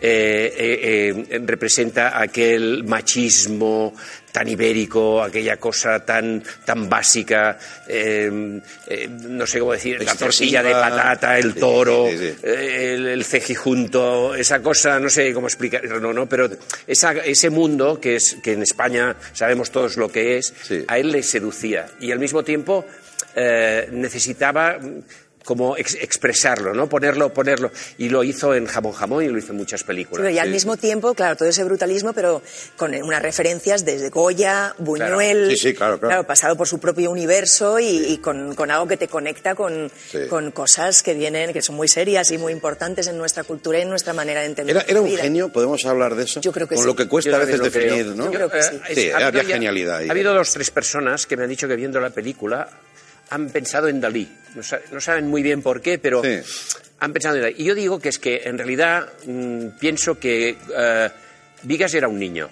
eh, 0.00 0.54
eh, 0.56 1.26
eh, 1.30 1.40
representa 1.44 2.20
aquel 2.20 2.84
machismo 2.84 3.94
tan 4.32 4.46
ibérico, 4.46 5.20
aquella 5.22 5.56
cosa 5.56 6.04
tan, 6.04 6.40
tan 6.64 6.88
básica, 6.88 7.58
eh, 7.88 8.60
eh, 8.86 9.08
no 9.08 9.44
sé 9.44 9.58
cómo 9.58 9.72
decir, 9.72 10.00
la 10.04 10.14
tortilla 10.14 10.62
de 10.62 10.70
patata, 10.70 11.36
el 11.36 11.54
toro, 11.56 12.06
sí, 12.08 12.16
sí. 12.16 12.34
eh, 12.44 12.92
el, 12.94 13.06
el 13.08 13.24
cejijunto, 13.24 14.34
esa 14.36 14.62
cosa, 14.62 15.00
no 15.00 15.10
sé 15.10 15.32
cómo 15.32 15.48
explicarlo, 15.48 16.12
¿no? 16.12 16.28
Pero 16.28 16.48
esa- 16.86 17.12
ese 17.12 17.50
mundo 17.50 18.00
que, 18.00 18.14
es, 18.16 18.36
que 18.40 18.52
en 18.52 18.62
España 18.62 19.16
sabemos 19.32 19.72
todos 19.72 19.96
lo 19.96 20.08
que 20.12 20.38
es, 20.38 20.54
a 20.86 20.96
él 20.98 21.10
le 21.10 21.24
seducía 21.24 21.86
y 21.98 22.12
al 22.12 22.20
mismo 22.20 22.44
tiempo 22.44 22.86
necesitaba 23.92 24.78
como 25.44 25.76
ex- 25.76 25.94
expresarlo, 25.94 26.74
¿no? 26.74 26.88
Ponerlo, 26.88 27.32
ponerlo. 27.32 27.70
Y 27.98 28.08
lo 28.10 28.22
hizo 28.22 28.54
en 28.54 28.66
Jamón 28.66 28.92
Jamón 28.92 29.24
y 29.24 29.28
lo 29.28 29.38
hizo 29.38 29.52
en 29.52 29.56
muchas 29.58 29.80
Sí, 29.80 29.86
películas. 29.86 30.20
pero 30.20 30.30
y 30.30 30.38
al 30.38 30.48
Sí. 30.48 30.52
mismo 30.52 30.76
tiempo, 30.76 31.14
claro, 31.14 31.36
todo 31.36 31.48
ese 31.48 31.64
brutalismo, 31.64 32.12
pero 32.12 32.42
con 32.76 32.94
unas 32.94 33.22
referencias 33.22 33.84
desde 33.84 34.10
Goya, 34.10 34.74
Buñuel, 34.78 35.50
Sí, 35.52 35.56
sí, 35.56 35.74
claro, 35.74 35.98
claro. 35.98 36.24
pasado 36.24 36.56
por 36.56 36.68
su 36.68 36.78
propio 36.78 37.10
universo 37.10 37.78
y, 37.80 37.86
y 37.86 38.18
con, 38.18 38.54
con 38.54 38.70
algo 38.70 38.86
que 38.86 38.96
te 38.96 39.08
conecta 39.08 39.54
con, 39.54 39.90
Sí. 40.10 40.26
con 40.28 40.50
cosas 40.50 41.02
que 41.02 41.14
vienen, 41.14 41.52
que 41.52 41.62
son 41.62 41.74
muy 41.76 41.88
serias 41.88 42.30
y 42.30 42.38
muy 42.38 42.52
importantes 42.52 43.06
en 43.06 43.16
nuestra 43.18 43.42
cultura 43.44 43.78
y 43.78 43.82
en 43.82 43.88
nuestra 43.88 44.12
manera 44.12 44.40
de 44.40 44.46
entender 44.46 44.76
Era, 44.76 44.84
era 44.88 45.00
un 45.00 45.08
vida. 45.08 45.22
genio, 45.22 45.48
podemos 45.48 45.84
hablar 45.86 46.14
de 46.14 46.24
eso. 46.24 46.40
Yo 46.40 46.52
creo 46.52 46.68
que 46.68 46.74
Con 46.74 46.84
sí. 46.84 46.86
lo 46.88 46.94
que 46.96 47.08
cuesta 47.08 47.36
a 47.36 47.38
veces 47.38 47.60
creo. 47.60 47.70
definir, 47.70 48.06
¿no? 48.14 48.26
Yo 48.26 48.30
creo 48.32 48.50
que 48.50 48.62
sí. 48.62 48.76
Eh, 48.88 48.94
Sí, 48.94 49.10
ha 49.10 49.16
había 49.16 49.28
habido 49.28 49.44
genialidad 49.44 49.96
ahí. 49.98 50.08
Ha 50.08 50.12
habido 50.12 50.34
dos, 50.34 50.52
tres 50.52 50.70
personas 50.70 51.26
que 51.26 51.36
me 51.36 51.44
han 51.44 51.48
dicho 51.48 51.66
que 51.66 51.76
viendo 51.76 51.98
la 52.00 52.10
película 52.10 52.68
han 53.30 53.48
pensado 53.50 53.88
en 53.88 54.00
Dalí. 54.00 54.28
No, 54.54 54.62
sa- 54.62 54.80
no 54.92 55.00
saben 55.00 55.26
muy 55.28 55.42
bien 55.42 55.62
por 55.62 55.80
qué, 55.80 55.98
pero 55.98 56.22
Sí. 56.22 56.40
han 56.98 57.12
pensado 57.12 57.36
en 57.36 57.42
Dalí. 57.42 57.54
Y 57.58 57.64
yo 57.64 57.74
digo 57.74 57.98
que 58.00 58.08
es 58.10 58.18
que 58.18 58.42
en 58.44 58.58
realidad 58.58 59.08
mm, 59.26 59.68
pienso 59.78 60.18
que 60.18 60.56
eh, 60.76 61.10
Vigas 61.62 61.94
era 61.94 62.08
un 62.08 62.18
niño. 62.18 62.48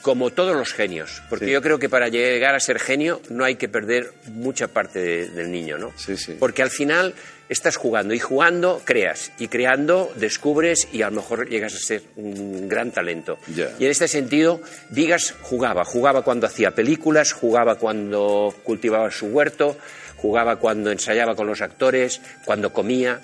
Como 0.00 0.30
todos 0.30 0.56
los 0.56 0.72
genios, 0.72 1.22
porque 1.28 1.46
Sí. 1.46 1.50
yo 1.50 1.60
creo 1.60 1.78
que 1.78 1.88
para 1.90 2.08
llegar 2.08 2.54
a 2.54 2.60
ser 2.60 2.78
genio 2.78 3.20
no 3.28 3.44
hay 3.44 3.56
que 3.56 3.68
perder 3.68 4.12
mucha 4.28 4.68
parte 4.68 4.98
de- 5.00 5.28
del 5.28 5.50
niño, 5.50 5.76
¿no? 5.76 5.92
Sí, 5.96 6.16
sí. 6.16 6.36
Porque 6.38 6.62
al 6.62 6.70
final 6.70 7.14
estás 7.52 7.76
jugando 7.76 8.14
y 8.14 8.18
jugando 8.18 8.80
creas 8.84 9.32
y 9.38 9.48
creando 9.48 10.12
descubres 10.16 10.88
y 10.92 11.02
a 11.02 11.10
lo 11.10 11.16
mejor 11.16 11.48
llegas 11.48 11.74
a 11.74 11.78
ser 11.78 12.02
un 12.16 12.68
gran 12.68 12.90
talento. 12.90 13.38
Y 13.78 13.84
en 13.84 13.90
este 13.90 14.08
sentido, 14.08 14.60
Vigas 14.90 15.34
jugaba, 15.42 15.84
jugaba 15.84 16.22
cuando 16.22 16.46
hacía 16.46 16.72
películas, 16.72 17.32
jugaba 17.32 17.76
cuando 17.76 18.54
cultivaba 18.64 19.10
su 19.10 19.26
huerto, 19.26 19.76
jugaba 20.16 20.56
cuando 20.56 20.90
ensayaba 20.90 21.34
con 21.34 21.46
los 21.46 21.60
actores, 21.60 22.20
cuando 22.44 22.72
comía. 22.72 23.20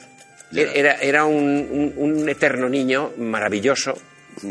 Ya. 0.51 0.63
Era, 0.63 0.95
era 1.01 1.25
un, 1.27 1.37
un- 1.71 1.95
un 1.97 2.29
eterno 2.29 2.69
niño 2.69 3.13
maravilloso. 3.19 3.95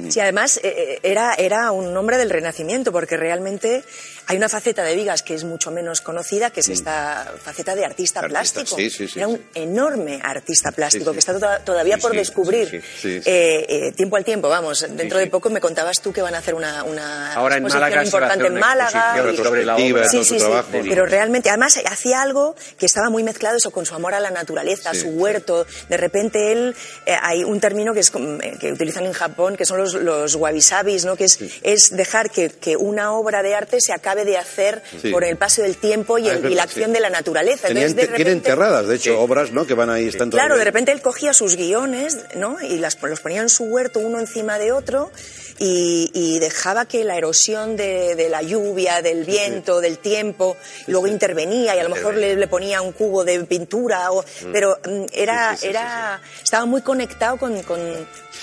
Sí, 0.10 0.20
además 0.20 0.58
eh, 0.64 0.74
eh, 0.76 1.00
era, 1.02 1.34
era 1.36 1.72
un 1.72 1.96
hombre 1.96 2.18
del 2.18 2.30
Renacimiento, 2.30 2.92
porque 2.92 3.16
realmente 3.16 3.84
hay 4.28 4.38
una 4.38 4.50
faceta 4.50 4.84
de 4.84 4.96
Vigas 4.96 5.24
que 5.24 5.34
es 5.34 5.44
mucho 5.44 5.72
menos 5.72 6.02
conocida, 6.02 6.50
que 6.52 6.60
es 6.60 6.70
esta 6.70 7.34
faceta 7.42 7.76
de 7.76 7.86
artista. 7.86 8.20
Artista, 8.20 8.28
plástico. 8.62 8.76
sí, 8.76 8.90
sí, 8.90 9.08
sí, 9.08 9.20
era 9.20 9.28
un 9.28 9.42
enorme 9.56 10.20
artista 10.24 10.72
plástico 10.72 11.14
que 11.14 11.20
está 11.20 11.38
to- 11.40 11.64
todavía 11.64 11.98
por 11.98 12.14
descubrir. 12.16 12.70
sí, 12.70 12.80
sí, 12.82 13.22
sí. 13.22 13.30
Eh, 13.30 13.66
eh, 13.88 13.92
tiempo 13.94 14.18
al 14.18 14.26
tiempo, 14.26 14.50
vamos. 14.50 14.86
Dentro 14.90 15.18
de 15.20 15.28
poco 15.28 15.50
me 15.50 15.60
contabas 15.62 16.02
tú 16.02 16.12
que 16.14 16.22
van 16.22 16.36
a 16.36 16.40
hacer 16.40 16.56
una, 16.56 16.84
una 16.84 17.34
Ahora 17.34 17.58
en 17.58 17.64
Málaga 17.64 18.04
importante 18.04 18.48
en 18.48 18.54
Málaga. 18.56 19.16
sobre 19.36 19.66
la 19.66 19.76
obra. 19.76 20.08
Sí, 20.10 20.24
sí, 20.24 20.38
trabajo. 20.38 20.68
pero 20.72 21.06
realmente, 21.06 21.50
además 21.50 21.80
hacía 21.86 22.22
algo 22.22 22.56
que 22.78 22.86
estaba 22.86 23.10
muy 23.10 23.24
mezclado 23.24 23.58
eso 23.58 23.72
con 23.72 23.86
su 23.86 23.96
amor 23.96 24.14
a 24.14 24.20
la 24.20 24.32
naturaleza, 24.32 24.94
su 24.94 25.08
huerto. 25.10 25.66
De 25.90 25.98
repente 25.98 26.52
él, 26.52 26.76
eh, 27.06 27.16
hay 27.22 27.44
un 27.44 27.60
término 27.60 27.94
que 27.94 28.02
es 28.02 28.12
eh, 28.16 28.58
que 28.60 28.72
utilizan 28.74 29.06
en 29.06 29.14
Japón, 29.14 29.56
que 29.56 29.66
son 29.66 29.78
los, 29.78 29.94
los 29.94 30.36
wabi-sabis, 30.36 31.06
¿no? 31.06 31.16
Que 31.16 31.26
es, 31.26 31.40
es 31.64 31.96
dejar 31.96 32.30
que, 32.30 32.50
que 32.50 32.76
una 32.78 33.14
obra 33.14 33.42
de 33.42 33.56
arte 33.56 33.80
se 33.82 33.94
acabe 33.94 34.17
de 34.26 34.38
hacer 34.38 34.82
Sí. 35.02 35.12
por 35.12 35.24
el 35.24 35.38
paso 35.38 35.62
del 35.62 35.78
tiempo 35.78 36.18
y, 36.18 36.30
Ah, 36.30 36.34
el- 36.34 36.52
y 36.52 36.56
la 36.56 36.64
acción 36.64 36.88
sí. 36.88 36.94
de 36.94 37.00
la 37.00 37.10
naturaleza. 37.10 37.68
Entonces, 37.68 37.96
de 37.96 38.02
tienen 38.04 38.18
repente- 38.18 38.32
enterradas, 38.32 38.88
de 38.88 38.96
hecho, 38.96 39.12
Sí. 39.12 39.18
obras, 39.20 39.52
¿no? 39.52 39.66
Que 39.68 39.74
van 39.74 39.90
ahí, 39.90 40.08
están 40.08 40.30
Claro, 40.30 40.58
de 40.58 40.64
repente 40.64 40.92
él 40.92 41.02
cogía 41.02 41.34
sus 41.34 41.56
guiones, 41.56 42.18
¿no? 42.36 42.58
Y 42.62 42.78
las, 42.78 42.98
los 43.02 43.20
ponía 43.20 43.42
en 43.42 43.50
su 43.50 43.64
huerto 43.66 44.00
uno 44.00 44.20
encima 44.20 44.58
de 44.60 44.72
otro 44.72 45.12
y, 45.60 46.12
y 46.14 46.40
dejaba 46.40 46.86
que 46.88 47.04
la 47.04 47.18
erosión 47.18 47.76
de, 47.78 48.16
de 48.16 48.30
la 48.30 48.42
lluvia, 48.44 49.02
del 49.02 49.24
viento, 49.26 49.82
del 49.82 49.98
tiempo, 49.98 50.56
luego 50.86 51.08
intervenía 51.08 51.76
y 51.76 51.80
a 51.80 51.84
lo 51.84 51.90
mejor 51.90 52.16
le, 52.16 52.36
le 52.36 52.48
ponía 52.48 52.82
un 52.82 52.92
cubo 52.92 53.24
de 53.24 53.40
pintura, 53.46 54.12
o, 54.12 54.24
pero 54.52 54.78
mm, 54.86 55.06
era, 55.14 55.58
era, 55.64 56.22
estaba 56.44 56.66
muy 56.66 56.82
conectado 56.82 57.38
con, 57.38 57.64
con, 57.64 57.80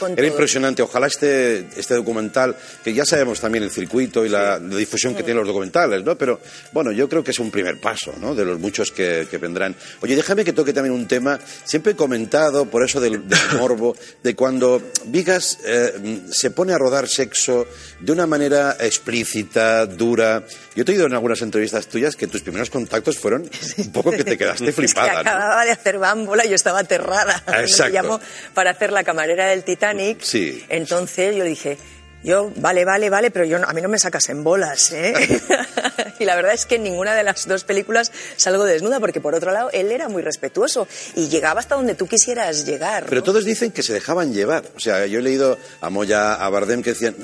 con 0.00 0.12
Era 0.12 0.16
todo. 0.22 0.26
impresionante. 0.26 0.82
Ojalá 0.82 1.06
este, 1.06 1.66
este 1.76 1.94
documental, 1.94 2.56
que 2.82 2.92
ya 2.92 3.04
sabemos 3.04 3.38
también 3.40 3.62
el 3.62 3.70
circuito 3.70 4.24
y 4.24 4.28
la, 4.28 4.58
la 4.58 4.76
difusión 4.76 5.14
que 5.14 5.22
tienen 5.22 5.38
los 5.38 5.46
documentales, 5.46 5.63
¿no? 6.04 6.16
Pero 6.16 6.40
bueno, 6.72 6.92
yo 6.92 7.08
creo 7.08 7.22
que 7.22 7.30
es 7.30 7.38
un 7.38 7.50
primer 7.50 7.80
paso, 7.80 8.14
¿no? 8.20 8.34
De 8.34 8.44
los 8.44 8.58
muchos 8.58 8.90
que, 8.90 9.26
que 9.30 9.38
vendrán. 9.38 9.74
Oye, 10.00 10.16
déjame 10.16 10.44
que 10.44 10.52
toque 10.52 10.72
también 10.72 10.94
un 10.94 11.06
tema. 11.06 11.38
Siempre 11.64 11.92
he 11.92 11.96
comentado, 11.96 12.66
por 12.66 12.84
eso 12.84 13.00
del, 13.00 13.28
del 13.28 13.58
morbo, 13.58 13.96
de 14.22 14.34
cuando 14.34 14.82
Vigas 15.06 15.58
eh, 15.64 16.22
se 16.30 16.50
pone 16.50 16.72
a 16.72 16.78
rodar 16.78 17.08
sexo 17.08 17.66
de 18.00 18.12
una 18.12 18.26
manera 18.26 18.76
explícita, 18.80 19.86
dura. 19.86 20.44
Yo 20.74 20.84
te 20.84 20.92
he 20.92 20.94
oído 20.94 21.06
en 21.06 21.14
algunas 21.14 21.40
entrevistas 21.42 21.86
tuyas 21.86 22.16
que 22.16 22.26
tus 22.26 22.42
primeros 22.42 22.70
contactos 22.70 23.18
fueron 23.18 23.48
un 23.78 23.92
poco 23.92 24.10
que 24.10 24.24
te 24.24 24.36
quedaste 24.36 24.64
Es 24.68 24.74
que 24.74 24.82
flipada, 24.82 25.14
¿no? 25.14 25.20
acababa 25.20 25.64
de 25.64 25.70
hacer 25.70 25.98
bámbola 25.98 26.44
y 26.44 26.48
yo 26.48 26.54
estaba 26.54 26.80
aterrada. 26.80 27.42
Exacto. 27.60 27.84
Me 27.84 27.92
llamó 27.92 28.20
para 28.54 28.70
hacer 28.70 28.92
la 28.92 29.04
camarera 29.04 29.46
del 29.48 29.64
Titanic. 29.64 30.20
Sí. 30.22 30.64
Entonces 30.68 31.36
yo 31.36 31.44
dije, 31.44 31.78
yo, 32.24 32.50
vale, 32.56 32.84
vale, 32.84 33.08
vale, 33.10 33.30
pero 33.30 33.44
yo 33.44 33.58
no- 33.60 33.68
a 33.68 33.72
mí 33.72 33.80
no 33.80 33.88
me 33.88 33.98
sacas 33.98 34.28
en 34.30 34.42
bolas, 34.42 34.90
¿eh? 34.92 35.12
y 36.18 36.24
la 36.24 36.34
verdad 36.34 36.54
es 36.54 36.66
que 36.66 36.76
en 36.76 36.82
ninguna 36.82 37.14
de 37.14 37.22
las 37.22 37.46
dos 37.46 37.62
películas 37.64 38.10
salgo 38.36 38.64
desnuda, 38.64 38.98
porque 38.98 39.20
por 39.20 39.34
otro 39.34 39.52
lado, 39.52 39.70
él 39.72 39.92
era 39.92 40.08
muy 40.08 40.22
respetuoso 40.22 40.88
y 41.14 41.28
llegaba 41.28 41.60
hasta 41.60 41.76
donde 41.76 41.94
tú 41.94 42.08
quisieras 42.08 42.64
llegar. 42.66 43.06
Pero 43.08 43.22
todos 43.22 43.44
dicen 43.44 43.70
que 43.70 43.82
se 43.82 43.92
dejaban 43.92 44.32
llevar. 44.32 44.64
O 44.74 44.80
sea, 44.80 45.06
yo 45.06 45.20
he 45.20 45.22
leído 45.22 45.58
a 45.80 45.90
Moya, 45.90 46.34
a 46.34 46.48
Bardem, 46.48 46.82
que 46.82 46.90
decían, 46.90 47.14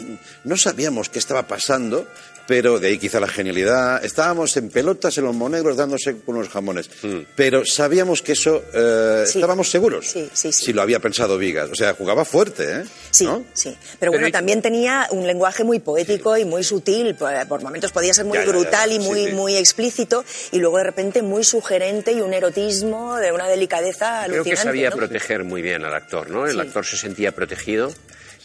no 0.44 0.56
sabíamos 0.56 1.08
qué 1.08 1.18
estaba 1.18 1.46
pasando, 1.48 2.06
pero 2.50 2.80
de 2.80 2.88
ahí 2.88 2.98
quizá 2.98 3.20
la 3.20 3.28
genialidad. 3.28 4.04
Estábamos 4.04 4.56
en 4.56 4.70
pelotas 4.70 5.16
en 5.18 5.24
los 5.24 5.36
monegros 5.36 5.76
dándose 5.76 6.16
con 6.18 6.34
unos 6.34 6.48
jamones. 6.48 6.90
Pero 7.36 7.64
sabíamos 7.64 8.22
que 8.22 8.32
eso, 8.32 8.60
eh, 8.74 9.22
Sí. 9.24 9.38
estábamos 9.38 9.70
seguros. 9.70 10.08
Sí, 10.08 10.28
sí, 10.32 10.50
sí. 10.52 10.64
Si 10.64 10.72
lo 10.72 10.82
había 10.82 10.98
pensado 10.98 11.38
Vigas. 11.38 11.70
O 11.70 11.76
sea, 11.76 11.94
jugaba 11.94 12.24
fuerte, 12.24 12.80
¿eh? 12.80 12.84
Sí, 13.12 13.24
¿No? 13.24 13.44
sí. 13.52 13.76
Pero 14.00 14.10
bueno, 14.10 14.24
Pero- 14.26 14.32
también 14.32 14.62
tenía 14.62 15.06
un 15.12 15.28
lenguaje 15.28 15.62
muy 15.62 15.78
poético 15.78 16.36
y 16.36 16.44
muy 16.44 16.64
sutil. 16.64 17.14
Por, 17.14 17.30
por 17.46 17.62
momentos 17.62 17.92
podía 17.92 18.12
ser 18.12 18.24
muy 18.24 18.36
Ya, 18.36 18.40
ya, 18.44 18.46
ya, 18.46 18.58
brutal 18.58 18.90
y 18.90 18.96
sí, 18.96 19.00
muy, 19.08 19.26
sí. 19.26 19.32
muy 19.32 19.56
explícito. 19.56 20.24
Y 20.50 20.58
luego 20.58 20.78
de 20.78 20.84
repente 20.84 21.22
muy 21.22 21.44
sugerente 21.44 22.10
y 22.10 22.20
un 22.20 22.34
erotismo 22.34 23.14
de 23.14 23.30
una 23.30 23.46
delicadeza 23.46 24.24
Creo 24.24 24.38
alucinante. 24.38 24.50
que 24.50 24.56
sabía 24.56 24.90
¿no? 24.90 24.96
proteger 24.96 25.44
muy 25.44 25.62
bien 25.62 25.84
al 25.84 25.94
actor, 25.94 26.28
¿no? 26.30 26.46
El 26.48 26.54
Sí. 26.54 26.60
actor 26.60 26.84
se 26.84 26.96
sentía 26.96 27.30
protegido. 27.30 27.92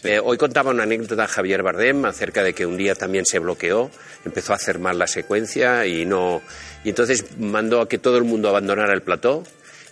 Eh, 0.04 0.20
hoy 0.22 0.36
contaba 0.36 0.70
una 0.70 0.82
anécdota 0.82 1.26
Javier 1.26 1.62
Bardem 1.62 2.04
acerca 2.04 2.42
de 2.42 2.52
que 2.52 2.66
un 2.66 2.76
día 2.76 2.94
también 2.94 3.24
se 3.24 3.38
bloqueó, 3.38 3.90
empezó 4.24 4.52
a 4.52 4.56
hacer 4.56 4.78
mal 4.78 4.98
la 4.98 5.06
secuencia 5.06 5.86
y 5.86 6.04
no 6.04 6.42
y 6.84 6.90
entonces 6.90 7.24
mandó 7.38 7.80
a 7.80 7.88
que 7.88 7.98
todo 7.98 8.18
el 8.18 8.24
mundo 8.24 8.48
abandonara 8.48 8.92
el 8.92 9.02
plató 9.02 9.42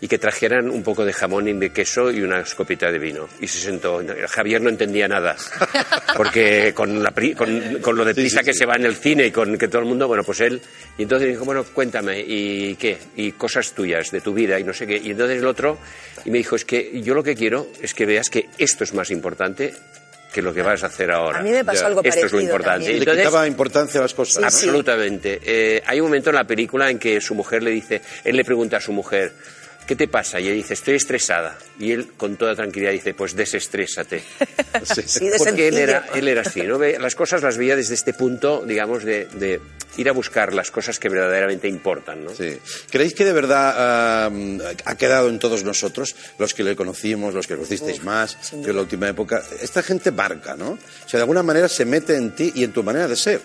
y 0.05 0.09
que 0.09 0.19
trajeran 0.19 0.69
un 0.69 0.83
poco 0.83 1.03
de 1.03 1.15
jamón 1.15 1.49
y 1.49 1.55
de 1.55 1.71
queso 1.73 2.11
y 2.11 2.21
una 2.21 2.41
escopita 2.41 2.93
de 2.93 2.99
vino. 2.99 3.27
Y 3.41 3.47
se 3.49 3.59
sentó. 3.59 4.03
Javier 4.29 4.61
no 4.61 4.69
entendía 4.69 5.09
nada, 5.09 5.35
porque 6.17 6.73
con, 6.75 7.03
la 7.03 7.11
pri- 7.11 7.35
con, 7.35 7.79
con 7.81 7.97
lo 7.97 8.05
de 8.05 8.15
prisa 8.15 8.43
que 8.43 8.53
se 8.53 8.67
va 8.67 8.75
en 8.77 8.85
el 8.85 8.97
cine 8.97 9.25
y 9.27 9.31
con 9.31 9.57
que 9.57 9.67
todo 9.69 9.81
el 9.81 9.89
mundo, 9.89 10.07
bueno, 10.07 10.23
pues 10.23 10.41
él. 10.41 10.61
Y 10.99 11.05
entonces 11.05 11.29
dijo, 11.31 11.47
bueno, 11.47 11.65
cuéntame, 11.65 12.21
¿y 12.21 12.75
qué? 12.77 12.99
Y 13.17 13.33
cosas 13.33 13.73
tuyas, 13.73 14.11
de 14.11 14.21
tu 14.21 14.35
vida 14.35 14.59
y 14.61 14.65
no 14.65 14.75
sé 14.75 14.87
qué. 14.87 14.97
Y 15.03 15.13
entonces 15.13 15.39
el 15.39 15.47
otro, 15.47 15.79
y 16.27 16.31
me 16.31 16.37
dijo, 16.37 16.55
es 16.55 16.67
que 16.67 17.01
yo 17.01 17.15
lo 17.15 17.23
que 17.23 17.35
quiero 17.35 17.69
es 17.81 17.95
que 17.95 18.05
veas 18.05 18.29
que 18.29 18.51
esto 18.59 18.85
es 18.85 18.93
más 18.93 19.11
importante 19.11 19.73
que 20.35 20.43
lo 20.43 20.53
que 20.53 20.61
vas 20.61 20.83
a 20.83 20.89
hacer 20.89 21.13
ahora. 21.13 21.39
A 21.39 21.43
mí 21.43 21.51
me 21.51 21.65
pasó 21.65 21.81
Ya. 21.83 21.87
algo 21.87 22.01
Esto 22.01 22.11
parecido 22.11 22.27
es 22.27 22.33
lo 22.33 22.41
importante. 22.43 22.71
también. 22.73 22.93
Le 22.93 22.99
Entonces- 22.99 23.25
quitaba 23.25 23.47
importancia 23.47 24.01
a 24.01 24.03
las 24.03 24.13
cosas. 24.15 24.35
Sí, 24.35 24.41
¿no? 24.43 24.51
sí. 24.51 24.57
Absolutamente. 24.67 25.41
Eh, 25.45 25.83
hay 25.87 26.01
un 26.01 26.09
momento 26.09 26.29
en 26.31 26.37
la 26.37 26.45
película 26.45 26.91
en 26.91 26.99
que 26.99 27.21
su 27.23 27.35
mujer 27.35 27.63
le 27.63 27.71
dice, 27.71 28.03
él 28.25 28.37
le 28.37 28.45
pregunta 28.45 28.77
a 28.79 28.81
su 28.81 28.93
mujer, 28.93 29.33
¿qué 29.87 29.97
te 29.97 30.09
pasa? 30.09 30.41
Y 30.41 30.47
ella 30.47 30.55
dice, 30.55 30.75
estoy 30.75 30.95
estresada. 30.95 31.59
Y 31.79 31.93
él 31.93 32.09
con 32.17 32.37
toda 32.37 32.55
tranquilidad 32.55 32.93
dice, 32.93 33.15
pues 33.15 33.35
desestrésate. 33.37 34.23
Sí, 35.07 35.29
de 35.29 35.39
Porque 35.39 35.69
él 35.69 35.79
era, 35.79 36.07
él 36.15 36.27
era 36.27 36.41
así, 36.43 36.63
¿no? 36.63 36.79
Ve- 36.79 36.99
Las 36.99 37.15
cosas 37.15 37.43
las 37.43 37.57
veía 37.57 37.77
desde 37.77 37.95
este 37.95 38.13
punto, 38.13 38.65
digamos, 38.67 39.05
de, 39.05 39.27
de 39.27 39.61
ir 39.97 40.09
a 40.09 40.13
buscar 40.13 40.53
las 40.53 40.71
cosas 40.73 40.99
que 40.99 41.09
verdaderamente 41.09 41.69
importan, 41.69 42.25
¿no? 42.25 42.35
Sí. 42.35 42.59
¿Creéis 42.91 43.15
que 43.15 43.25
de 43.25 43.33
verdad 43.33 43.73
ah, 43.77 44.31
ha 44.85 44.95
quedado 44.97 45.29
en 45.29 45.39
todos 45.39 45.63
nosotros, 45.63 46.17
los 46.39 46.55
que 46.55 46.65
le 46.65 46.75
conocimos, 46.75 47.35
los 47.35 47.47
que 47.47 47.55
conocisteis 47.55 48.03
más, 48.03 48.37
que 48.51 48.71
en 48.71 48.75
la 48.77 48.83
última 48.83 49.09
época? 49.09 49.43
Esta 49.63 49.83
gente 49.83 50.11
marca, 50.11 50.57
¿no? 50.57 50.71
O 50.73 51.09
sea, 51.09 51.19
de 51.19 51.23
alguna 51.23 51.45
manera 51.45 51.69
se 51.69 51.85
mete 51.85 52.17
en 52.17 52.35
ti 52.35 52.53
y 52.57 52.65
en 52.65 52.73
tu 52.73 52.83
manera 52.83 53.07
de 53.07 53.15
ser. 53.17 53.41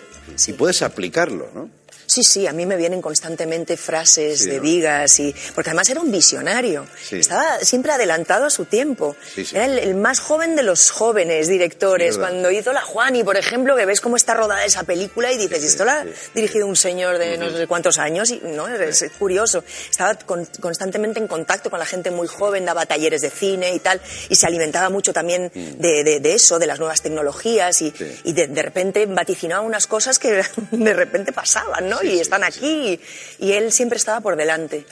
Y 0.48 0.52
puedes 0.54 0.82
aplicarlo, 0.82 1.48
¿no? 1.54 1.70
Sí, 2.10 2.22
sí, 2.24 2.46
a 2.46 2.52
mí 2.52 2.66
me 2.66 2.76
vienen 2.76 3.00
constantemente 3.00 3.76
frases 3.76 4.40
Sí, 4.40 4.50
de 4.50 4.56
¿no? 4.56 4.62
Vigas 4.62 5.20
y 5.20 5.34
porque 5.54 5.70
además 5.70 5.88
era 5.90 6.00
un 6.00 6.10
visionario. 6.10 6.86
Sí. 7.02 7.16
Estaba 7.20 7.60
siempre 7.60 7.92
adelantado 7.92 8.46
a 8.46 8.50
su 8.50 8.64
tiempo. 8.64 9.14
Sí. 9.34 9.46
Era 9.52 9.66
el, 9.66 9.78
el 9.78 9.94
más 9.94 10.18
joven 10.20 10.56
de 10.56 10.62
los 10.62 10.90
jóvenes 10.90 11.46
directores. 11.48 12.18
Cuando 12.18 12.50
hizo 12.50 12.72
La 12.72 12.82
Juani, 12.82 13.22
por 13.22 13.36
ejemplo, 13.36 13.76
que 13.76 13.86
ves 13.86 14.00
cómo 14.00 14.16
está 14.16 14.34
rodada 14.34 14.64
esa 14.64 14.82
película 14.82 15.30
y 15.32 15.38
dices, 15.38 15.62
esto 15.62 15.84
la 15.84 16.00
ha 16.00 16.06
dirigido 16.34 16.66
un 16.66 16.76
señor 16.76 17.18
de 17.18 17.38
no 17.38 17.48
sé 17.50 17.66
cuántos 17.66 17.98
años 17.98 18.30
y 18.30 18.40
no 18.44 18.66
es, 18.68 19.02
es 19.02 19.12
curioso. 19.12 19.62
Estaba 19.90 20.14
con- 20.16 20.46
constantemente 20.60 21.20
en 21.20 21.28
contacto 21.28 21.70
con 21.70 21.78
la 21.78 21.86
gente 21.86 22.10
muy 22.10 22.26
joven, 22.26 22.64
daba 22.64 22.86
talleres 22.86 23.20
de 23.20 23.30
cine 23.30 23.72
y 23.74 23.78
tal 23.78 24.00
y 24.28 24.34
se 24.34 24.46
alimentaba 24.46 24.88
mucho 24.90 25.12
también 25.12 25.50
de, 25.54 26.02
de- 26.04 26.20
de 26.20 26.34
eso, 26.34 26.58
de 26.58 26.66
las 26.66 26.78
nuevas 26.78 27.00
tecnologías 27.02 27.80
Mm. 27.80 27.84
Y 28.24 28.32
de, 28.32 28.46
de 28.48 28.62
repente 28.62 29.06
vaticinaba 29.06 29.60
unas 29.60 29.86
cosas 29.86 30.18
que 30.18 30.42
de 30.70 30.92
repente 30.94 31.32
pasaban, 31.32 31.88
¿no? 31.88 31.99
Y 32.02 32.20
están 32.20 32.44
aquí 32.44 33.00
y, 33.38 33.46
y 33.46 33.52
él 33.52 33.72
siempre 33.72 33.98
estaba 33.98 34.20
por 34.20 34.36
delante. 34.36 34.84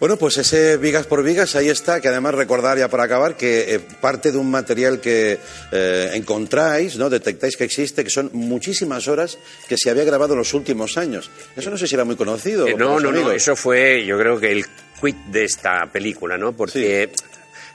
Bueno, 0.00 0.18
pues 0.18 0.36
ese 0.38 0.76
Vigas 0.76 1.06
por 1.06 1.22
Vigas, 1.22 1.54
ahí 1.54 1.68
está, 1.68 2.00
que 2.00 2.08
además 2.08 2.34
recordar 2.34 2.76
ya 2.76 2.88
para 2.88 3.04
acabar 3.04 3.36
que 3.36 3.74
eh, 3.74 3.80
parte 4.00 4.32
de 4.32 4.38
un 4.38 4.50
material 4.50 5.00
que 5.00 5.38
eh, 5.72 6.10
encontráis, 6.14 6.96
¿no? 6.96 7.08
detectáis 7.08 7.56
que 7.56 7.64
existe, 7.64 8.02
que 8.02 8.10
son 8.10 8.28
muchísimas 8.32 9.06
horas 9.06 9.38
que 9.68 9.78
se 9.78 9.90
había 9.90 10.04
grabado 10.04 10.32
en 10.34 10.40
los 10.40 10.52
últimos 10.52 10.98
años. 10.98 11.30
Eso 11.56 11.70
no 11.70 11.78
sé 11.78 11.86
si 11.86 11.94
era 11.94 12.04
muy 12.04 12.16
conocido. 12.16 12.66
Eh, 12.66 12.74
no, 12.76 12.98
no, 12.98 13.00
no, 13.00 13.08
amigos. 13.10 13.34
eso 13.34 13.54
fue 13.56 14.04
yo 14.04 14.18
creo 14.18 14.38
que 14.38 14.50
el 14.50 14.66
quid 15.00 15.14
de 15.28 15.44
esta 15.44 15.86
película, 15.90 16.36
¿no? 16.36 16.52
Porque 16.52 17.10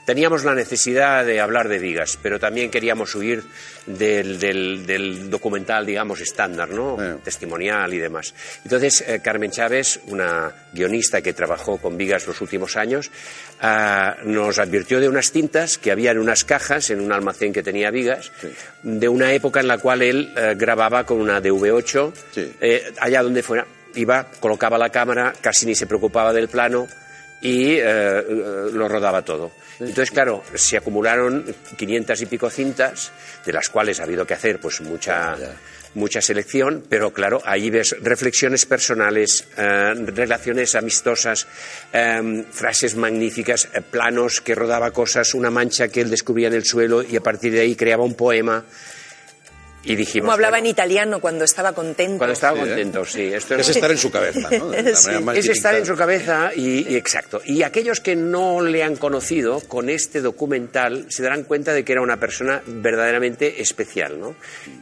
teníamos 0.04 0.44
la 0.44 0.54
necesidad 0.54 1.24
de 1.24 1.40
hablar 1.40 1.68
de 1.68 1.78
Vigas, 1.78 2.18
pero 2.22 2.38
también 2.40 2.70
queríamos 2.70 3.14
huir 3.14 3.44
del, 3.86 4.38
del- 4.40 4.86
del 4.86 5.30
documental, 5.30 5.86
digamos, 5.86 6.20
estándar, 6.20 6.70
¿no? 6.70 6.96
Testimonial 7.22 7.92
y 7.94 7.98
demás. 7.98 8.34
Entonces, 8.64 9.04
eh, 9.06 9.20
Carmen 9.22 9.50
Chávez, 9.50 10.00
una 10.06 10.52
guionista 10.72 11.22
que 11.22 11.32
trabajó 11.32 11.78
con 11.78 11.96
Vigas 11.96 12.26
los 12.26 12.40
últimos 12.40 12.76
años, 12.76 13.10
ah, 13.60 14.16
nos 14.24 14.58
advirtió 14.58 15.00
de 15.00 15.08
unas 15.08 15.30
cintas 15.30 15.78
que 15.78 15.90
había 15.92 16.10
en 16.10 16.18
unas 16.18 16.44
cajas 16.44 16.90
en 16.90 17.00
un 17.00 17.12
almacén 17.12 17.52
que 17.52 17.62
tenía 17.62 17.90
Vigas, 17.90 18.32
de 18.82 19.08
una 19.08 19.32
época 19.32 19.60
en 19.60 19.68
la 19.68 19.78
cual 19.78 20.02
él 20.02 20.32
eh, 20.36 20.54
grababa 20.56 21.04
con 21.04 21.20
una 21.20 21.40
DV8, 21.40 22.12
Sí. 22.32 22.52
eh, 22.60 22.92
allá 23.00 23.22
donde 23.22 23.42
fuera, 23.42 23.66
iba, 23.94 24.26
colocaba 24.40 24.78
la 24.78 24.90
cámara, 24.90 25.32
casi 25.40 25.66
ni 25.66 25.74
se 25.74 25.86
preocupaba 25.86 26.32
del 26.32 26.48
plano 26.48 26.86
y 27.40 27.74
eh, 27.74 27.82
eh, 27.82 28.22
lo 28.72 28.88
rodaba 28.88 29.22
todo. 29.22 29.52
Entonces, 29.78 30.10
claro, 30.10 30.42
se 30.54 30.76
acumularon 30.76 31.44
500 31.76 32.20
y 32.20 32.26
pico 32.26 32.50
cintas, 32.50 33.12
de 33.44 33.52
las 33.52 33.68
cuales 33.70 34.00
ha 34.00 34.04
habido 34.04 34.26
que 34.26 34.34
hacer 34.34 34.60
pues 34.60 34.80
mucha, 34.82 35.36
mucha 35.94 36.20
selección, 36.20 36.84
pero 36.88 37.12
claro, 37.12 37.40
ahí 37.44 37.70
ves 37.70 37.96
reflexiones 38.02 38.66
personales, 38.66 39.46
eh, 39.56 39.94
relaciones 40.06 40.74
amistosas, 40.74 41.46
eh, 41.92 42.44
frases 42.50 42.94
magníficas, 42.94 43.68
planos 43.90 44.40
que 44.40 44.54
rodaba 44.54 44.90
cosas, 44.90 45.34
una 45.34 45.50
mancha 45.50 45.88
que 45.88 46.02
él 46.02 46.10
descubría 46.10 46.48
en 46.48 46.54
el 46.54 46.64
suelo 46.64 47.02
y 47.02 47.16
a 47.16 47.22
partir 47.22 47.52
de 47.52 47.60
ahí 47.60 47.74
creaba 47.74 48.04
un 48.04 48.14
poema. 48.14 48.64
Y 49.82 49.96
dijimos, 49.96 50.24
Como 50.26 50.32
hablaba 50.32 50.58
bueno, 50.58 50.66
en 50.66 50.70
italiano 50.72 51.20
cuando 51.20 51.44
estaba 51.44 51.72
contento. 51.72 52.18
cuando 52.18 52.34
estaba 52.34 52.54
Sí, 52.58 52.62
¿eh? 52.64 52.66
contento, 52.68 53.04
sí. 53.06 53.22
Esto 53.32 53.54
Es 53.56 53.68
estar 53.70 53.90
en 53.90 53.96
su 53.96 54.10
cabeza, 54.10 54.48
¿no? 54.50 54.68
De 54.68 54.82
la 54.82 54.94
Sí. 54.96 55.06
manera 55.06 55.20
más 55.24 55.36
es 55.38 55.48
estar 55.48 55.74
en 55.74 55.86
su 55.86 55.96
cabeza 55.96 56.50
y, 56.54 56.86
y 56.92 56.96
exacto. 56.96 57.40
Y 57.46 57.62
aquellos 57.62 58.00
que 58.00 58.14
no 58.14 58.60
le 58.60 58.82
han 58.82 58.96
conocido 58.96 59.60
con 59.60 59.88
este 59.88 60.20
documental 60.20 61.06
se 61.08 61.22
darán 61.22 61.44
cuenta 61.44 61.72
de 61.72 61.82
que 61.84 61.92
era 61.92 62.02
una 62.02 62.18
persona 62.20 62.62
verdaderamente 62.66 63.62
especial, 63.62 64.20
¿no? 64.20 64.34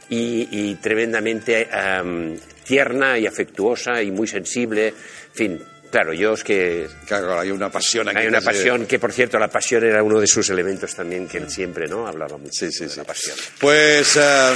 Y, 0.09 0.49
y 0.51 0.75
tremendamente 0.77 1.69
am, 1.73 2.37
tierna 2.65 3.19
y 3.19 3.27
afectuosa 3.27 4.03
y 4.03 4.11
muy 4.11 4.27
sensible. 4.27 4.89
En 4.89 4.95
fin, 5.35 5.63
claro, 5.91 6.13
yo 6.13 6.35
es 6.35 6.45
que 6.45 6.89
Claro, 7.07 7.39
hay 7.39 7.51
una 7.51 7.71
pasión 7.71 8.09
aquí. 8.09 8.19
hay 8.19 8.27
una 8.27 8.41
pasión 8.41 8.87
que, 8.87 8.99
por 8.99 9.13
cierto, 9.13 9.39
la 9.39 9.49
pasión 9.49 9.85
era 9.85 10.03
uno 10.03 10.21
de 10.21 10.27
sus 10.27 10.49
elementos 10.51 10.95
también 10.95 11.27
que 11.29 11.39
él 11.39 11.51
siempre, 11.51 11.87
¿no? 11.89 12.07
Hablaba 12.07 12.37
mucho 12.39 12.53
Sí, 12.67 12.73
sí, 12.73 12.85
de 12.85 12.91
sí. 12.91 12.97
la 12.99 13.05
pasión. 13.05 13.37
Pues 13.59 14.17
eh, 14.17 14.55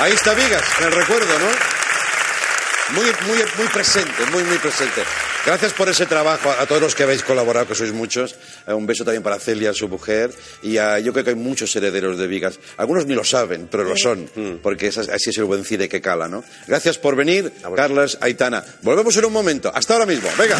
ahí 0.00 0.12
está 0.12 0.34
Vigas, 0.34 0.64
el 0.80 0.92
recuerdo, 0.92 1.38
¿no? 1.38 2.94
Muy, 3.00 3.06
muy, 3.26 3.38
muy 3.56 3.66
presente, 3.72 4.24
muy, 4.30 4.42
muy 4.44 4.58
presente. 4.58 5.02
Gracias 5.44 5.72
por 5.74 5.88
ese 5.90 6.06
trabajo 6.06 6.50
a, 6.50 6.62
a 6.62 6.66
todos 6.66 6.80
los 6.80 6.94
que 6.94 7.02
habéis 7.02 7.22
colaborado, 7.22 7.66
que 7.68 7.74
sois 7.74 7.92
muchos. 7.92 8.34
Eh, 8.66 8.72
un 8.72 8.86
beso 8.86 9.04
también 9.04 9.22
para 9.22 9.38
Celia, 9.38 9.74
su 9.74 9.88
mujer. 9.88 10.32
Y 10.62 10.78
a- 10.78 10.98
yo 11.00 11.12
creo 11.12 11.22
que 11.24 11.30
hay 11.30 11.36
muchos 11.36 11.74
herederos 11.76 12.16
de 12.18 12.26
Vigas. 12.26 12.58
Algunos 12.78 13.04
ni 13.06 13.14
lo 13.14 13.24
saben, 13.24 13.68
pero 13.70 13.84
lo 13.84 13.94
son, 13.96 14.28
porque 14.62 14.86
es- 14.88 14.96
así 14.98 15.30
es 15.30 15.38
el 15.38 15.44
buen 15.44 15.64
cine 15.64 15.88
que 15.88 16.00
cala, 16.00 16.28
¿no? 16.28 16.42
Gracias 16.66 16.96
por 16.98 17.14
venir, 17.14 17.52
Carlas, 17.76 18.16
Aitana. 18.20 18.64
Volvemos 18.82 19.14
en 19.16 19.24
un 19.26 19.32
momento. 19.32 19.70
Hasta 19.74 19.92
ahora 19.94 20.06
mismo. 20.06 20.28
Venga. 20.38 20.58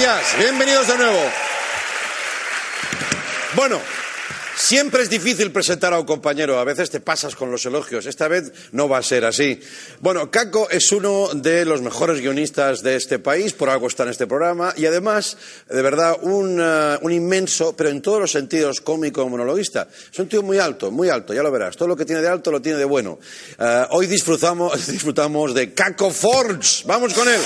Gracias, 0.00 0.38
bienvenidos 0.38 0.86
de 0.86 0.96
nuevo. 0.96 1.18
Bueno, 3.56 3.80
siempre 4.56 5.02
es 5.02 5.10
difícil 5.10 5.50
presentar 5.50 5.92
a 5.92 5.98
un 5.98 6.06
compañero, 6.06 6.60
a 6.60 6.62
veces 6.62 6.88
te 6.88 7.00
pasas 7.00 7.34
con 7.34 7.50
los 7.50 7.66
elogios, 7.66 8.06
esta 8.06 8.28
vez 8.28 8.52
no 8.70 8.88
va 8.88 8.98
a 8.98 9.02
ser 9.02 9.24
así. 9.24 9.60
Bueno, 9.98 10.30
Caco 10.30 10.70
es 10.70 10.92
uno 10.92 11.30
de 11.34 11.64
los 11.64 11.82
mejores 11.82 12.20
guionistas 12.20 12.84
de 12.84 12.94
este 12.94 13.18
país, 13.18 13.54
por 13.54 13.70
algo 13.70 13.88
está 13.88 14.04
en 14.04 14.10
este 14.10 14.28
programa, 14.28 14.72
y 14.76 14.86
además, 14.86 15.36
de 15.68 15.82
verdad, 15.82 16.16
un, 16.22 16.60
eh, 16.62 16.98
un 17.02 17.10
inmenso, 17.10 17.74
pero 17.74 17.90
en 17.90 18.00
todos 18.00 18.20
los 18.20 18.30
sentidos, 18.30 18.80
cómico, 18.80 19.28
monologuista. 19.28 19.88
Es 20.12 20.18
un 20.20 20.28
tío 20.28 20.44
muy 20.44 20.60
alto, 20.60 20.92
muy 20.92 21.08
alto, 21.08 21.34
ya 21.34 21.42
lo 21.42 21.50
verás. 21.50 21.76
Todo 21.76 21.88
lo 21.88 21.96
que 21.96 22.04
tiene 22.04 22.22
de 22.22 22.28
alto 22.28 22.52
lo 22.52 22.62
tiene 22.62 22.78
de 22.78 22.84
bueno. 22.84 23.18
Eh, 23.58 23.86
hoy 23.90 24.06
disfrutamos, 24.06 24.86
disfrutamos 24.86 25.54
de 25.54 25.74
Caco 25.74 26.12
Forge. 26.12 26.84
Vamos 26.86 27.14
con 27.14 27.28
él. 27.28 27.40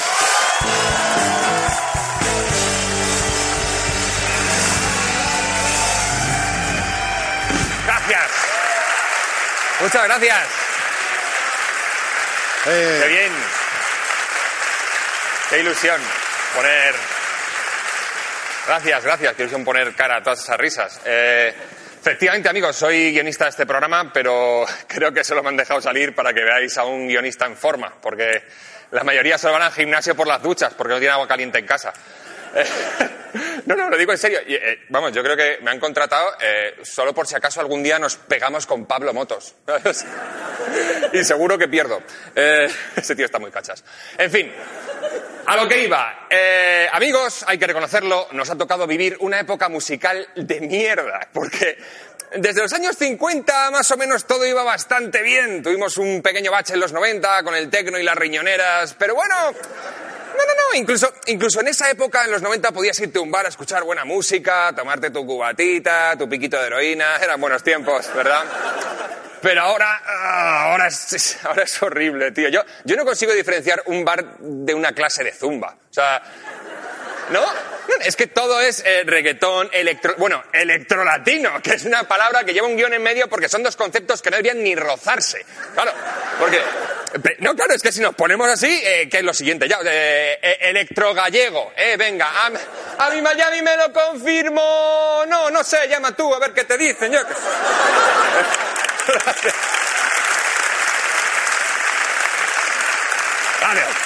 Muchas 9.82 10.04
gracias. 10.04 10.38
Eh, 12.66 13.00
Qué 13.02 13.08
bien. 13.08 13.32
Qué 15.50 15.58
ilusión 15.58 16.00
poner. 16.54 16.94
Gracias, 18.68 19.02
gracias. 19.02 19.34
Qué 19.34 19.42
ilusión 19.42 19.64
poner 19.64 19.92
cara 19.96 20.18
a 20.18 20.22
todas 20.22 20.38
esas 20.38 20.56
risas. 20.56 21.00
Eh, 21.04 21.52
efectivamente, 22.00 22.48
amigos, 22.48 22.76
soy 22.76 23.10
guionista 23.10 23.46
de 23.46 23.50
este 23.50 23.66
programa, 23.66 24.12
pero 24.12 24.64
creo 24.86 25.12
que 25.12 25.24
solo 25.24 25.42
me 25.42 25.48
han 25.48 25.56
dejado 25.56 25.80
salir 25.80 26.14
para 26.14 26.32
que 26.32 26.44
veáis 26.44 26.78
a 26.78 26.84
un 26.84 27.08
guionista 27.08 27.46
en 27.46 27.56
forma, 27.56 27.92
porque 28.00 28.44
la 28.92 29.02
mayoría 29.02 29.36
solo 29.36 29.54
van 29.54 29.62
al 29.62 29.72
gimnasio 29.72 30.14
por 30.14 30.28
las 30.28 30.40
duchas, 30.40 30.74
porque 30.74 30.92
no 30.92 31.00
tienen 31.00 31.14
agua 31.14 31.26
caliente 31.26 31.58
en 31.58 31.66
casa. 31.66 31.92
Eh, 32.54 32.64
No, 33.66 33.76
no, 33.76 33.88
lo 33.88 33.96
digo 33.96 34.12
en 34.12 34.18
serio. 34.18 34.40
Eh, 34.46 34.80
vamos, 34.88 35.12
yo 35.12 35.22
creo 35.22 35.36
que 35.36 35.58
me 35.62 35.70
han 35.70 35.78
contratado 35.78 36.26
eh, 36.40 36.76
solo 36.82 37.14
por 37.14 37.26
si 37.26 37.34
acaso 37.34 37.60
algún 37.60 37.82
día 37.82 37.98
nos 37.98 38.16
pegamos 38.16 38.66
con 38.66 38.86
Pablo 38.86 39.12
Motos. 39.14 39.54
y 41.12 41.24
seguro 41.24 41.56
que 41.56 41.68
pierdo. 41.68 42.02
Eh, 42.34 42.68
ese 42.96 43.14
tío 43.14 43.24
está 43.24 43.38
muy 43.38 43.50
cachas. 43.50 43.84
En 44.18 44.30
fin, 44.30 44.52
a 45.46 45.56
lo 45.56 45.68
que 45.68 45.84
iba. 45.84 46.28
Amigos, 46.92 47.44
hay 47.46 47.58
que 47.58 47.66
reconocerlo, 47.66 48.28
nos 48.32 48.50
ha 48.50 48.56
tocado 48.56 48.86
vivir 48.86 49.16
una 49.20 49.40
época 49.40 49.68
musical 49.68 50.28
de 50.34 50.60
mierda. 50.60 51.28
Porque 51.32 51.78
desde 52.36 52.62
los 52.62 52.72
años 52.72 52.96
50 52.96 53.70
más 53.70 53.90
o 53.90 53.96
menos 53.96 54.24
todo 54.26 54.46
iba 54.46 54.62
bastante 54.62 55.22
bien. 55.22 55.62
Tuvimos 55.62 55.96
un 55.98 56.22
pequeño 56.22 56.50
bache 56.50 56.74
en 56.74 56.80
los 56.80 56.92
90 56.92 57.42
con 57.42 57.54
el 57.54 57.70
tecno 57.70 57.98
y 57.98 58.02
las 58.02 58.16
riñoneras. 58.16 58.94
Pero 58.98 59.14
bueno, 59.14 59.34
no, 60.32 60.44
no, 60.44 60.54
no, 60.54 60.78
incluso, 60.78 61.12
incluso 61.26 61.60
en 61.60 61.68
esa 61.68 61.90
época, 61.90 62.24
en 62.24 62.30
los 62.30 62.42
90, 62.42 62.72
podías 62.72 62.98
irte 63.00 63.18
a 63.18 63.22
un 63.22 63.30
bar 63.30 63.46
a 63.46 63.48
escuchar 63.48 63.82
buena 63.84 64.04
música, 64.04 64.72
tomarte 64.74 65.10
tu 65.10 65.26
cubatita, 65.26 66.16
tu 66.16 66.28
piquito 66.28 66.58
de 66.60 66.66
heroína, 66.66 67.16
eran 67.16 67.40
buenos 67.40 67.62
tiempos, 67.62 68.12
¿verdad? 68.14 68.44
Pero 69.42 69.60
ahora, 69.60 70.00
ah, 70.06 70.70
ahora, 70.70 70.86
es, 70.86 71.38
ahora 71.44 71.64
es 71.64 71.82
horrible, 71.82 72.30
tío. 72.30 72.48
Yo, 72.48 72.62
yo 72.84 72.96
no 72.96 73.04
consigo 73.04 73.32
diferenciar 73.32 73.82
un 73.86 74.04
bar 74.04 74.38
de 74.38 74.72
una 74.72 74.92
clase 74.92 75.24
de 75.24 75.32
zumba. 75.32 75.76
O 75.90 75.92
sea, 75.92 76.22
¿no? 77.32 77.44
Es 78.04 78.16
que 78.16 78.26
todo 78.26 78.60
es 78.60 78.82
eh, 78.84 79.02
reggaetón, 79.04 79.68
electro... 79.72 80.14
Bueno, 80.18 80.42
electrolatino, 80.52 81.60
que 81.62 81.74
es 81.74 81.84
una 81.84 82.04
palabra 82.04 82.44
que 82.44 82.52
lleva 82.52 82.66
un 82.66 82.76
guion 82.76 82.94
en 82.94 83.02
medio 83.02 83.28
porque 83.28 83.48
son 83.48 83.62
dos 83.62 83.76
conceptos 83.76 84.22
que 84.22 84.30
no 84.30 84.36
deberían 84.36 84.62
ni 84.62 84.74
rozarse. 84.74 85.44
Claro, 85.74 85.92
porque... 86.38 86.60
No, 87.40 87.54
claro, 87.54 87.74
es 87.74 87.82
que 87.82 87.92
si 87.92 88.00
nos 88.00 88.14
ponemos 88.14 88.48
así, 88.48 88.80
eh, 88.82 89.06
¿qué 89.10 89.18
es 89.18 89.22
lo 89.22 89.34
siguiente? 89.34 89.68
Ya, 89.68 89.80
eh, 89.84 90.38
eh, 90.40 90.56
electrogallego, 90.62 91.74
eh, 91.76 91.96
venga, 91.98 92.26
a, 92.26 92.50
a 93.04 93.10
mi 93.10 93.20
Miami 93.20 93.60
me 93.60 93.76
lo 93.76 93.92
confirmo. 93.92 95.22
No, 95.28 95.50
no 95.50 95.62
sé, 95.62 95.88
llama 95.88 96.16
tú 96.16 96.34
a 96.34 96.38
ver 96.38 96.54
qué 96.54 96.64
te 96.64 96.78
dicen. 96.78 97.12
Yo. 97.12 97.20
Vale. 103.60 104.01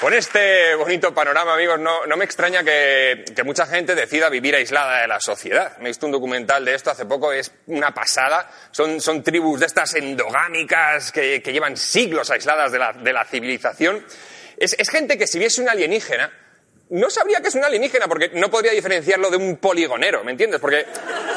Con 0.00 0.14
este 0.14 0.76
bonito 0.76 1.12
panorama, 1.12 1.54
amigos, 1.54 1.80
no, 1.80 2.06
no 2.06 2.16
me 2.16 2.24
extraña 2.24 2.62
que, 2.62 3.24
que 3.34 3.42
mucha 3.42 3.66
gente 3.66 3.96
decida 3.96 4.28
vivir 4.28 4.54
aislada 4.54 5.00
de 5.00 5.08
la 5.08 5.18
sociedad. 5.18 5.76
Me 5.78 5.86
he 5.86 5.88
visto 5.88 6.06
un 6.06 6.12
documental 6.12 6.64
de 6.64 6.74
esto 6.74 6.92
hace 6.92 7.04
poco, 7.04 7.32
es 7.32 7.50
una 7.66 7.92
pasada. 7.92 8.48
Son, 8.70 9.00
son 9.00 9.24
tribus 9.24 9.58
de 9.58 9.66
estas 9.66 9.94
endogámicas 9.94 11.10
que, 11.10 11.42
que 11.42 11.52
llevan 11.52 11.76
siglos 11.76 12.30
aisladas 12.30 12.70
de 12.70 12.78
la, 12.78 12.92
de 12.92 13.12
la 13.12 13.24
civilización. 13.24 14.06
Es, 14.56 14.76
es 14.78 14.88
gente 14.88 15.18
que 15.18 15.26
si 15.26 15.40
viese 15.40 15.60
un 15.60 15.68
alienígena, 15.68 16.30
no 16.90 17.10
sabría 17.10 17.40
que 17.40 17.48
es 17.48 17.54
un 17.54 17.64
alienígena 17.64 18.08
porque 18.08 18.30
no 18.34 18.50
podría 18.50 18.72
diferenciarlo 18.72 19.30
de 19.30 19.36
un 19.36 19.56
poligonero, 19.58 20.24
¿me 20.24 20.32
entiendes? 20.32 20.60
Porque, 20.60 20.86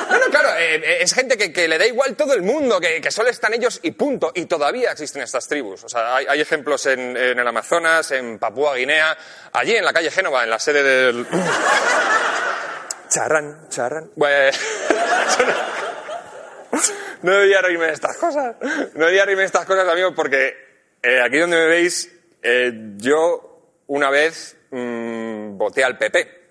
no, 0.09 0.19
no, 0.19 0.25
claro, 0.27 0.49
eh, 0.57 0.75
eh, 0.75 0.97
es 1.01 1.13
gente 1.13 1.37
que, 1.37 1.51
que 1.51 1.67
le 1.67 1.77
da 1.77 1.85
igual 1.85 2.15
todo 2.15 2.33
el 2.33 2.41
mundo, 2.41 2.79
que, 2.79 3.01
que 3.01 3.11
solo 3.11 3.29
están 3.29 3.53
ellos 3.53 3.79
y 3.83 3.91
punto. 3.91 4.31
Y 4.33 4.45
todavía 4.45 4.91
existen 4.91 5.21
estas 5.21 5.47
tribus. 5.47 5.83
O 5.83 5.89
sea, 5.89 6.15
hay, 6.15 6.25
hay 6.27 6.41
ejemplos 6.41 6.85
en, 6.85 7.17
en 7.17 7.37
el 7.37 7.47
Amazonas, 7.47 8.11
en 8.11 8.39
Papúa 8.39 8.75
Guinea, 8.75 9.17
allí 9.53 9.75
en 9.75 9.83
la 9.83 9.93
calle 9.93 10.11
Génova, 10.11 10.43
en 10.43 10.49
la 10.49 10.59
sede 10.59 10.83
del... 10.83 11.27
Charran, 13.09 13.67
charran. 13.67 14.09
Bueno, 14.15 14.57
no 17.23 17.31
debería 17.33 17.61
reírme 17.61 17.87
de 17.87 17.93
estas 17.93 18.15
cosas. 18.15 18.55
No 18.61 19.05
debería 19.05 19.25
reírme 19.25 19.41
de 19.41 19.47
estas 19.47 19.65
cosas, 19.65 19.85
amigos, 19.85 20.13
porque 20.15 20.55
eh, 21.03 21.19
aquí 21.21 21.37
donde 21.39 21.57
me 21.57 21.65
veis, 21.65 22.09
eh, 22.41 22.71
yo 22.95 23.75
una 23.87 24.09
vez 24.09 24.55
mm, 24.71 25.57
voté 25.57 25.83
al 25.83 25.97
PP. 25.97 26.41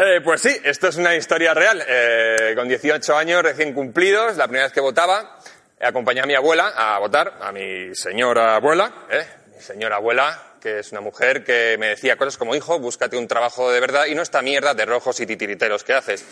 Eh, 0.00 0.20
pues 0.22 0.42
sí, 0.42 0.56
esto 0.62 0.88
es 0.88 0.96
una 0.96 1.16
historia 1.16 1.54
real. 1.54 1.82
Eh, 1.86 2.52
con 2.54 2.68
18 2.68 3.16
años 3.16 3.42
recién 3.42 3.72
cumplidos, 3.72 4.36
la 4.36 4.44
primera 4.44 4.66
vez 4.66 4.72
que 4.72 4.80
votaba, 4.80 5.38
acompañé 5.80 6.20
a 6.20 6.26
mi 6.26 6.34
abuela 6.34 6.72
a 6.76 6.98
votar, 6.98 7.34
a 7.40 7.50
mi 7.52 7.94
señora 7.94 8.56
abuela, 8.56 8.92
¿eh? 9.10 9.26
mi 9.56 9.60
señora 9.60 9.96
abuela, 9.96 10.54
que 10.60 10.80
es 10.80 10.92
una 10.92 11.00
mujer 11.00 11.42
que 11.42 11.76
me 11.78 11.88
decía 11.88 12.16
cosas 12.16 12.36
como, 12.36 12.54
hijo, 12.54 12.78
búscate 12.78 13.16
un 13.16 13.26
trabajo 13.26 13.72
de 13.72 13.80
verdad 13.80 14.06
y 14.06 14.14
no 14.14 14.22
esta 14.22 14.40
mierda 14.40 14.74
de 14.74 14.84
rojos 14.84 15.18
y 15.20 15.26
titiriteros 15.26 15.82
que 15.82 15.94
haces. 15.94 16.24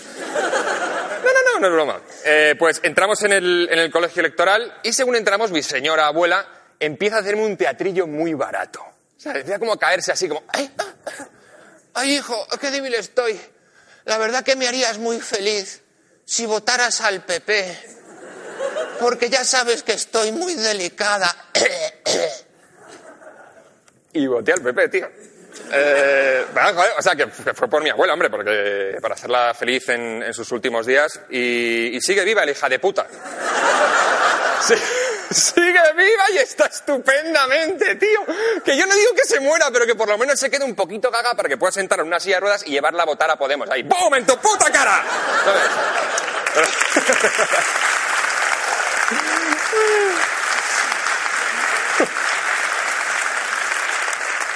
No, 1.24 1.32
no, 1.32 1.52
no, 1.52 1.60
no 1.60 1.66
es 1.66 1.72
broma. 1.72 2.00
Eh, 2.24 2.54
pues 2.58 2.80
entramos 2.84 3.22
en 3.22 3.32
el 3.32 3.90
colegio 3.90 4.20
electoral 4.20 4.74
y 4.84 4.92
según 4.92 5.16
entramos, 5.16 5.50
mi 5.50 5.62
señora 5.62 6.06
abuela 6.06 6.46
empieza 6.80 7.16
a 7.16 7.20
hacerme 7.20 7.44
un 7.44 7.56
teatrillo 7.56 8.06
muy 8.06 8.34
barato. 8.34 8.80
O 8.80 9.20
sea, 9.20 9.32
empieza 9.32 9.58
como 9.58 9.72
a 9.72 9.78
caerse 9.78 10.12
así 10.12 10.28
como, 10.28 10.42
¡ay! 10.48 10.70
ah, 10.78 10.94
ah, 11.06 11.28
¡Ay, 11.94 12.16
hijo, 12.16 12.46
qué 12.60 12.70
débil 12.70 12.94
estoy! 12.94 13.40
La 14.04 14.18
verdad 14.18 14.44
que 14.44 14.54
me 14.54 14.68
harías 14.68 14.98
muy 14.98 15.20
feliz 15.20 15.82
si 16.24 16.46
votaras 16.46 17.00
al 17.00 17.24
PP. 17.24 17.96
Porque 19.00 19.28
ya 19.28 19.44
sabes 19.44 19.82
que 19.82 19.92
estoy 19.92 20.32
muy 20.32 20.54
delicada. 20.54 21.34
Y 24.12 24.26
voté 24.28 24.50
al 24.50 24.62
PP, 24.62 24.88
tío. 24.88 25.10
Eh, 25.70 26.46
bueno, 26.54 26.82
o 26.96 27.02
sea, 27.02 27.14
que 27.14 27.26
fue 27.26 27.68
por 27.68 27.82
mi 27.82 27.90
abuela, 27.90 28.14
hombre, 28.14 28.30
porque 28.30 28.96
para 29.02 29.14
hacerla 29.14 29.52
feliz 29.52 29.86
en, 29.90 30.32
sus 30.32 30.50
últimos 30.52 30.86
días. 30.86 31.20
Y, 31.28 31.94
y 31.94 32.00
sigue 32.00 32.24
viva, 32.24 32.42
la 32.46 32.52
hija 32.52 32.68
de 32.68 32.78
puta. 32.78 33.06
Sí, 34.66 34.74
sigue 35.30 35.80
viva 35.96 36.24
y 36.34 36.38
está 36.38 36.66
estupendamente, 36.66 37.94
tío. 37.96 38.20
Que 38.64 38.76
yo 38.76 38.86
no 38.86 38.94
digo 38.94 39.14
que 39.14 39.24
se 39.24 39.40
muera, 39.40 39.70
pero 39.72 39.86
que 39.86 39.94
por 39.94 40.08
lo 40.08 40.18
menos 40.18 40.38
se 40.38 40.50
quede 40.50 40.64
un 40.64 40.74
poquito 40.74 41.10
gaga 41.10 41.34
para 41.34 41.48
que 41.48 41.56
pueda 41.56 41.72
sentar 41.72 42.00
en 42.00 42.06
una 42.06 42.20
silla 42.20 42.36
de 42.36 42.40
ruedas 42.40 42.62
y 42.66 42.70
llevarla 42.70 43.02
a 43.02 43.06
votar 43.06 43.30
a 43.30 43.36
Podemos. 43.36 43.68
Ahí, 43.70 43.82
¡boom! 43.82 44.14
¡En 44.14 44.26
tu 44.26 44.36
puta 44.38 44.70
cara! 44.70 45.02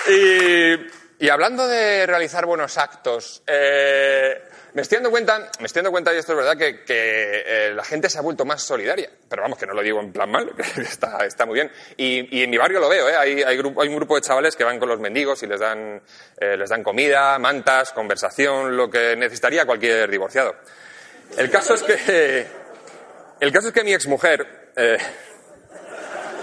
Y, 0.09 1.25
y 1.25 1.29
hablando 1.29 1.68
de 1.68 2.07
realizar 2.07 2.47
buenos 2.47 2.79
actos, 2.79 3.43
eh, 3.47 4.50
me 4.75 4.83
estoy 4.83 4.97
dando 4.97 5.11
cuenta, 5.11 5.51
me 5.59 5.66
estoy 5.66 5.81
dando 5.81 5.91
cuenta, 5.91 6.14
y 6.14 6.18
esto 6.18 6.33
es 6.33 6.39
verdad, 6.39 6.57
que, 6.57 6.85
eh, 6.89 7.73
la 7.75 7.85
gente 7.85 8.09
se 8.09 8.18
ha 8.18 8.21
vuelto 8.21 8.45
más 8.45 8.62
solidaria. 8.62 9.11
Pero 9.29 9.43
vamos, 9.43 9.59
que 9.59 9.66
no 9.66 9.75
lo 9.75 9.83
digo 9.83 10.01
en 10.01 10.12
plan 10.12 10.31
mal, 10.31 10.53
que 10.75 10.83
está, 10.83 11.47
muy 11.47 11.55
bien. 11.55 11.71
Y, 11.97 12.43
en 12.43 12.51
mi 12.51 12.59
barrio 12.59 12.81
lo 12.81 12.89
veo, 12.89 13.09
¿eh? 13.09 13.16
hay 13.16 13.59
un 13.59 13.97
grupo 13.97 14.16
de 14.16 14.23
chavales 14.23 14.57
que 14.57 14.64
van 14.64 14.79
con 14.79 14.89
los 14.89 15.01
mendigos 15.01 15.43
y 15.43 15.47
les 15.47 15.61
dan, 15.61 16.01
eh, 16.39 16.57
les 16.57 16.68
dan 16.68 16.83
comida, 16.83 17.39
mantas, 17.39 17.93
conversación, 17.93 18.77
lo 18.77 18.91
que 18.91 19.16
necesitaría 19.16 19.64
cualquier 19.64 20.11
divorciado. 20.11 20.55
El 21.37 21.51
caso 21.51 21.75
es 21.75 21.83
que, 21.83 22.47
el 23.41 23.53
caso 23.53 23.68
es 23.68 23.75
que 23.75 23.85
mi 23.85 23.93
exmujer, 23.93 24.71
eh, 24.77 24.99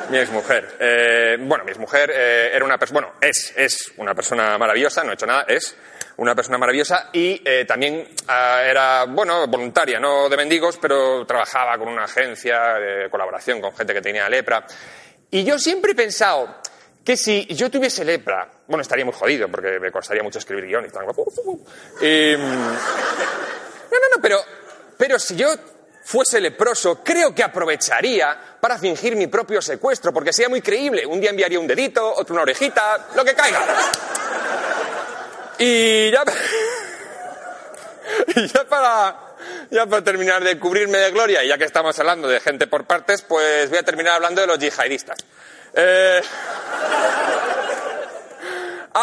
mi 0.09 0.17
exmujer. 0.17 0.77
Eh, 0.79 1.37
bueno, 1.39 1.63
mi 1.63 1.71
exmujer 1.71 2.11
eh, 2.13 2.51
era 2.53 2.63
una 2.63 2.77
persona, 2.77 3.01
bueno, 3.01 3.15
es, 3.21 3.53
es 3.55 3.91
una 3.97 4.15
persona 4.15 4.57
maravillosa, 4.57 5.03
no 5.03 5.11
he 5.11 5.13
hecho 5.15 5.25
nada, 5.25 5.45
es 5.47 5.75
una 6.17 6.35
persona 6.35 6.57
maravillosa 6.57 7.09
y 7.13 7.41
eh, 7.45 7.65
también 7.65 8.07
ah, 8.27 8.61
era, 8.63 9.05
bueno, 9.05 9.47
voluntaria, 9.47 9.99
no 9.99 10.29
de 10.29 10.37
mendigos, 10.37 10.77
pero 10.77 11.25
trabajaba 11.25 11.77
con 11.77 11.87
una 11.87 12.05
agencia 12.05 12.73
de 12.73 13.09
colaboración 13.09 13.61
con 13.61 13.75
gente 13.75 13.93
que 13.93 14.01
tenía 14.01 14.27
lepra. 14.27 14.65
Y 15.29 15.43
yo 15.43 15.59
siempre 15.59 15.91
he 15.91 15.95
pensado 15.95 16.57
que 17.03 17.15
si 17.15 17.45
yo 17.47 17.69
tuviese 17.69 18.03
lepra, 18.03 18.49
bueno, 18.67 18.81
estaría 18.81 19.05
muy 19.05 19.13
jodido 19.13 19.47
porque 19.47 19.79
me 19.79 19.91
costaría 19.91 20.23
mucho 20.23 20.39
escribir 20.39 20.65
guiones. 20.65 20.91
Y, 22.01 22.35
mm, 22.35 22.41
no, 22.41 23.99
no, 23.99 24.15
no, 24.15 24.21
pero, 24.21 24.39
pero 24.97 25.19
si 25.19 25.35
yo 25.35 25.47
fuese 26.03 26.39
leproso, 26.39 27.03
creo 27.03 27.35
que 27.35 27.43
aprovecharía 27.43 28.57
para 28.59 28.77
fingir 28.77 29.15
mi 29.15 29.27
propio 29.27 29.61
secuestro, 29.61 30.11
porque 30.11 30.33
sería 30.33 30.49
muy 30.49 30.61
creíble. 30.61 31.05
Un 31.05 31.19
día 31.19 31.29
enviaría 31.29 31.59
un 31.59 31.67
dedito, 31.67 32.13
otro 32.15 32.33
una 32.33 32.41
orejita, 32.43 33.07
lo 33.15 33.23
que 33.23 33.33
caiga. 33.33 33.61
Y 35.59 36.11
ya, 36.11 36.23
y 38.35 38.47
ya 38.47 38.63
para, 38.65 39.15
ya 39.71 39.85
para 39.85 40.03
terminar 40.03 40.43
de 40.43 40.59
cubrirme 40.59 40.99
de 40.99 41.11
gloria, 41.11 41.43
y 41.43 41.47
ya 41.47 41.57
que 41.57 41.65
estamos 41.65 41.97
hablando 41.99 42.27
de 42.27 42.39
gente 42.39 42.67
por 42.67 42.85
partes, 42.85 43.23
pues 43.23 43.69
voy 43.69 43.79
a 43.79 43.83
terminar 43.83 44.15
hablando 44.15 44.41
de 44.41 44.47
los 44.47 44.59
yihadistas. 44.59 45.17
Eh, 45.73 46.21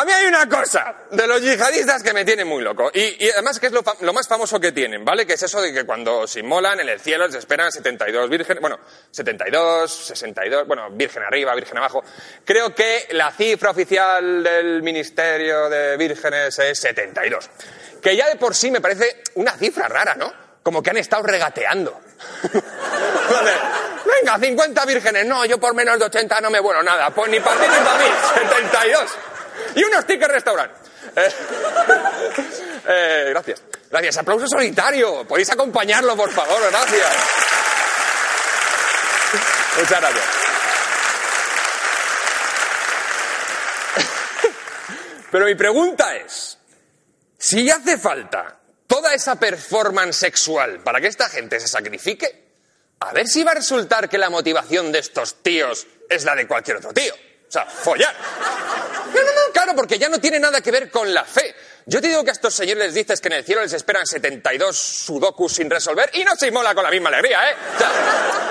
a 0.01 0.05
mí 0.05 0.13
hay 0.13 0.27
una 0.27 0.49
cosa 0.49 0.95
de 1.11 1.27
los 1.27 1.41
yihadistas 1.41 2.03
que 2.03 2.13
me 2.13 2.25
tiene 2.25 2.45
muy 2.45 2.63
loco. 2.63 2.91
Y, 2.93 3.31
además 3.31 3.61
que 3.61 3.67
es 3.67 3.73
lo, 3.73 3.83
lo 4.01 4.13
más 4.13 4.27
famoso 4.27 4.59
que 4.59 4.73
tienen, 4.73 5.05
¿vale? 5.05 5.27
Que 5.27 5.35
es 5.35 5.43
eso 5.43 5.61
de 5.61 5.73
que 5.73 5.85
cuando 5.85 6.27
se 6.27 6.41
inmolan 6.41 6.81
en 6.81 6.89
el 6.89 7.01
cielo 7.01 7.27
les 7.27 7.37
esperan 7.37 7.71
72 7.71 8.29
vírgenes, 8.29 8.61
bueno, 8.61 8.81
72, 9.11 9.93
62, 9.93 10.67
bueno, 10.67 10.91
virgen 10.91 11.23
arriba, 11.23 11.55
virgen 11.55 11.79
abajo. 11.79 12.03
Creo 12.45 12.75
que 12.75 13.07
la 13.13 13.31
cifra 13.31 13.71
oficial 13.71 14.43
del 14.43 14.83
Ministerio 14.83 15.69
de 15.69 15.97
Vírgenes 15.97 16.59
es 16.59 16.79
72. 16.79 17.51
Que 18.03 18.17
ya 18.17 18.29
de 18.29 18.37
por 18.37 18.55
sí 18.55 18.71
me 18.71 18.81
parece 18.81 19.23
una 19.35 19.53
cifra 19.53 19.89
rara, 19.89 20.15
¿no? 20.15 20.33
Como 20.63 20.83
que 20.83 20.91
han 20.91 20.97
estado 20.97 21.23
regateando. 21.23 22.01
Venga, 24.05 24.39
50 24.39 24.85
vírgenes. 24.87 25.27
No, 25.27 25.45
yo 25.45 25.59
por 25.59 25.75
menos 25.75 25.99
de 25.99 26.07
80 26.07 26.41
no 26.41 26.51
me 26.51 26.61
vuelo 26.61 26.83
nada. 26.83 27.11
Pues 27.11 27.31
ni 27.31 27.39
para 27.41 27.61
ti 27.61 27.67
ni 27.69 27.85
para 27.85 27.99
mí. 27.99 28.05
72. 28.35 29.34
Y 29.75 29.85
unos 29.85 30.07
tickets 30.07 30.33
restaurant. 30.33 30.73
Eh, 31.17 31.29
eh, 32.89 33.27
gracias. 33.31 33.63
Gracias. 33.91 34.19
Aplauso 34.19 34.47
solitario. 34.47 35.27
Podéis 35.27 35.51
acompañarlo, 35.51 36.17
por 36.17 36.31
favor. 36.31 36.61
Gracias. 36.71 37.13
Muchas 39.79 40.01
gracias. 40.01 40.25
Pero 45.31 45.47
mi 45.47 45.55
pregunta 45.55 46.17
es, 46.17 46.59
si 47.39 47.71
hace 47.71 47.99
falta 47.99 48.59
toda 48.87 49.15
esa 49.15 49.39
performance 49.39 50.17
sexual 50.17 50.81
para 50.81 51.01
que 51.01 51.09
esta 51.09 51.29
gente 51.29 51.59
se 51.59 51.69
sacrifique, 51.69 52.45
a 53.01 53.13
ver 53.13 53.29
si 53.29 53.45
va 53.45 53.53
a 53.53 53.55
resultar 53.55 54.09
que 54.09 54.19
la 54.19 54.31
motivación 54.31 54.93
de 54.93 55.01
estos 55.01 55.43
tíos 55.43 55.87
es 56.09 56.25
la 56.25 56.35
de 56.35 56.47
cualquier 56.47 56.79
otro 56.79 56.93
tío. 56.93 57.15
O 57.15 57.53
sea, 57.53 57.67
follar. 57.67 58.15
Claro, 59.65 59.77
porque 59.79 59.99
ya 59.99 60.11
no 60.11 60.19
tiene 60.21 60.39
nada 60.39 60.61
que 60.61 60.71
ver 60.71 60.91
con 60.91 61.15
la 61.15 61.25
fe. 61.25 61.55
Yo 61.87 61.99
te 62.03 62.09
digo 62.09 62.23
que 62.23 62.29
a 62.29 62.33
estos 62.35 62.55
señores 62.55 62.85
les 62.85 62.95
dices 62.95 63.19
que 63.19 63.29
en 63.29 63.33
el 63.35 63.45
cielo 63.47 63.63
les 63.63 63.73
esperan 63.73 64.05
72 64.07 64.77
sudokus 64.77 65.55
sin 65.55 65.71
resolver 65.71 66.11
y 66.13 66.23
no 66.23 66.37
se 66.37 66.51
mola 66.51 66.75
con 66.75 66.85
la 66.85 66.91
misma 66.91 67.09
alegría, 67.09 67.51
¿eh? 67.51 67.55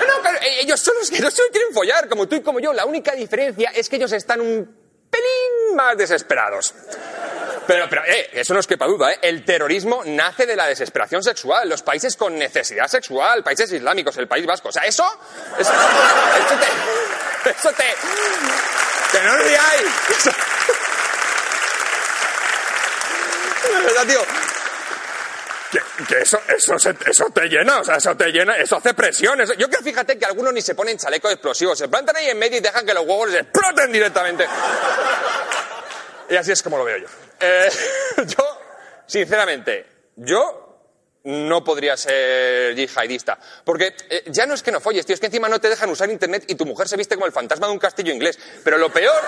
No, 0.08 0.20
claro, 0.22 0.38
eh, 0.42 0.58
ellos 0.62 0.80
son 0.80 0.94
los 0.98 1.08
que 1.08 1.20
no 1.20 1.30
solo 1.30 1.50
quieren 1.52 1.72
follar, 1.72 2.08
como 2.08 2.26
tú 2.26 2.34
y 2.34 2.42
como 2.42 2.58
yo. 2.58 2.72
La 2.72 2.84
única 2.84 3.12
diferencia 3.12 3.70
es 3.76 3.88
que 3.88 3.94
ellos 3.94 4.10
están 4.10 4.40
un 4.40 4.76
pelín 5.08 5.76
más 5.76 5.96
desesperados. 5.96 6.74
Pero, 7.64 7.86
pero, 7.88 8.02
eh, 8.06 8.30
eso 8.32 8.52
no 8.52 8.58
es 8.58 8.66
quepa 8.66 8.86
duda, 8.86 9.12
¿eh? 9.12 9.18
El 9.22 9.44
terrorismo 9.44 10.02
nace 10.04 10.46
de 10.46 10.56
la 10.56 10.66
desesperación 10.66 11.22
sexual. 11.22 11.68
Los 11.68 11.82
países 11.82 12.16
con 12.16 12.36
necesidad 12.36 12.88
sexual, 12.88 13.44
países 13.44 13.70
islámicos, 13.70 14.16
el 14.16 14.26
País 14.26 14.44
Vasco. 14.46 14.70
O 14.70 14.72
sea, 14.72 14.82
eso. 14.82 15.04
Eso, 15.60 15.72
eso 15.72 16.56
te. 16.58 17.50
Eso 17.50 17.72
te. 17.72 17.84
Que 19.12 19.22
no 19.22 19.34
os. 19.34 19.46
Eso- 20.18 20.30
Verdad, 23.84 24.06
tío. 24.06 24.20
Que, 25.70 25.80
que 26.06 26.18
eso, 26.22 26.38
eso, 26.48 27.30
te 27.30 27.48
llena, 27.48 27.80
o 27.80 27.84
sea, 27.84 27.96
eso 27.96 28.16
te 28.16 28.30
llena, 28.30 28.56
eso 28.56 28.76
hace 28.76 28.94
presión. 28.94 29.40
eso- 29.40 29.54
Yo 29.54 29.68
creo, 29.68 29.82
fíjate, 29.82 30.18
que 30.18 30.24
algunos 30.24 30.52
ni 30.52 30.62
se 30.62 30.74
ponen 30.74 30.96
chalecos 30.98 31.32
explosivos, 31.32 31.76
se 31.76 31.88
plantan 31.88 32.16
ahí 32.16 32.28
en 32.30 32.38
medio 32.38 32.58
y 32.58 32.60
dejan 32.60 32.86
que 32.86 32.94
los 32.94 33.04
huevos 33.04 33.30
les 33.30 33.42
exploten 33.42 33.90
directamente. 33.90 34.46
Y 36.30 36.36
así 36.36 36.52
es 36.52 36.62
como 36.62 36.78
lo 36.78 36.84
veo 36.84 36.98
yo. 36.98 37.06
Eh, 37.40 37.70
yo, 38.26 38.58
sinceramente, 39.06 39.86
yo 40.16 40.60
no 41.24 41.64
podría 41.64 41.96
ser 41.96 42.74
yihadista. 42.76 43.38
Porque 43.64 43.96
eh, 44.10 44.22
ya 44.26 44.46
no 44.46 44.54
es 44.54 44.62
que 44.62 44.70
no 44.70 44.80
folles, 44.80 45.04
tío, 45.06 45.14
es 45.14 45.20
que 45.20 45.26
encima 45.26 45.48
no 45.48 45.60
te 45.60 45.68
dejan 45.70 45.90
usar 45.90 46.08
internet 46.10 46.44
y 46.48 46.54
tu 46.54 46.66
mujer 46.66 46.86
se 46.88 46.96
viste 46.96 47.14
como 47.16 47.26
el 47.26 47.32
fantasma 47.32 47.66
de 47.66 47.72
un 47.72 47.78
castillo 47.78 48.12
inglés. 48.12 48.38
Pero 48.62 48.78
lo 48.78 48.90
peor. 48.92 49.14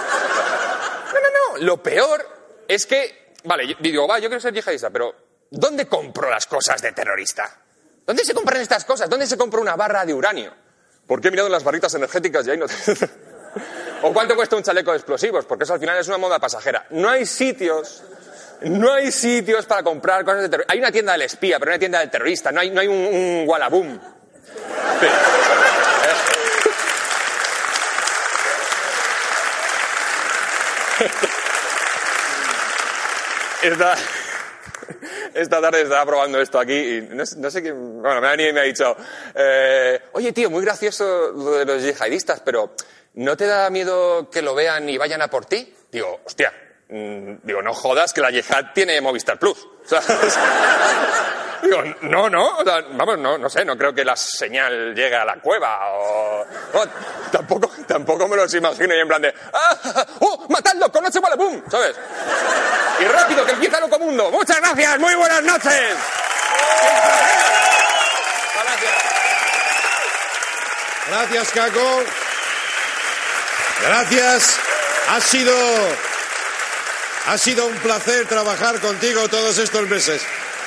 No, 1.07 1.21
no, 1.21 1.29
no. 1.59 1.65
Lo 1.65 1.83
peor 1.83 2.29
es 2.69 2.85
que. 2.85 3.26
Vale, 3.47 3.69
yo 3.69 3.77
digo, 3.79 4.09
va, 4.09 4.19
yo 4.19 4.29
quiero 4.29 4.41
ser 4.41 4.53
yihadista, 4.53 4.91
pero 4.91 5.15
¿dónde 5.51 5.87
compro 5.87 6.29
las 6.29 6.47
cosas 6.47 6.83
de 6.83 6.93
terrorista? 6.93 7.63
¿Dónde 8.05 8.25
se 8.25 8.35
compran 8.35 8.61
estas 8.61 8.85
cosas? 8.85 9.09
¿Dónde 9.09 9.27
se 9.27 9.37
compra 9.37 9.61
una 9.61 9.77
barra 9.77 10.05
de 10.05 10.13
uranio? 10.13 10.53
Porque 11.07 11.29
he 11.29 11.31
mirado 11.31 11.49
las 11.49 11.63
barritas 11.63 11.95
energéticas 11.95 12.47
y 12.47 12.51
ahí 12.51 12.59
no. 12.59 12.67
¿O 14.03 14.13
cuánto 14.13 14.35
cuesta 14.35 14.57
un 14.57 14.63
chaleco 14.63 14.91
de 14.91 14.99
explosivos? 14.99 15.45
Porque 15.45 15.65
eso 15.65 15.75
al 15.75 15.81
final 15.81 15.97
es 15.99 16.09
una 16.09 16.19
moda 16.19 16.39
pasajera. 16.39 16.87
No 16.91 17.09
hay 17.09 17.25
sitios. 17.25 18.03
No 18.63 18.93
hay 18.93 19.13
sitios 19.13 19.67
para 19.67 19.83
comprar 19.83 20.25
cosas 20.25 20.43
de 20.43 20.49
terrorista. 20.49 20.73
Hay 20.73 20.79
una 20.81 20.91
tienda 20.91 21.13
del 21.13 21.23
espía, 21.23 21.59
pero 21.59 21.71
no 21.71 21.75
hay 21.75 21.79
tienda 21.79 22.01
del 22.01 22.11
terrorista. 22.11 22.51
No 22.51 22.61
hay, 22.61 22.71
no 22.71 22.81
hay 22.81 22.89
un, 22.89 22.95
un 22.97 23.45
Wallabum. 23.47 23.99
Sí. 25.01 25.07
Esta, 33.63 33.95
esta 35.35 35.61
tarde 35.61 35.83
estaba 35.83 36.05
probando 36.05 36.41
esto 36.41 36.59
aquí 36.59 36.75
y 36.75 37.01
no, 37.03 37.25
no 37.37 37.51
sé 37.51 37.63
quién. 37.63 38.03
Bueno, 38.03 38.21
me 38.21 38.29
ha 38.29 38.31
venido 38.31 38.51
y 38.51 38.53
me 38.53 38.61
ha 38.61 38.65
dicho: 38.65 38.97
eh, 39.35 40.01
Oye, 40.13 40.33
tío, 40.33 40.51
muy 40.51 40.65
gracioso 40.65 41.33
lo 41.33 41.53
de 41.53 41.65
los 41.65 41.83
yihadistas, 41.83 42.41
pero 42.41 42.75
¿no 43.15 43.37
te 43.37 43.47
da 43.47 43.71
miedo 43.71 44.31
que 44.31 44.43
lo 44.43 44.55
vean 44.55 44.89
y 44.89 44.99
vayan 44.99 45.23
a 45.23 45.29
por 45.29 45.47
ti? 45.47 45.75
Digo, 45.91 46.21
hostia, 46.25 46.53
mm, 46.89 47.37
digo, 47.43 47.63
no 47.63 47.75
jodas 47.75 48.13
que 48.13 48.21
la 48.21 48.31
yihad 48.31 48.73
tiene 48.75 49.01
Movistar 49.01 49.39
Plus. 49.39 49.67
Sea, 49.87 50.03
No, 52.03 52.29
no, 52.29 52.65
vamos, 52.93 53.19
no, 53.19 53.39
no 53.39 53.49
sé, 53.49 53.65
no 53.65 53.77
creo 53.77 53.95
que 53.95 54.05
la 54.05 54.17
señal 54.17 54.95
llegue 54.95 55.17
a 55.17 55.25
la 55.25 55.37
cueva 55.37 55.79
o... 55.93 56.47
tampoco, 57.31 57.71
tampoco 57.87 58.29
me 58.29 58.37
los 58.37 58.53
imagino 58.55 58.95
y 58.95 59.01
en 59.01 59.09
plan 59.09 59.23
de... 59.23 59.35
¡Ah! 59.53 60.07
¡Oh, 60.21 60.47
matadlo! 60.49 60.91
¡Con 60.93 61.03
noche 61.03 61.21
vale 61.21 61.37
boom! 61.37 61.63
¿Sabes? 61.71 61.97
Y 63.01 63.05
rápido, 63.05 63.45
que 63.45 63.53
empieza 63.53 63.81
Loco 63.81 63.99
Mundo. 63.99 64.31
Muchas 64.31 64.61
gracias, 64.61 64.99
muy 64.99 65.15
buenas 65.15 65.43
noches. 65.43 65.97
Gracias, 71.09 71.51
Caco. 71.53 72.05
Gracias. 73.83 74.59
Ha 75.09 75.21
sido. 75.21 75.55
Ha 77.29 77.39
sido 77.39 77.67
un 77.67 77.77
placer 77.79 78.27
trabajar 78.27 78.81
contigo 78.81 79.29
todos 79.29 79.59
estos 79.59 79.89
meses. 79.89 80.23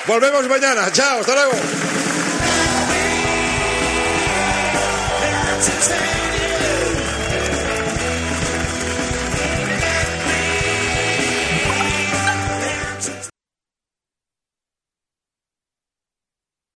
Volvemos 0.07 0.47
mañana. 0.47 0.91
Chao, 0.91 1.19
hasta 1.19 1.33
luego. 1.35 1.53